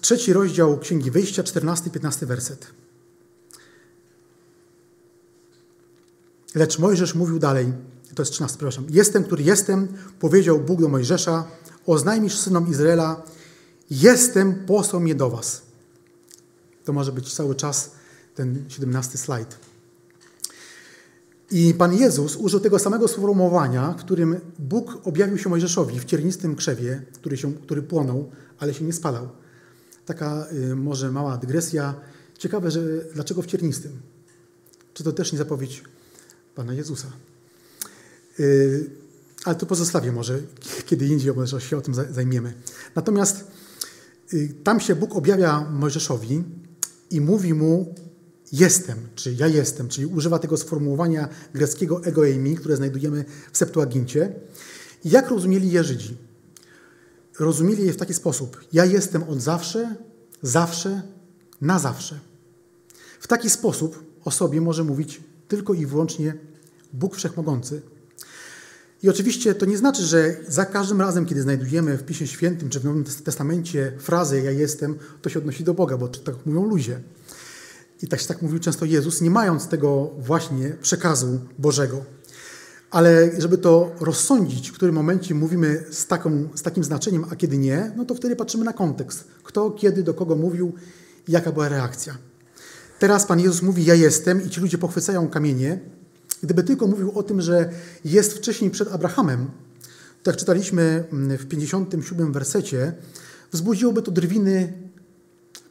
Trzeci 0.00 0.32
rozdział 0.32 0.78
Księgi 0.78 1.10
Wyjścia, 1.10 1.42
14-15 1.42 2.26
werset. 2.26 2.66
Lecz 6.54 6.78
Mojżesz 6.78 7.14
mówił 7.14 7.38
dalej, 7.38 7.72
to 8.14 8.22
jest 8.22 8.32
13, 8.32 8.56
przepraszam. 8.56 8.86
Jestem, 8.90 9.24
który 9.24 9.42
jestem, 9.42 9.88
powiedział 10.20 10.60
Bóg 10.60 10.80
do 10.80 10.88
Mojżesza, 10.88 11.46
oznajmisz 11.86 12.38
synom 12.38 12.70
Izraela, 12.70 13.22
jestem, 13.90 14.54
posłał 14.66 15.02
do 15.14 15.30
was. 15.30 15.62
To 16.84 16.92
może 16.92 17.12
być 17.12 17.34
cały 17.34 17.54
czas 17.54 17.90
ten 18.34 18.64
17 18.68 19.18
slajd. 19.18 19.56
I 21.50 21.74
Pan 21.74 21.94
Jezus 21.94 22.36
użył 22.36 22.60
tego 22.60 22.78
samego 22.78 23.08
sformułowania, 23.08 23.94
którym 23.98 24.40
Bóg 24.58 24.98
objawił 25.04 25.38
się 25.38 25.48
Mojżeszowi 25.48 26.00
w 26.00 26.04
ciernistym 26.04 26.56
krzewie, 26.56 27.02
który, 27.14 27.36
się, 27.36 27.54
który 27.54 27.82
płonął, 27.82 28.30
ale 28.58 28.74
się 28.74 28.84
nie 28.84 28.92
spalał. 28.92 29.28
Taka 30.08 30.46
y, 30.52 30.76
może 30.76 31.12
mała 31.12 31.36
dygresja. 31.36 31.94
Ciekawe, 32.38 32.70
że 32.70 32.80
dlaczego 33.14 33.42
w 33.42 33.46
ciernistym? 33.46 34.00
Czy 34.94 35.04
to 35.04 35.12
też 35.12 35.32
nie 35.32 35.38
zapowiedź 35.38 35.84
Pana 36.54 36.74
Jezusa? 36.74 37.08
Y, 38.40 38.90
ale 39.44 39.56
to 39.56 39.66
pozostawię 39.66 40.12
może, 40.12 40.38
kiedy 40.86 41.06
indziej 41.06 41.34
może 41.34 41.60
się 41.60 41.76
o 41.76 41.80
tym 41.80 41.94
zajmiemy. 41.94 42.54
Natomiast 42.94 43.44
y, 44.32 44.54
tam 44.64 44.80
się 44.80 44.94
Bóg 44.94 45.16
objawia 45.16 45.60
Mojżeszowi 45.70 46.44
i 47.10 47.20
mówi 47.20 47.54
mu 47.54 47.94
jestem, 48.52 48.98
czy 49.14 49.32
ja 49.32 49.46
jestem, 49.46 49.88
czyli 49.88 50.06
używa 50.06 50.38
tego 50.38 50.56
sformułowania 50.56 51.28
greckiego 51.54 52.04
ego 52.04 52.26
eimi, 52.26 52.56
które 52.56 52.76
znajdujemy 52.76 53.24
w 53.52 53.58
Septuagincie. 53.58 54.32
Jak 55.04 55.30
rozumieli 55.30 55.70
je 55.70 55.84
Żydzi? 55.84 56.27
Rozumieli 57.38 57.86
je 57.86 57.92
w 57.92 57.96
taki 57.96 58.14
sposób. 58.14 58.64
Ja 58.72 58.84
jestem 58.84 59.22
od 59.22 59.40
zawsze, 59.40 59.96
zawsze, 60.42 61.02
na 61.60 61.78
zawsze. 61.78 62.20
W 63.20 63.26
taki 63.26 63.50
sposób 63.50 64.04
o 64.24 64.30
sobie 64.30 64.60
może 64.60 64.84
mówić 64.84 65.20
tylko 65.48 65.74
i 65.74 65.86
wyłącznie 65.86 66.34
Bóg 66.92 67.16
Wszechmogący. 67.16 67.82
I 69.02 69.08
oczywiście 69.08 69.54
to 69.54 69.66
nie 69.66 69.78
znaczy, 69.78 70.02
że 70.02 70.36
za 70.48 70.66
każdym 70.66 71.00
razem, 71.00 71.26
kiedy 71.26 71.42
znajdujemy 71.42 71.98
w 71.98 72.04
Piśmie 72.04 72.26
Świętym 72.26 72.68
czy 72.68 72.80
w 72.80 72.84
Nowym 72.84 73.04
Testamencie 73.04 73.92
frazę 73.98 74.40
ja 74.40 74.50
jestem, 74.50 74.98
to 75.22 75.30
się 75.30 75.38
odnosi 75.38 75.64
do 75.64 75.74
Boga, 75.74 75.98
bo 75.98 76.08
tak 76.08 76.46
mówią 76.46 76.64
ludzie. 76.64 77.00
I 78.02 78.08
tak, 78.08 78.22
tak 78.22 78.42
mówił 78.42 78.58
często 78.58 78.84
Jezus, 78.84 79.20
nie 79.20 79.30
mając 79.30 79.68
tego 79.68 80.10
właśnie 80.18 80.76
przekazu 80.82 81.40
Bożego. 81.58 82.04
Ale 82.90 83.40
żeby 83.40 83.58
to 83.58 83.92
rozsądzić, 84.00 84.70
w 84.70 84.74
którym 84.74 84.94
momencie 84.94 85.34
mówimy 85.34 85.84
z, 85.90 86.06
taką, 86.06 86.48
z 86.54 86.62
takim 86.62 86.84
znaczeniem, 86.84 87.24
a 87.30 87.36
kiedy 87.36 87.58
nie, 87.58 87.92
no 87.96 88.04
to 88.04 88.14
wtedy 88.14 88.36
patrzymy 88.36 88.64
na 88.64 88.72
kontekst. 88.72 89.24
Kto, 89.42 89.70
kiedy, 89.70 90.02
do 90.02 90.14
kogo 90.14 90.36
mówił 90.36 90.72
jaka 91.28 91.52
była 91.52 91.68
reakcja. 91.68 92.18
Teraz 92.98 93.26
Pan 93.26 93.40
Jezus 93.40 93.62
mówi, 93.62 93.84
ja 93.84 93.94
jestem 93.94 94.46
i 94.46 94.50
ci 94.50 94.60
ludzie 94.60 94.78
pochwycają 94.78 95.28
kamienie. 95.28 95.80
Gdyby 96.42 96.62
tylko 96.62 96.86
mówił 96.86 97.18
o 97.18 97.22
tym, 97.22 97.40
że 97.40 97.70
jest 98.04 98.32
wcześniej 98.32 98.70
przed 98.70 98.92
Abrahamem, 98.92 99.50
to 100.22 100.30
jak 100.30 100.38
czytaliśmy 100.38 101.04
w 101.12 101.46
57 101.46 102.32
wersecie, 102.32 102.92
wzbudziłoby 103.52 104.02
to 104.02 104.10
drwiny 104.10 104.72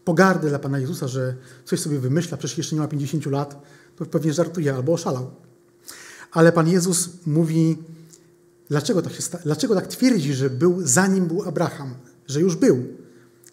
pogardy 0.05 0.49
dla 0.49 0.59
Pana 0.59 0.79
Jezusa, 0.79 1.07
że 1.07 1.35
coś 1.65 1.79
sobie 1.79 1.99
wymyśla, 1.99 2.37
przecież 2.37 2.57
jeszcze 2.57 2.75
nie 2.75 2.81
ma 2.81 2.87
50 2.87 3.25
lat, 3.25 3.61
to 3.95 4.05
pewnie 4.05 4.33
żartuje 4.33 4.75
albo 4.75 4.93
oszalał. 4.93 5.31
Ale 6.37 6.51
Pan 6.51 6.67
Jezus 6.67 7.09
mówi, 7.25 7.77
dlaczego 8.69 9.01
tak, 9.01 9.13
się 9.13 9.21
sta- 9.21 9.37
dlaczego 9.43 9.75
tak 9.75 9.87
twierdzi, 9.87 10.33
że 10.33 10.49
był 10.49 10.87
zanim 10.87 11.25
był 11.25 11.43
Abraham, 11.43 11.93
że 12.27 12.41
już 12.41 12.55
był. 12.55 12.83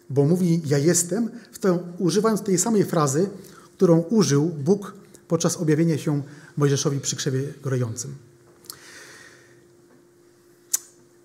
Bo 0.09 0.25
mówi, 0.25 0.61
ja 0.65 0.77
jestem, 0.77 1.29
to, 1.59 1.79
używając 1.97 2.41
tej 2.41 2.57
samej 2.57 2.85
frazy, 2.85 3.29
którą 3.73 3.99
użył 3.99 4.45
Bóg 4.45 4.93
podczas 5.27 5.57
objawienia 5.57 5.97
się 5.97 6.21
Mojżeszowi 6.57 6.99
przy 6.99 7.15
krzewie 7.15 7.53
gorejącym. 7.63 8.15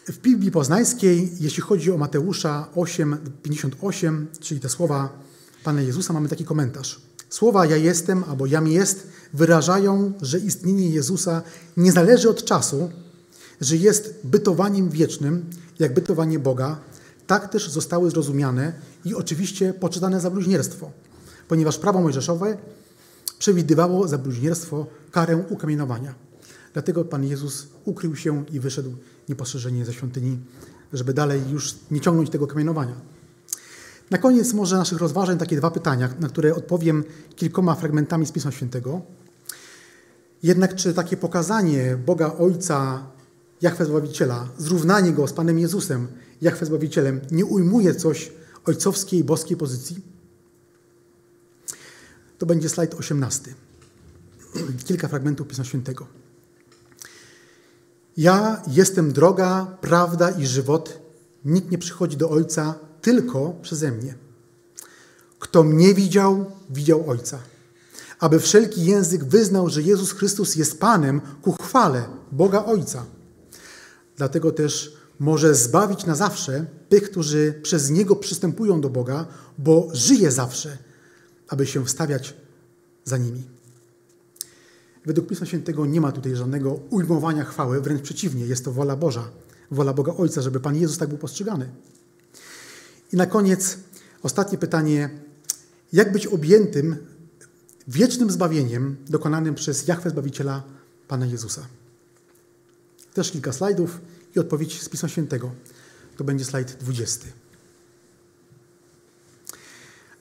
W 0.08 0.18
Biblii 0.18 0.50
Poznańskiej, 0.50 1.32
jeśli 1.40 1.62
chodzi 1.62 1.92
o 1.92 1.98
Mateusza 1.98 2.68
8:58, 2.74 4.26
czyli 4.40 4.60
te 4.60 4.68
słowa 4.68 5.18
Pana 5.64 5.82
Jezusa, 5.82 6.12
mamy 6.12 6.28
taki 6.28 6.44
komentarz. 6.44 7.09
Słowa 7.30 7.66
ja 7.66 7.76
jestem 7.76 8.24
albo 8.24 8.46
jam 8.46 8.66
jest 8.68 9.06
wyrażają, 9.32 10.12
że 10.22 10.38
istnienie 10.38 10.90
Jezusa 10.90 11.42
nie 11.76 11.92
zależy 11.92 12.30
od 12.30 12.44
czasu, 12.44 12.90
że 13.60 13.76
jest 13.76 14.14
bytowaniem 14.24 14.90
wiecznym, 14.90 15.50
jak 15.78 15.94
bytowanie 15.94 16.38
Boga. 16.38 16.78
Tak 17.26 17.52
też 17.52 17.70
zostały 17.70 18.10
zrozumiane 18.10 18.72
i 19.04 19.14
oczywiście 19.14 19.74
poczytane 19.74 20.20
za 20.20 20.30
bluźnierstwo, 20.30 20.90
ponieważ 21.48 21.78
prawo 21.78 22.00
mojżeszowe 22.00 22.56
przewidywało 23.38 24.08
za 24.08 24.18
bluźnierstwo 24.18 24.86
karę 25.10 25.36
ukamienowania. 25.36 26.14
Dlatego 26.72 27.04
Pan 27.04 27.24
Jezus 27.24 27.66
ukrył 27.84 28.16
się 28.16 28.44
i 28.52 28.60
wyszedł 28.60 28.92
niepostrzeżenie 29.28 29.84
ze 29.84 29.92
świątyni, 29.92 30.38
żeby 30.92 31.14
dalej 31.14 31.42
już 31.52 31.74
nie 31.90 32.00
ciągnąć 32.00 32.30
tego 32.30 32.46
kamienowania. 32.46 32.94
Na 34.10 34.18
koniec 34.18 34.52
może 34.52 34.76
naszych 34.76 34.98
rozważań 34.98 35.38
takie 35.38 35.56
dwa 35.56 35.70
pytania, 35.70 36.08
na 36.20 36.28
które 36.28 36.54
odpowiem 36.54 37.04
kilkoma 37.36 37.74
fragmentami 37.74 38.26
z 38.26 38.32
Pisma 38.32 38.50
Świętego. 38.50 39.00
Jednak 40.42 40.74
czy 40.74 40.94
takie 40.94 41.16
pokazanie 41.16 41.96
Boga 42.06 42.32
Ojca, 42.38 43.06
Jachwę 43.62 43.86
Zbawiciela, 43.86 44.48
zrównanie 44.58 45.12
Go 45.12 45.26
z 45.26 45.32
Panem 45.32 45.58
Jezusem, 45.58 46.08
Jachwę 46.40 46.66
Zbawicielem, 46.66 47.20
nie 47.30 47.44
ujmuje 47.44 47.94
coś 47.94 48.32
ojcowskiej, 48.64 49.24
boskiej 49.24 49.56
pozycji? 49.56 50.02
To 52.38 52.46
będzie 52.46 52.68
slajd 52.68 52.94
18. 52.94 53.54
Kilka 54.84 55.08
fragmentów 55.08 55.48
Pisma 55.48 55.64
Świętego. 55.64 56.06
Ja 58.16 58.62
jestem 58.66 59.12
droga, 59.12 59.76
prawda 59.80 60.30
i 60.30 60.46
żywot. 60.46 61.00
Nikt 61.44 61.70
nie 61.70 61.78
przychodzi 61.78 62.16
do 62.16 62.30
Ojca 62.30 62.89
tylko 63.02 63.54
przeze 63.62 63.90
mnie. 63.90 64.14
Kto 65.38 65.62
mnie 65.62 65.94
widział, 65.94 66.52
widział 66.70 67.10
Ojca. 67.10 67.38
Aby 68.18 68.40
wszelki 68.40 68.84
język 68.84 69.24
wyznał, 69.24 69.68
że 69.68 69.82
Jezus 69.82 70.12
Chrystus 70.12 70.56
jest 70.56 70.80
Panem 70.80 71.20
ku 71.42 71.52
chwale 71.52 72.04
Boga 72.32 72.64
Ojca. 72.64 73.04
Dlatego 74.16 74.52
też 74.52 74.96
może 75.18 75.54
zbawić 75.54 76.06
na 76.06 76.14
zawsze 76.14 76.66
tych, 76.88 77.10
którzy 77.10 77.60
przez 77.62 77.90
Niego 77.90 78.16
przystępują 78.16 78.80
do 78.80 78.90
Boga, 78.90 79.26
bo 79.58 79.88
żyje 79.92 80.30
zawsze, 80.30 80.78
aby 81.48 81.66
się 81.66 81.84
wstawiać 81.84 82.34
za 83.04 83.16
nimi. 83.16 83.42
Według 85.06 85.26
Pisma 85.26 85.46
Świętego 85.46 85.86
nie 85.86 86.00
ma 86.00 86.12
tutaj 86.12 86.36
żadnego 86.36 86.80
ujmowania 86.90 87.44
chwały, 87.44 87.80
wręcz 87.80 88.02
przeciwnie, 88.02 88.46
jest 88.46 88.64
to 88.64 88.72
wola 88.72 88.96
Boża, 88.96 89.30
wola 89.70 89.92
Boga 89.92 90.14
Ojca, 90.16 90.42
żeby 90.42 90.60
Pan 90.60 90.76
Jezus 90.76 90.98
tak 90.98 91.08
był 91.08 91.18
postrzegany. 91.18 91.70
I 93.12 93.16
na 93.16 93.26
koniec 93.26 93.78
ostatnie 94.22 94.58
pytanie. 94.58 95.10
Jak 95.92 96.12
być 96.12 96.26
objętym 96.26 96.96
wiecznym 97.88 98.30
zbawieniem 98.30 98.96
dokonanym 99.08 99.54
przez 99.54 99.88
Jachwę 99.88 100.10
Zbawiciela 100.10 100.62
Pana 101.08 101.26
Jezusa? 101.26 101.66
Też 103.14 103.30
kilka 103.30 103.52
slajdów 103.52 104.00
i 104.36 104.38
odpowiedź 104.38 104.82
z 104.82 104.88
Pisma 104.88 105.08
Świętego. 105.08 105.50
To 106.16 106.24
będzie 106.24 106.44
slajd 106.44 106.76
20. 106.80 107.26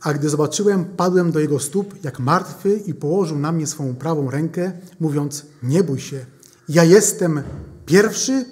A 0.02 0.14
gdy 0.14 0.30
zobaczyłem, 0.30 0.86
padłem 0.86 1.32
do 1.32 1.40
jego 1.40 1.60
stóp 1.60 2.04
jak 2.04 2.20
martwy 2.20 2.82
i 2.86 2.94
położył 2.94 3.40
na 3.40 3.52
mnie 3.52 3.68
swą 3.68 3.96
prawą 3.96 4.32
rękę, 4.32 4.72
mówiąc: 5.00 5.46
Nie 5.64 5.84
bój 5.84 6.00
się, 6.00 6.26
ja 6.70 6.84
jestem 6.84 7.44
pierwszy 7.86 8.46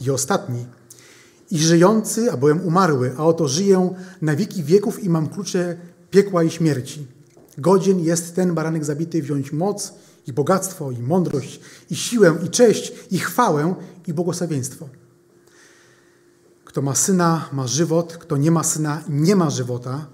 i 0.00 0.10
ostatni. 0.10 0.66
I 1.54 1.58
żyjący, 1.58 2.32
a 2.32 2.36
byłem 2.36 2.66
umarły, 2.66 3.12
a 3.16 3.24
oto 3.24 3.48
żyję 3.48 3.94
na 4.22 4.36
wieki 4.36 4.64
wieków 4.64 5.04
i 5.04 5.08
mam 5.08 5.28
klucze 5.28 5.76
piekła 6.10 6.42
i 6.42 6.50
śmierci. 6.50 7.06
Godzien 7.58 8.00
jest 8.00 8.34
ten 8.34 8.54
baranek 8.54 8.84
zabity 8.84 9.22
wziąć 9.22 9.52
moc 9.52 9.92
i 10.26 10.32
bogactwo, 10.32 10.90
i 10.90 10.98
mądrość, 10.98 11.60
i 11.90 11.96
siłę, 11.96 12.38
i 12.46 12.48
cześć, 12.48 12.92
i 13.10 13.18
chwałę, 13.18 13.74
i 14.06 14.14
błogosławieństwo. 14.14 14.88
Kto 16.64 16.82
ma 16.82 16.94
syna, 16.94 17.48
ma 17.52 17.66
żywot, 17.66 18.16
kto 18.16 18.36
nie 18.36 18.50
ma 18.50 18.62
syna, 18.62 19.02
nie 19.08 19.36
ma 19.36 19.50
żywota. 19.50 20.06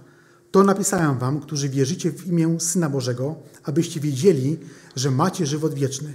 To 0.51 0.65
napisałem 0.65 1.19
wam, 1.19 1.41
którzy 1.41 1.69
wierzycie 1.69 2.13
w 2.13 2.27
imię 2.27 2.61
Syna 2.61 2.91
Bożego, 2.91 3.37
abyście 3.65 4.01
wiedzieli, 4.01 4.59
że 4.97 5.11
macie 5.11 5.47
żywot 5.47 5.75
wieczny. 5.75 6.15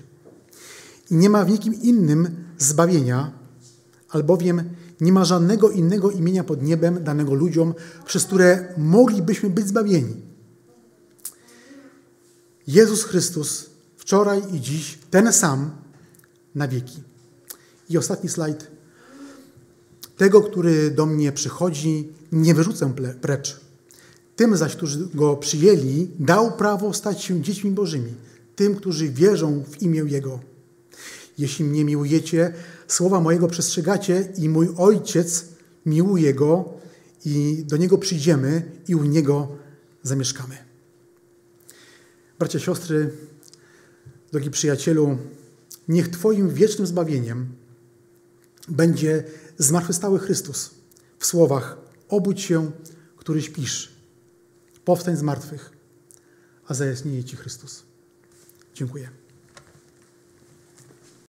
I 1.12 1.16
nie 1.16 1.30
ma 1.30 1.46
w 1.46 1.50
nikim 1.50 1.82
innym 1.82 2.36
zbawienia, 2.58 3.32
albowiem 4.10 4.70
nie 5.02 5.12
ma 5.12 5.26
żadnego 5.26 5.70
innego 5.70 6.12
imienia 6.12 6.44
pod 6.44 6.64
niebem 6.64 7.04
danego 7.04 7.34
ludziom, 7.34 7.74
przez 8.06 8.24
które 8.24 8.74
moglibyśmy 8.78 9.50
być 9.50 9.68
zbawieni. 9.68 10.16
Jezus 12.68 13.04
Chrystus 13.04 13.70
wczoraj 13.98 14.42
i 14.54 14.62
dziś 14.62 14.98
ten 15.12 15.34
sam 15.34 15.72
na 16.56 16.68
wieki. 16.68 17.04
I 17.90 17.98
ostatni 17.98 18.30
slajd. 18.30 18.68
Tego, 20.18 20.42
który 20.42 20.92
do 20.92 21.06
mnie 21.06 21.32
przychodzi, 21.32 22.10
nie 22.32 22.54
wyrzucę 22.54 22.94
precz. 23.22 23.60
Tym 24.36 24.58
zaś, 24.58 24.76
którzy 24.76 25.08
go 25.14 25.38
przyjęli, 25.38 26.12
dał 26.20 26.52
prawo 26.52 26.94
stać 26.94 27.24
się 27.24 27.42
dziećmi 27.42 27.72
Bożymi, 27.72 28.14
tym, 28.56 28.76
którzy 28.76 29.10
wierzą 29.10 29.64
w 29.70 29.82
imię 29.82 30.04
Jego. 30.08 30.40
Jeśli 31.38 31.66
mnie 31.66 31.86
miłujecie, 31.86 32.54
słowa 32.88 33.20
mojego 33.20 33.48
przestrzegacie 33.48 34.34
i 34.38 34.50
mój 34.50 34.70
Ojciec 34.78 35.46
miłuje 35.86 36.34
Go 36.34 36.74
i 37.26 37.64
do 37.68 37.78
Niego 37.78 37.98
przyjdziemy 37.98 38.72
i 38.88 38.96
u 38.96 39.04
Niego 39.04 39.58
zamieszkamy. 40.04 40.58
Bracia, 42.40 42.60
siostry, 42.60 43.12
drogi 44.32 44.52
przyjacielu, 44.52 45.18
niech 45.88 46.08
Twoim 46.08 46.50
wiecznym 46.50 46.88
zbawieniem 46.88 47.48
będzie 48.68 49.24
zmartwychwstały 49.58 50.20
Chrystus 50.20 50.72
w 51.20 51.26
słowach 51.26 51.78
obudź 52.10 52.42
się, 52.42 52.72
który 53.18 53.42
śpisz, 53.42 53.92
powstań 54.86 55.18
z 55.18 55.22
martwych, 55.22 55.72
a 56.68 56.74
zajaśnieje 56.74 57.24
Ci 57.24 57.36
Chrystus. 57.36 57.84
Dziękuję. 58.74 59.25